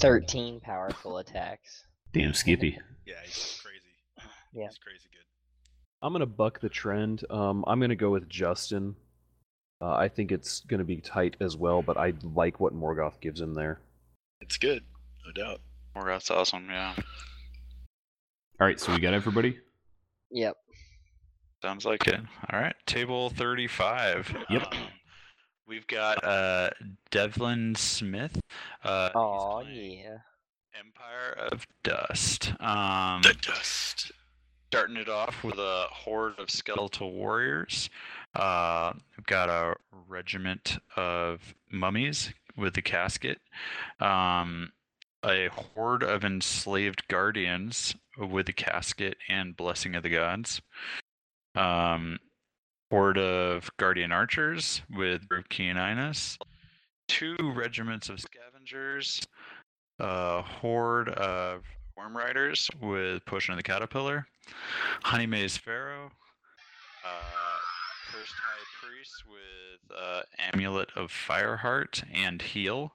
[0.00, 1.84] 13 powerful attacks.
[2.12, 2.78] Damn Skippy.
[3.06, 3.76] Yeah, he's crazy.
[4.52, 4.66] Yeah.
[4.66, 5.24] He's crazy good.
[6.02, 7.24] I'm gonna buck the trend.
[7.30, 8.96] Um, I'm gonna go with Justin.
[9.80, 13.40] Uh, I think it's gonna be tight as well, but I like what Mhorgoth gives
[13.40, 13.78] him there.
[14.40, 14.84] It's good,
[15.26, 15.60] no doubt.
[15.96, 16.94] Mhorgoth's awesome, yeah.
[18.60, 19.58] All right, so we got everybody.
[20.30, 20.56] Yep.
[21.62, 22.20] Sounds like it.
[22.52, 24.34] All right, table 35.
[24.50, 24.62] Yep.
[24.72, 24.78] Um,
[25.66, 26.70] we've got uh,
[27.10, 28.40] Devlin Smith.
[28.84, 30.18] Uh, Oh yeah.
[30.78, 32.52] Empire of Dust.
[32.60, 34.12] Um, The dust.
[34.68, 37.90] starting it off with a horde of skeletal warriors.
[38.34, 39.74] Uh, we've got a
[40.08, 43.38] regiment of mummies with the casket.
[44.00, 44.72] Um,
[45.24, 50.60] a horde of enslaved guardians with the casket and blessing of the gods.
[51.54, 52.18] Um,
[52.90, 56.38] horde of guardian archers with Rukeeninus.
[57.08, 59.26] Two regiments of scavengers.
[59.98, 61.62] A horde of
[61.96, 64.26] worm riders with Potion of the Caterpillar.
[65.04, 66.10] Honeymaze Pharaoh,
[67.04, 67.58] uh,
[68.12, 72.92] Cursed High Priest with uh, Amulet of Fireheart and Heal,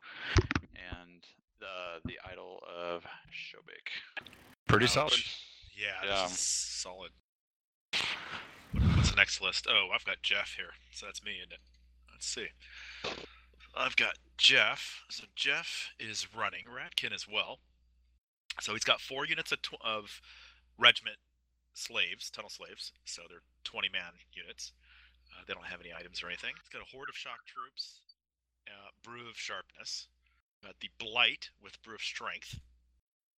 [0.76, 1.24] and
[1.62, 4.26] uh, the Idol of Shobek.
[4.68, 4.92] Pretty Ouch.
[4.92, 5.14] solid.
[5.78, 6.24] Yeah, Yeah.
[6.24, 7.12] this is solid.
[8.96, 9.68] What's the next list?
[9.70, 10.72] Oh, I've got Jeff here.
[10.92, 11.60] So that's me, isn't it?
[12.12, 12.48] Let's see.
[13.76, 15.04] I've got Jeff.
[15.10, 17.60] So Jeff is running Ratkin as well.
[18.62, 20.22] So he's got four units of, tw- of
[20.78, 21.18] regiment
[21.74, 22.92] slaves, tunnel slaves.
[23.06, 24.72] So they're 20 man units.
[25.36, 26.54] Uh, they don't have any items or anything.
[26.60, 28.00] It's got a horde of shock troops,
[28.68, 30.08] uh, brew of sharpness,
[30.64, 32.60] got the blight with brew of strength.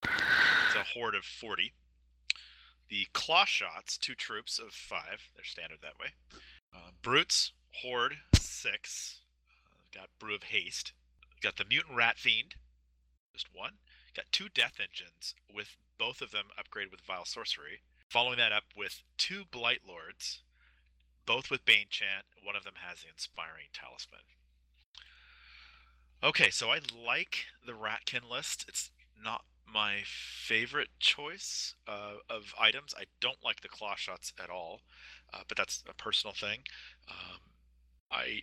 [0.03, 1.73] It's a horde of 40.
[2.89, 5.29] The claw shots, two troops of five.
[5.35, 6.13] They're standard that way.
[6.73, 7.51] Uh, brutes,
[7.81, 9.21] horde, six.
[9.67, 10.93] Uh, got brew of haste.
[11.41, 12.55] Got the mutant rat fiend,
[13.33, 13.73] just one.
[14.15, 17.81] Got two death engines with both of them upgraded with vile sorcery.
[18.09, 20.39] Following that up with two blight lords,
[21.27, 22.25] both with bane chant.
[22.43, 24.21] One of them has the inspiring talisman.
[26.23, 28.65] Okay, so I like the Ratkin list.
[28.67, 28.89] It's
[29.23, 32.95] not my favorite choice uh, of items.
[32.97, 34.81] I don't like the claw shots at all,
[35.33, 36.61] uh, but that's a personal thing.
[37.09, 37.39] Um,
[38.11, 38.41] I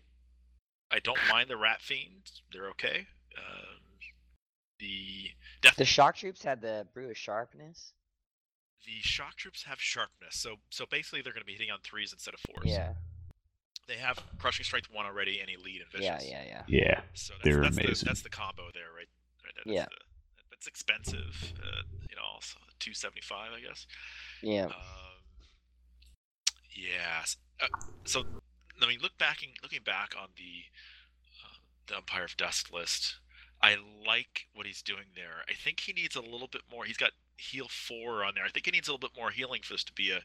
[0.92, 3.06] I don't mind the rat fiends; they're okay.
[3.36, 3.80] Um,
[4.78, 5.30] the
[5.62, 7.92] death The shock troops had the brew of sharpness.
[8.84, 12.12] The shock troops have sharpness, so so basically they're going to be hitting on threes
[12.12, 12.70] instead of fours.
[12.70, 12.92] Yeah.
[13.86, 16.30] They have crushing strength one already, and elite and Yeah, vicious.
[16.30, 16.62] yeah, yeah.
[16.68, 17.00] Yeah.
[17.12, 17.94] So that's, They're that's amazing.
[17.98, 19.08] The, that's the combo there, right?
[19.44, 19.74] right there.
[19.74, 19.80] Yeah.
[19.82, 23.86] That's the, it's expensive, uh, you know, also two seventy five, I guess.
[24.42, 24.66] Yeah.
[24.66, 24.72] Um,
[26.74, 27.20] yeah.
[27.22, 27.66] s- Uh,
[28.04, 28.24] so,
[28.82, 30.64] I mean, look back, looking back on the
[31.44, 33.16] uh, the Empire of Dust list,
[33.62, 35.44] I like what he's doing there.
[35.48, 36.84] I think he needs a little bit more.
[36.84, 38.44] He's got heal four on there.
[38.44, 40.20] I think he needs a little bit more healing for this to be a,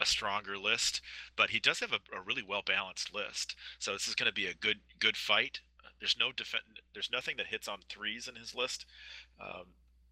[0.00, 1.00] a stronger list.
[1.36, 3.56] But he does have a, a really well balanced list.
[3.78, 5.60] So this is going to be a good good fight.
[5.84, 6.62] Uh, There's no defend.
[6.94, 8.86] There's nothing that hits on threes in his list.
[9.40, 9.64] Um,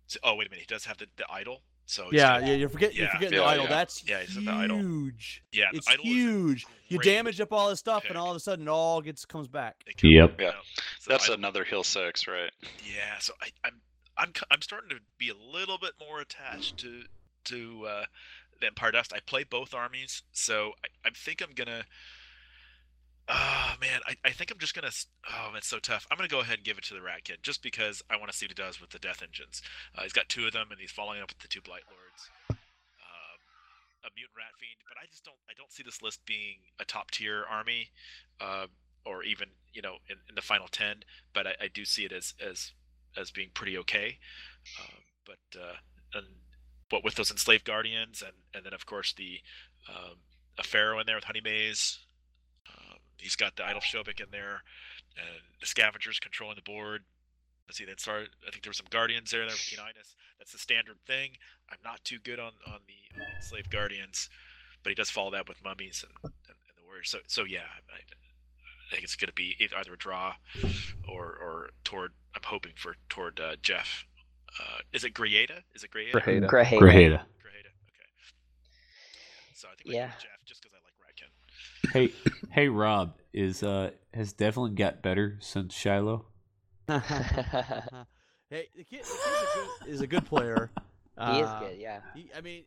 [0.07, 1.63] so- oh wait a minute, he does have the, the idol.
[1.87, 3.65] So he's Yeah, got- yeah, you're forgetting you're forgetting yeah, the idol.
[3.65, 3.71] yeah.
[3.71, 4.79] That's Yeah, he's got the idol.
[4.79, 5.43] huge.
[5.53, 6.67] yeah, It's idol huge.
[6.89, 8.11] You damage up all this stuff, pick.
[8.11, 9.77] and all of a sudden it all gets comes back.
[10.03, 10.41] Yep.
[10.41, 10.53] Yeah.
[11.01, 12.51] so That's I- another heal six, right?
[12.85, 13.81] Yeah, so I, I'm
[14.21, 17.05] I'm I'm starting to be a little bit more attached to
[17.45, 18.05] to uh,
[18.61, 19.13] the Empire Dust.
[19.15, 21.85] I play both armies, so I, I think I'm gonna.
[23.29, 24.91] Oh man, I, I think I'm just gonna.
[25.31, 26.07] Oh, it's so tough.
[26.11, 28.37] I'm gonna go ahead and give it to the Ratkin just because I want to
[28.37, 29.63] see what he does with the Death Engines.
[29.97, 32.29] Uh, he's got two of them, and he's following up with the two Blight Lords,
[32.51, 33.39] um,
[34.05, 34.85] a Mutant Rat Fiend.
[34.87, 35.41] But I just don't.
[35.49, 37.89] I don't see this list being a top tier army,
[38.39, 38.67] uh,
[39.07, 41.05] or even you know in, in the final ten.
[41.33, 42.73] But I, I do see it as as
[43.16, 44.19] as being pretty okay.
[44.81, 45.74] Um, but uh,
[46.15, 46.27] and
[46.91, 49.39] what with those enslaved guardians and and then of course the
[49.89, 50.16] um,
[50.59, 51.99] a pharaoh in there with Honeymaze.
[52.69, 54.62] Um, he's got the idol Shobik in there,
[55.16, 57.03] and the scavengers controlling the board.
[57.66, 58.31] Let's see, then started.
[58.47, 59.47] I think there were some guardians there.
[59.47, 60.15] There with.
[60.39, 61.32] That's the standard thing.
[61.70, 64.28] I'm not too good on on the, the enslaved guardians,
[64.82, 67.11] but he does follow that with mummies and, and, and the warriors.
[67.11, 68.01] So so yeah, I,
[68.91, 70.35] I think it's going to be either a draw
[71.09, 72.12] or or toward.
[72.35, 74.05] I'm hoping for toward uh, Jeff.
[74.59, 75.61] Uh, is it Grieta?
[75.75, 76.12] Is it Grieta?
[76.12, 76.49] Grajeda.
[76.49, 76.81] Grajeda.
[76.81, 77.21] Grajeda.
[77.21, 77.71] Grieta.
[77.87, 78.09] Okay.
[79.55, 80.07] So I think we Yeah.
[80.07, 80.11] yeah.
[80.19, 81.93] Jeff just because I like Ratkin.
[81.93, 82.12] Hey,
[82.51, 86.27] hey, Rob, is uh has Devlin got better since Shiloh?
[86.89, 87.05] hey, the
[88.51, 90.71] kid, the kid is, a good, is a good player.
[91.17, 92.01] he is Uh, good, yeah.
[92.15, 92.65] He, I mean,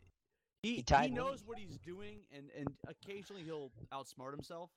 [0.61, 4.69] he, He he, knows what he's doing, and, and occasionally he'll outsmart himself.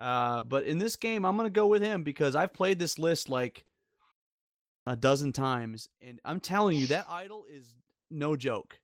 [0.00, 3.28] Uh, but in this game, I'm gonna go with him because I've played this list
[3.28, 3.64] like
[4.86, 7.66] a dozen times, and I'm telling you that idol is
[8.10, 8.80] no joke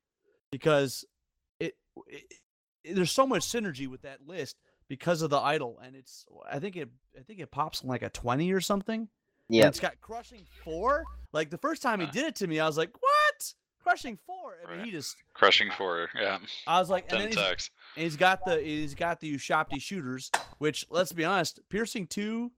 [0.50, 1.04] because
[1.58, 1.74] it,
[2.06, 2.34] it,
[2.84, 4.56] there's so much synergy with that list
[4.88, 8.02] because of the idol, and it's I think it I think it pops in like
[8.02, 9.08] a 20 or something.
[9.48, 9.68] Yeah.
[9.68, 11.04] it's got crushing four.
[11.32, 13.54] Like the first time he did it to me, I was like, "What?
[13.86, 14.54] Crushing four?
[14.66, 14.84] I mean, Right.
[14.86, 15.16] he just.
[15.32, 16.38] Crushing four, yeah.
[16.66, 17.70] I was like, and then he's, attacks.
[17.94, 22.50] and he's got the he's got the Ushabti shooters, which let's be honest, piercing two.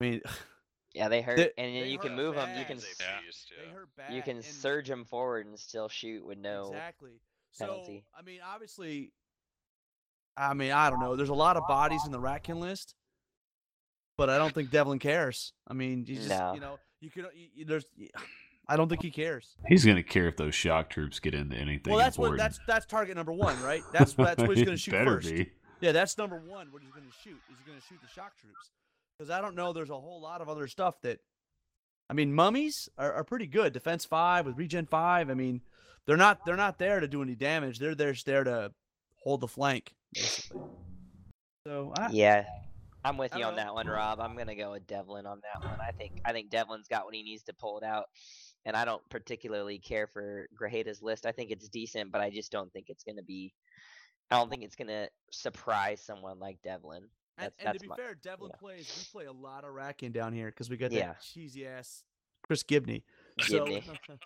[0.00, 0.20] I mean,
[0.94, 2.50] Yeah, they hurt, They- and then they you can hurt move them.
[2.50, 2.66] You bad.
[2.66, 3.18] can He's s- a Yeah.
[3.62, 3.72] they yeah.
[3.74, 4.12] hurt bad.
[4.14, 6.66] you can and- surge them forward and still shoot with no.
[6.68, 7.12] exactly.
[7.52, 7.82] So.
[8.14, 9.12] I mean, obviously,
[10.36, 11.16] I mean, I don't know.
[11.16, 12.94] There's a lot of bodies in the Ratkin list,
[14.18, 15.54] but I don't think Devlin cares.
[15.66, 16.52] I mean, he's just No.
[16.54, 17.86] you know you could you, you- there's.
[18.68, 19.56] I don't think he cares.
[19.66, 22.86] He's gonna care if those shock troops get into anything well, that's what that's that's
[22.86, 23.82] target number one, right?
[23.92, 25.30] That's that's what he's going to shoot better first.
[25.30, 25.50] Be.
[25.80, 26.68] Yeah, that's number one.
[26.70, 28.70] What he's going to shoot is he's going to shoot the shock troops.
[29.18, 31.18] Because I don't know, there's a whole lot of other stuff that,
[32.08, 33.72] I mean, mummies are, are pretty good.
[33.72, 35.28] Defense five with regen five.
[35.28, 35.60] I mean,
[36.06, 37.78] they're not they're not there to do any damage.
[37.80, 38.72] They're there just there to
[39.16, 40.62] hold the flank, basically.
[41.66, 42.44] So I, Yeah,
[43.04, 43.62] I'm with you on know.
[43.62, 44.20] that one, Rob.
[44.20, 45.80] I'm gonna go with Devlin on that one.
[45.80, 48.06] I think I think Devlin's got what he needs to pull it out,
[48.64, 51.26] and I don't particularly care for Grajeda's list.
[51.26, 53.52] I think it's decent, but I just don't think it's gonna be.
[54.30, 57.02] I don't think it's gonna surprise someone like Devlin.
[57.38, 57.96] and, That's and that's to be my.
[57.96, 58.58] fair, Devlin yeah.
[58.60, 59.08] plays.
[59.14, 61.08] We play a lot of Ratkin down here because we got Yeah.
[61.08, 62.04] that cheesy ass
[62.42, 63.04] Chris Gibney.
[63.38, 63.82] Gibney.
[63.84, 64.16] So,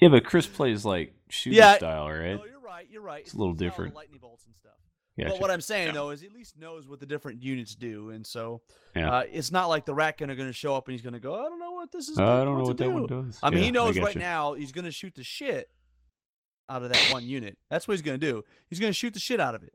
[0.00, 2.34] Yeah, but Chris plays like shooter Yeah, style, right?
[2.36, 2.86] No, you're right.
[2.90, 3.22] You're right.
[3.22, 3.94] It's a little different.
[3.94, 4.72] Lightning bolts and stuff.
[5.16, 5.28] Yeah.
[5.28, 5.92] But what I'm saying Yeah.
[5.92, 8.60] though is he at least knows what the different units do, and so
[8.94, 9.10] Yeah.
[9.10, 11.20] uh, it's not like the Ratkin are going to show up and he's going to
[11.20, 12.18] go, I don't know what this is.
[12.18, 13.38] I don't know to what that do." one does.
[13.42, 14.20] I mean, Yeah, he knows right you.
[14.20, 15.70] now he's going to shoot the shit
[16.68, 17.56] out of that one unit.
[17.70, 18.44] That's what he's going to do.
[18.68, 19.72] He's going to shoot the shit out of it.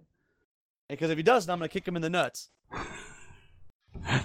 [0.90, 2.50] Because if he doesn't, I'm going to kick him in the nuts.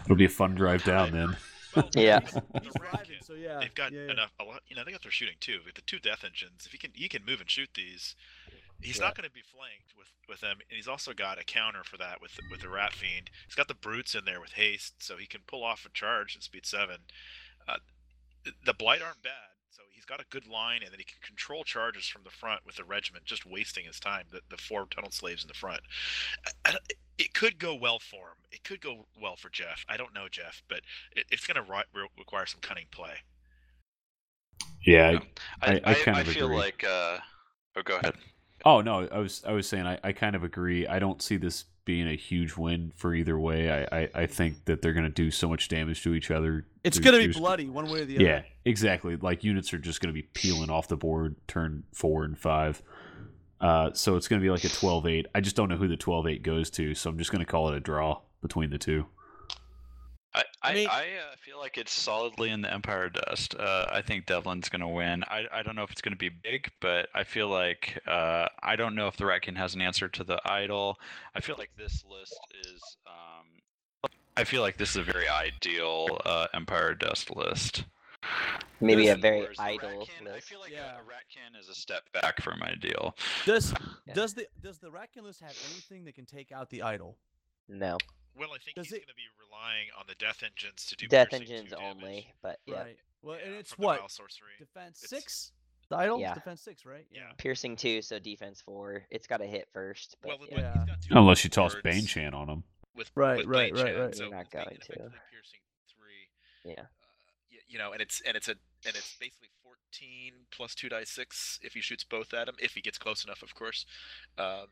[0.05, 1.36] It'll be a fun drive down then.
[1.74, 2.20] Well, Yeah.
[2.20, 3.59] he's- He's driving, so yeah.
[3.60, 4.12] They've got yeah, yeah.
[4.12, 4.32] enough.
[4.40, 4.62] A lot.
[4.68, 5.59] You know, they got their shooting too.
[5.64, 8.14] With the two death engines, if he can, he can move and shoot these.
[8.82, 9.05] He's Yeah.
[9.07, 11.97] not going to be flanked with with them, and he's also got a counter for
[11.98, 13.31] that with with the rat fiend.
[13.47, 16.36] He's got the brutes in there with haste, so he can pull off a charge
[16.36, 16.98] at speed seven.
[17.69, 17.78] Uh,
[18.65, 19.32] the blight aren't bad,
[19.70, 22.65] so he's got a good line, and then he can control charges from the front
[22.66, 24.27] with the regiment, just wasting his time.
[24.31, 25.81] The the four tunnel slaves in the front.
[26.65, 26.78] I- I-
[27.19, 28.36] it could go well for him.
[28.53, 29.85] It could go well for Jeff.
[29.89, 30.82] I don't know Jeff, but
[31.12, 33.15] it, it's going to ri- re- require some cunning play.
[34.85, 35.12] Yeah.
[35.12, 35.19] Yeah.
[35.62, 36.57] I, I- I kind of feel agree.
[36.59, 36.85] like.
[36.85, 37.19] Uh,
[37.77, 38.15] oh, go ahead.
[38.66, 40.88] Oh no, I was I was saying I, I kind of agree.
[40.88, 43.70] I don't see this being a huge win for either way.
[43.70, 46.66] I, I, I think that they're gonna do so much damage to each other.
[46.82, 48.24] It's going to be bloody one way or the other.
[48.24, 49.14] Yeah, exactly.
[49.14, 52.82] Like units are just gonna be peeling off the board turn four and five.
[53.60, 55.26] Uh, so it's gonna be like a 12-8.
[55.32, 57.76] I just don't know who the 12-8 goes to, so I'm just gonna call it
[57.76, 59.06] a draw between the two.
[60.36, 63.54] I I, I mean- I uh, feel like it's solidly in the Empire Dust.
[63.54, 65.24] Uh, I think Devlin's gonna win.
[65.24, 68.76] I, I don't know if it's gonna be big, but I feel like uh, I
[68.76, 70.98] don't know if the Ratkin has an answer to the idol.
[71.34, 72.96] I feel like this list is.
[73.06, 77.84] Um, I feel like this is a very ideal uh, Empire Dust list.
[78.80, 80.96] Maybe a very Whereas the idle Ratkin, I feel like Yeah.
[80.96, 83.16] a, a Ratkin is a step back from ideal.
[83.46, 83.72] Does
[84.06, 84.12] Yeah.
[84.14, 87.16] does the does the Ratkin list have anything that can take out the idol?
[87.68, 87.96] No,
[88.38, 90.96] Well, I think Does he's it- going to be relying on the death engines to
[90.96, 92.32] do death piercing two engines only.
[92.42, 92.98] But yeah, Right.
[93.22, 94.52] Well, and it's what sorcery.
[94.58, 95.52] defense It's- six.
[95.88, 96.34] The idol Yeah.
[96.34, 97.06] defense six, right?
[97.12, 97.30] Yeah.
[97.38, 99.06] piercing two, so defense four.
[99.10, 100.16] It's got to hit first.
[100.20, 100.72] But Well, yeah.
[100.72, 102.64] but he's got two Unless you toss Bane Chant on him.
[102.94, 104.14] with Right, with right, Blade right, Chan, right.
[104.16, 104.74] So You're not going to.
[104.74, 106.28] effectively piercing three.
[106.64, 106.80] Yeah.
[106.82, 108.52] Uh, you know, and it's and it's a
[108.84, 112.74] and it's basically 14 plus two die six if he shoots both at him, if
[112.74, 113.86] he gets close enough, of course.
[114.38, 114.66] Um,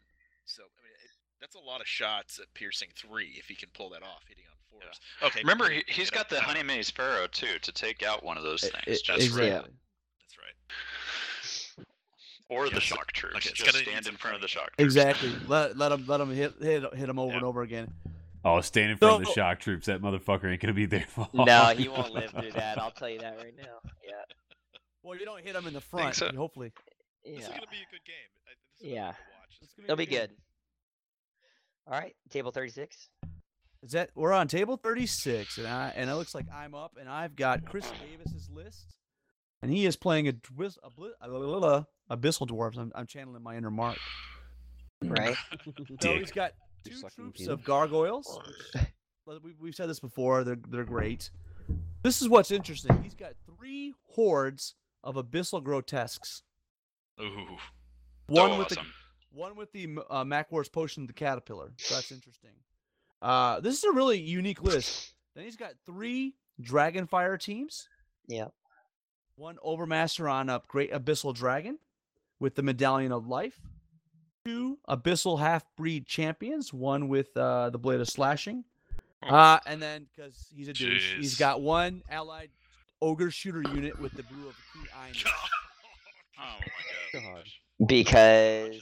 [0.47, 0.94] so I mean, it,
[1.41, 4.45] that's a lot of shots at piercing three if he can pull that off, hitting
[4.51, 5.01] on fours.
[5.23, 5.41] Okay.
[5.41, 8.63] Remember, but, he, has got the Honeymaze Pharaoh too to take out one of those
[8.63, 8.75] things.
[8.77, 9.47] I- just That's for- right.
[9.49, 9.63] Yeah.
[9.63, 11.87] That's right.
[12.51, 13.37] Or Okay, the shock troops.
[13.37, 14.83] okay, it's just gonna stand in front of the shock troops.
[14.95, 15.33] Exactly.
[15.49, 17.37] let let him let him hit hit hit him over Yeah.
[17.39, 17.93] and over again.
[18.45, 19.87] Oh, stand in front of the shock troops.
[19.87, 21.07] That motherfucker ain't gonna be there.
[21.09, 22.79] for No, he won't live through that.
[22.79, 23.79] I'll tell you that right now.
[24.07, 24.13] Yeah.
[25.03, 26.15] Well, you don't hit him in the front.
[26.15, 26.31] so.
[26.37, 26.73] Hopefully.
[27.25, 28.15] This is going to be a good game.
[28.47, 29.13] I- This is Yeah.
[29.13, 29.59] fun watch.
[29.63, 30.21] It's gonna It'll be a game.
[30.29, 30.37] good.
[31.87, 33.09] All right, table 36.
[33.83, 37.07] Is that we're on table 36 and I and it looks like I'm up and
[37.07, 38.97] I've got Chris Davis's list
[39.61, 42.79] and he is playing a, dwiz, a, bli- a, la- la- la- abyssal dwarves.
[42.79, 43.99] I'm, I'm channeling my inner Mark.
[45.03, 45.37] Right?
[46.01, 46.53] So he's got
[46.87, 47.53] two troops peanut.
[47.53, 48.41] of gargoyles.
[49.27, 50.45] which- we, we've said this before.
[50.45, 51.31] They're they're great.
[52.03, 53.03] This is what's interesting.
[53.03, 56.43] He's got three hordes of abyssal grotesques.
[57.21, 57.57] Ooh.
[58.29, 58.93] One So with the awesome.
[59.35, 61.73] One with the uh, Macwar's potion the caterpillar.
[61.77, 62.51] So that's interesting.
[63.21, 65.15] Uh, this is a really unique list.
[65.35, 67.89] Then he's got three Dragonfire teams.
[68.29, 68.49] Yeah.
[69.37, 71.79] One Overmaster on a Great Abyssal Dragon
[72.39, 73.59] with the Medallion of Life.
[74.45, 76.73] Two Abyssal Half Breed Champions.
[76.73, 78.65] One with uh, the Blade of Slashing.
[79.23, 81.39] Uh, and then, because he's a douche, he's Jeez.
[81.39, 82.51] got one Allied
[83.01, 85.15] Ogre Shooter unit with the Brew of the Key Iron.
[86.37, 86.59] Oh
[87.15, 87.45] my god.
[88.13, 88.73] God.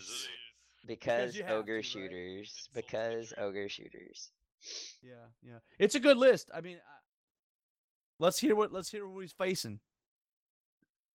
[0.86, 1.84] Because because you have to, ogre right?
[1.84, 2.68] shooters.
[2.74, 4.30] Because ogre shooters.
[5.02, 5.58] Yeah, yeah.
[5.78, 6.50] It's a good list.
[6.54, 6.98] I mean, uh,
[8.18, 9.80] let's hear what let's hear what he's facing.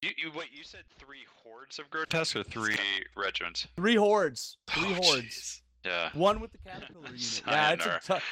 [0.02, 0.50] You, you wait.
[0.54, 2.76] You said three hordes of grotesque or three
[3.16, 3.68] regiments?
[3.76, 4.58] Three hordes.
[4.68, 5.26] Three Oh, hordes.
[5.26, 5.62] jeez.
[5.86, 6.10] Yeah.
[6.14, 7.42] One with the caterpillar unit.
[7.48, 8.24] Yeah, it's a tough.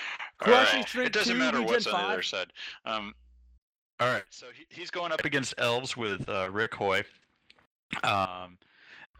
[0.45, 0.67] All right.
[0.67, 2.47] Crushing Strength It doesn't 2, matter Regen what's on the other side.
[2.85, 3.13] Um,
[3.99, 4.23] all right.
[4.29, 7.03] So he, he's going up against elves with uh, Rick Hoy.
[8.03, 8.57] Um,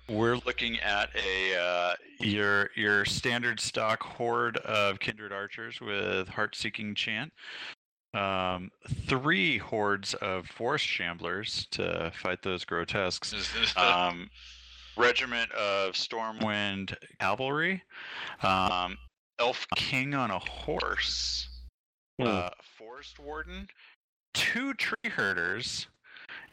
[0.10, 6.96] we're looking at a uh, your your standard stock horde of kindred archers with heart-seeking
[6.96, 7.32] chant.
[8.14, 8.72] Um,
[9.08, 13.34] three hordes of forest shamblers to fight those grotesques
[13.78, 14.30] um,
[14.96, 17.84] regiment of Stormwind cavalry,
[18.42, 18.98] um,
[19.38, 21.50] elf king on a horse,
[22.18, 22.28] Hmm.
[22.28, 23.68] uh, forest warden,
[24.34, 25.88] two tree herders,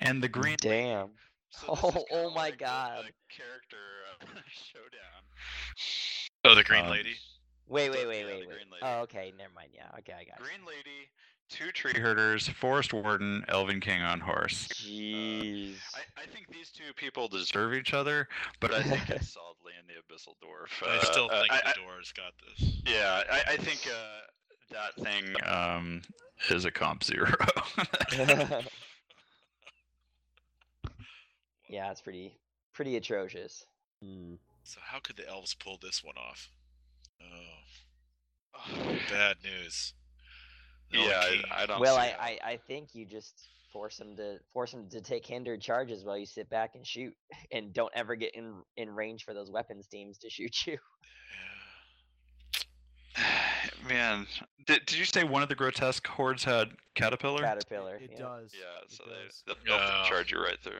[0.00, 0.56] and the green.
[0.64, 0.68] Lady.
[0.68, 1.10] Damn.
[1.52, 3.04] So Oh, oh my like the, uh, God.
[3.28, 3.76] character
[4.22, 5.22] uh, showdown.
[6.44, 7.14] Oh, the Green Um, Lady.
[7.68, 8.58] Wait, wait, wait, wait, wait.
[8.82, 9.32] Oh, okay.
[9.38, 9.70] Never mind.
[9.74, 9.88] Yeah.
[9.98, 10.44] Okay, I got you.
[10.44, 11.08] Green lady,
[11.48, 14.66] two tree herders, forest warden, elven king on horse.
[14.74, 15.76] Jeez.
[15.94, 18.28] I, I think these two people deserve each other,
[18.60, 20.86] but I think it's solidly in the Abyssal Dwarf.
[20.86, 22.72] I Uh, still uh, think I, the I- doors got this.
[22.86, 26.02] Yeah, I, I think uh, that thing um,
[26.50, 27.32] is a comp zero.
[31.68, 32.38] yeah, it's pretty
[32.72, 33.64] pretty atrocious.
[34.02, 34.34] Hmm.
[34.64, 36.48] So how could the elves pull this one off?
[37.22, 38.68] Oh,
[39.10, 39.94] bad news.
[40.90, 41.80] The Elven yeah, I, I don't.
[41.80, 42.14] Well, see I.
[42.18, 46.18] I I think you just force them to force them to take hindered charges while
[46.18, 47.14] you sit back and shoot,
[47.52, 50.78] and don't ever get in in range for those weapons teams to shoot you.
[53.88, 54.26] Man,
[54.66, 57.42] did, did you say one of the grotesque hordes had caterpillar?
[57.42, 57.96] Caterpillar.
[57.96, 58.18] It yeah.
[58.18, 58.52] does.
[58.54, 59.42] Yeah, so does.
[59.46, 60.04] they they'll, they'll Oh.
[60.08, 60.78] charge you right through.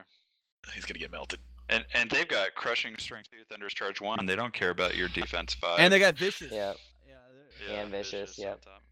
[0.75, 1.41] He's gonna get melted.
[1.69, 4.19] And and they've got crushing strength two thunder's charge one.
[4.19, 5.79] And they don't care about your defense five.
[5.81, 6.53] And they got vicious.
[6.53, 6.75] Yeah.
[7.09, 7.15] Yeah,
[7.69, 8.65] they're, and vicious, on yep.
[8.65, 8.83] top.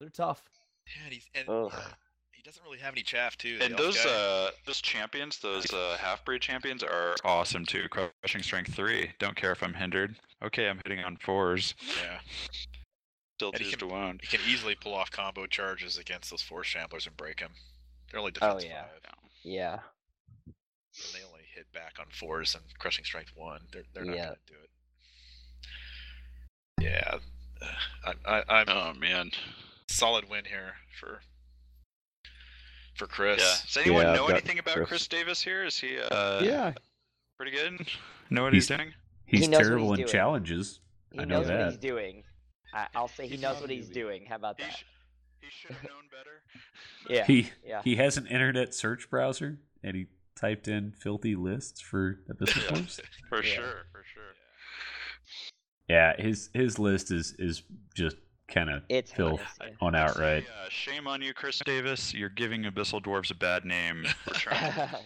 [0.00, 0.42] they're tough.
[0.86, 1.72] Yeah, and he's and Ugh.
[2.30, 3.58] he doesn't really have any chaff too.
[3.60, 4.10] And those guy.
[4.10, 7.84] uh those champions, those uh half breed champions are awesome too.
[7.88, 9.10] Crushing strength three.
[9.18, 10.14] Don't care if I'm hindered.
[10.42, 11.74] Okay, I'm hitting on fours.
[12.02, 12.18] yeah,
[13.38, 14.20] Still And he can- to wound.
[14.22, 17.50] he can easily pull off combo charges against those four shamblers and break them.
[18.10, 18.82] They're only Oh, defense yeah.
[18.82, 19.00] five,
[19.42, 19.78] Yeah.
[20.96, 23.60] And they only hit back on fours and crushing strength one.
[23.72, 24.24] They're they're not Yeah.
[24.26, 24.70] gonna do it.
[26.80, 27.18] Yeah,
[27.62, 29.30] uh, I, I, I'm Oh man.
[29.88, 31.20] solid win here for
[32.96, 33.40] for Chris.
[33.40, 33.54] Yeah.
[33.66, 34.88] Does anyone Yeah, know anything about Chris.
[34.88, 35.64] Chris Davis here?
[35.64, 36.72] Is he uh yeah,
[37.36, 37.86] pretty good?
[38.30, 38.92] Know what he's, He's- doing?
[39.26, 40.08] He's He terrible he's in doing.
[40.12, 40.80] challenges.
[41.12, 41.70] He I know knows what that.
[41.70, 42.24] he's doing.
[42.74, 43.94] I, I'll say he He's knows what he's newbie.
[43.94, 44.26] doing.
[44.26, 44.76] How about He, that?
[44.76, 44.84] sh-
[45.40, 46.42] He should have known better.
[47.08, 47.24] Yeah.
[47.26, 47.82] He yeah.
[47.84, 52.68] he has an internet search browser, and he typed in filthy lists for Abyssal Yeah,
[52.70, 53.00] Dwarfs.
[53.28, 53.54] for Yeah.
[53.54, 54.22] sure, for sure.
[55.88, 57.62] Yeah, his his list is is
[57.94, 58.16] just
[58.48, 60.44] kind of It's filth heinous, on outright.
[60.44, 62.12] say, uh, shame on you, Chris Davis.
[62.14, 64.72] You're giving Abyssal Dwarves a bad name for trying.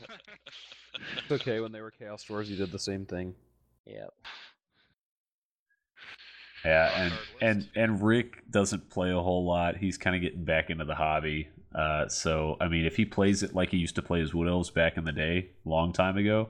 [1.18, 1.60] It's okay.
[1.60, 3.34] When they were Chaos Dwarves, you did the same thing.
[3.86, 4.12] Yep.
[6.68, 9.76] Yeah, and and and Rick doesn't play a whole lot.
[9.78, 11.48] He's kind of getting back into the hobby.
[11.74, 14.48] Uh, so I mean, if he plays it like he used to play his Wood
[14.48, 16.48] Elves back in the day, long time ago,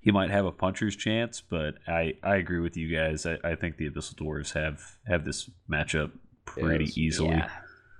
[0.00, 1.40] he might have a puncher's chance.
[1.42, 3.26] But I I agree with you guys.
[3.26, 6.12] I, I think the Abyssal Dwarves have have this matchup
[6.44, 6.96] pretty Yes.
[6.98, 7.30] easily.
[7.30, 7.50] Yeah.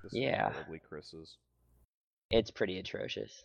[0.05, 0.49] This Yeah.
[0.51, 1.37] Probably Chris's.
[2.31, 3.43] It's pretty atrocious.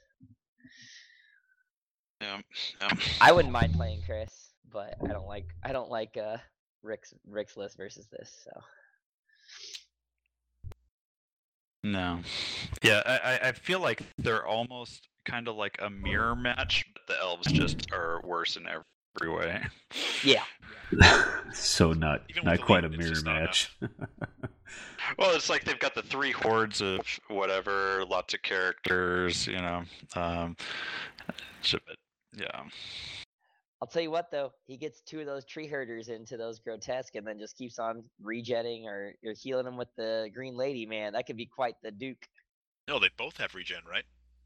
[2.21, 2.39] yeah,
[2.81, 2.89] yeah.
[3.19, 6.37] I wouldn't mind playing Chris, but I don't like I don't like uh
[6.83, 8.31] Rick's Rick's list versus this.
[8.43, 8.61] So
[11.83, 12.19] No.
[12.83, 17.01] Yeah, I, I- I feel like they're almost kind of like a mirror match, but
[17.07, 19.61] the elves just are worse in every way.
[20.23, 20.43] yeah,
[21.53, 23.75] so not Even not with quite a mirror match.
[25.17, 29.83] Well, it's like they've got the three hordes of whatever, lots of characters, you know.
[30.15, 30.55] Um,
[31.61, 31.97] so- but
[32.37, 32.61] yeah.
[33.81, 37.15] I'll tell you what though, he gets two of those tree herders into those grotesque,
[37.15, 40.85] and then just keeps on rejetting or you're healing them with the green lady.
[40.85, 42.27] Man, that could be quite the duke.
[42.87, 44.03] No, they both have regen, right?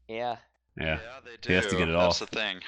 [0.08, 0.36] Yeah,
[0.78, 2.30] yeah, yeah they He has to get it That's off.
[2.30, 2.60] the thing.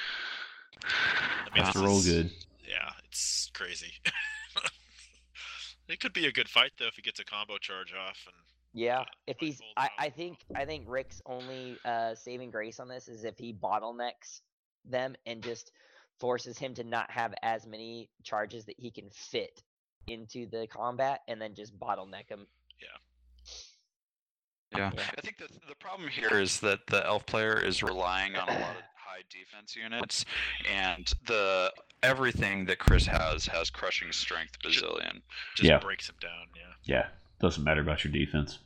[0.85, 2.31] I mean, has this to roll good.
[2.69, 3.93] Yeah, it's crazy.
[5.89, 8.36] it could be a good fight though if he gets a combo charge off and
[8.74, 9.01] yeah.
[9.01, 9.89] Uh, If he's, I.
[9.99, 14.43] I think, I think Rick's only uh saving grace on this is if he bottlenecks
[14.85, 15.73] them and just
[16.20, 19.62] forces him to not have as many charges that he can fit
[20.07, 22.47] into the combat, and then just bottleneck him.
[22.81, 24.78] Yeah.
[24.78, 24.90] Yeah.
[25.16, 28.53] I think the the problem here is that the elf player is relying on a
[28.53, 30.24] lot of high defense units,
[30.70, 31.73] and the
[32.03, 35.20] everything that Chris has has crushing strength bazillion.
[35.57, 35.78] just Yeah.
[35.78, 36.47] breaks him down.
[36.57, 36.73] Yeah.
[36.97, 37.07] Yeah,
[37.40, 38.59] doesn't matter about your defense.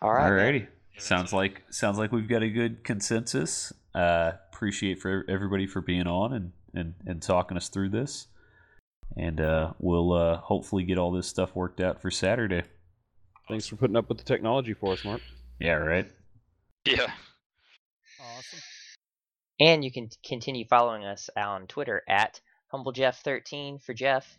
[0.00, 0.30] All right.
[0.30, 0.32] man.
[0.54, 0.60] Alrighty.
[0.62, 1.36] Yeah, that's sounds it.
[1.36, 3.72] like sounds like we've got a good consensus.
[3.94, 8.26] Uh, appreciate for everybody for being on and, and, and talking us through this.
[9.16, 12.62] And uh, we'll uh, hopefully get all this stuff worked out for Saturday.
[13.48, 15.20] Thanks for putting up with the technology for us, Mark.
[15.60, 16.10] Yeah, right.
[16.84, 17.12] Yeah.
[18.20, 18.58] Awesome.
[19.60, 22.40] And you can continue following us on Twitter at
[22.72, 24.38] HumbleJeff13 for Jeff.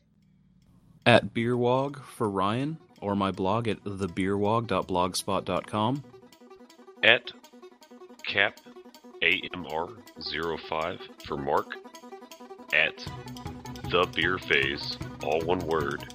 [1.06, 6.04] At Beerwog for Ryan, or my blog at thebeerwog.blogspot.com.
[7.04, 7.32] at
[8.26, 8.58] cap
[9.24, 11.76] AMR05 for Mark
[12.74, 12.98] at
[13.90, 16.14] the beer phase, all one word,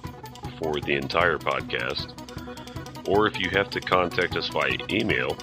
[0.61, 2.13] for the entire podcast.
[3.07, 5.35] Or if you have to contact us via email,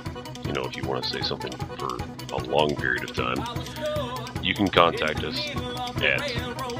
[0.45, 1.97] you know, if you want to say something for
[2.33, 3.43] a long period of time,
[4.45, 5.37] you can contact us
[5.97, 6.21] at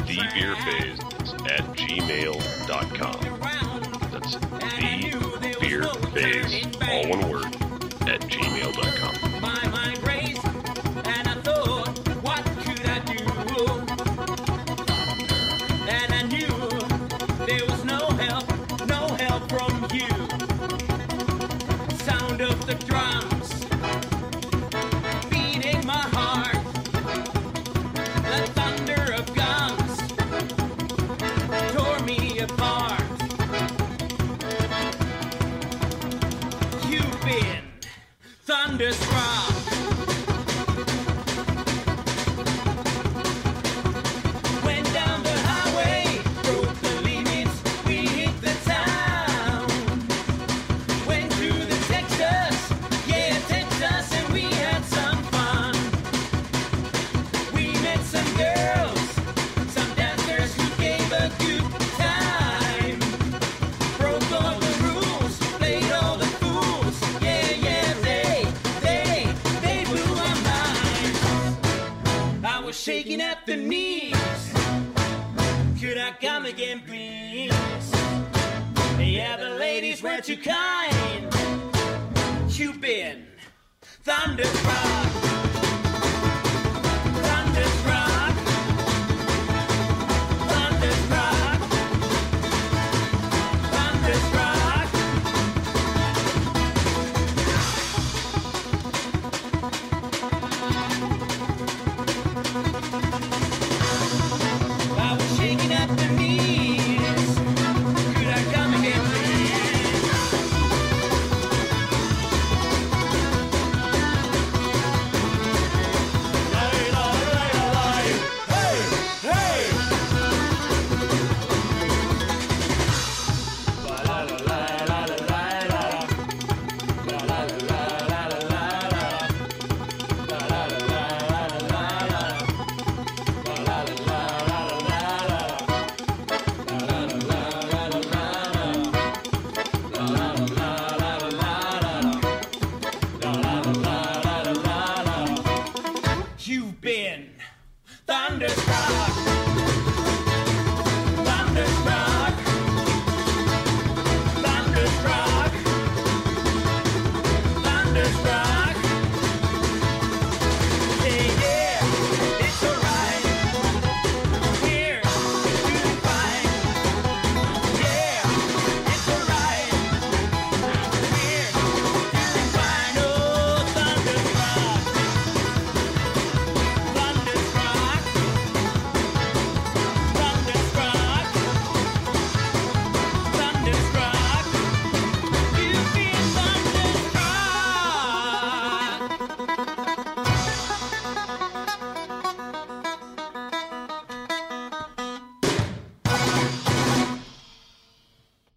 [0.07, 1.03] thebeerphase
[1.51, 3.19] at gmail.com.
[4.13, 5.83] That's the beer
[6.15, 7.57] phase, all one word,
[8.09, 10.06] at gmail.com.